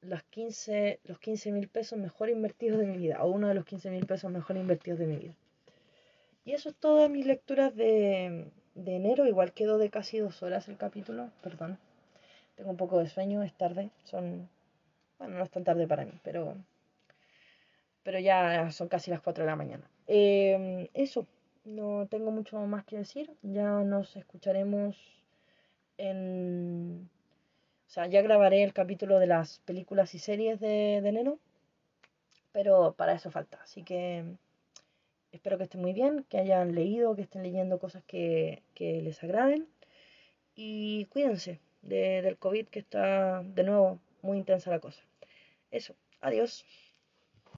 [0.00, 3.64] los 15 los 15 mil pesos mejor invertidos de mi vida, o uno de los
[3.64, 5.34] 15 mil pesos mejor invertidos de mi vida.
[6.44, 10.68] Y eso es todas mis lecturas de, de enero, igual quedó de casi dos horas
[10.68, 11.78] el capítulo, perdón.
[12.58, 14.48] Tengo un poco de sueño, es tarde, son,
[15.16, 16.56] bueno, no es tan tarde para mí, pero,
[18.02, 19.88] pero ya son casi las 4 de la mañana.
[20.08, 21.24] Em, eso,
[21.64, 24.96] no tengo mucho más que decir, ya nos escucharemos
[25.98, 27.08] en...
[27.86, 31.38] O sea, ya grabaré el capítulo de las películas y series de, de enero,
[32.50, 34.24] pero para eso falta, así que
[35.30, 39.22] espero que estén muy bien, que hayan leído, que estén leyendo cosas que, que les
[39.22, 39.68] agraden
[40.56, 45.02] y cuídense del COVID que está de nuevo muy intensa la cosa.
[45.70, 46.64] Eso, adiós.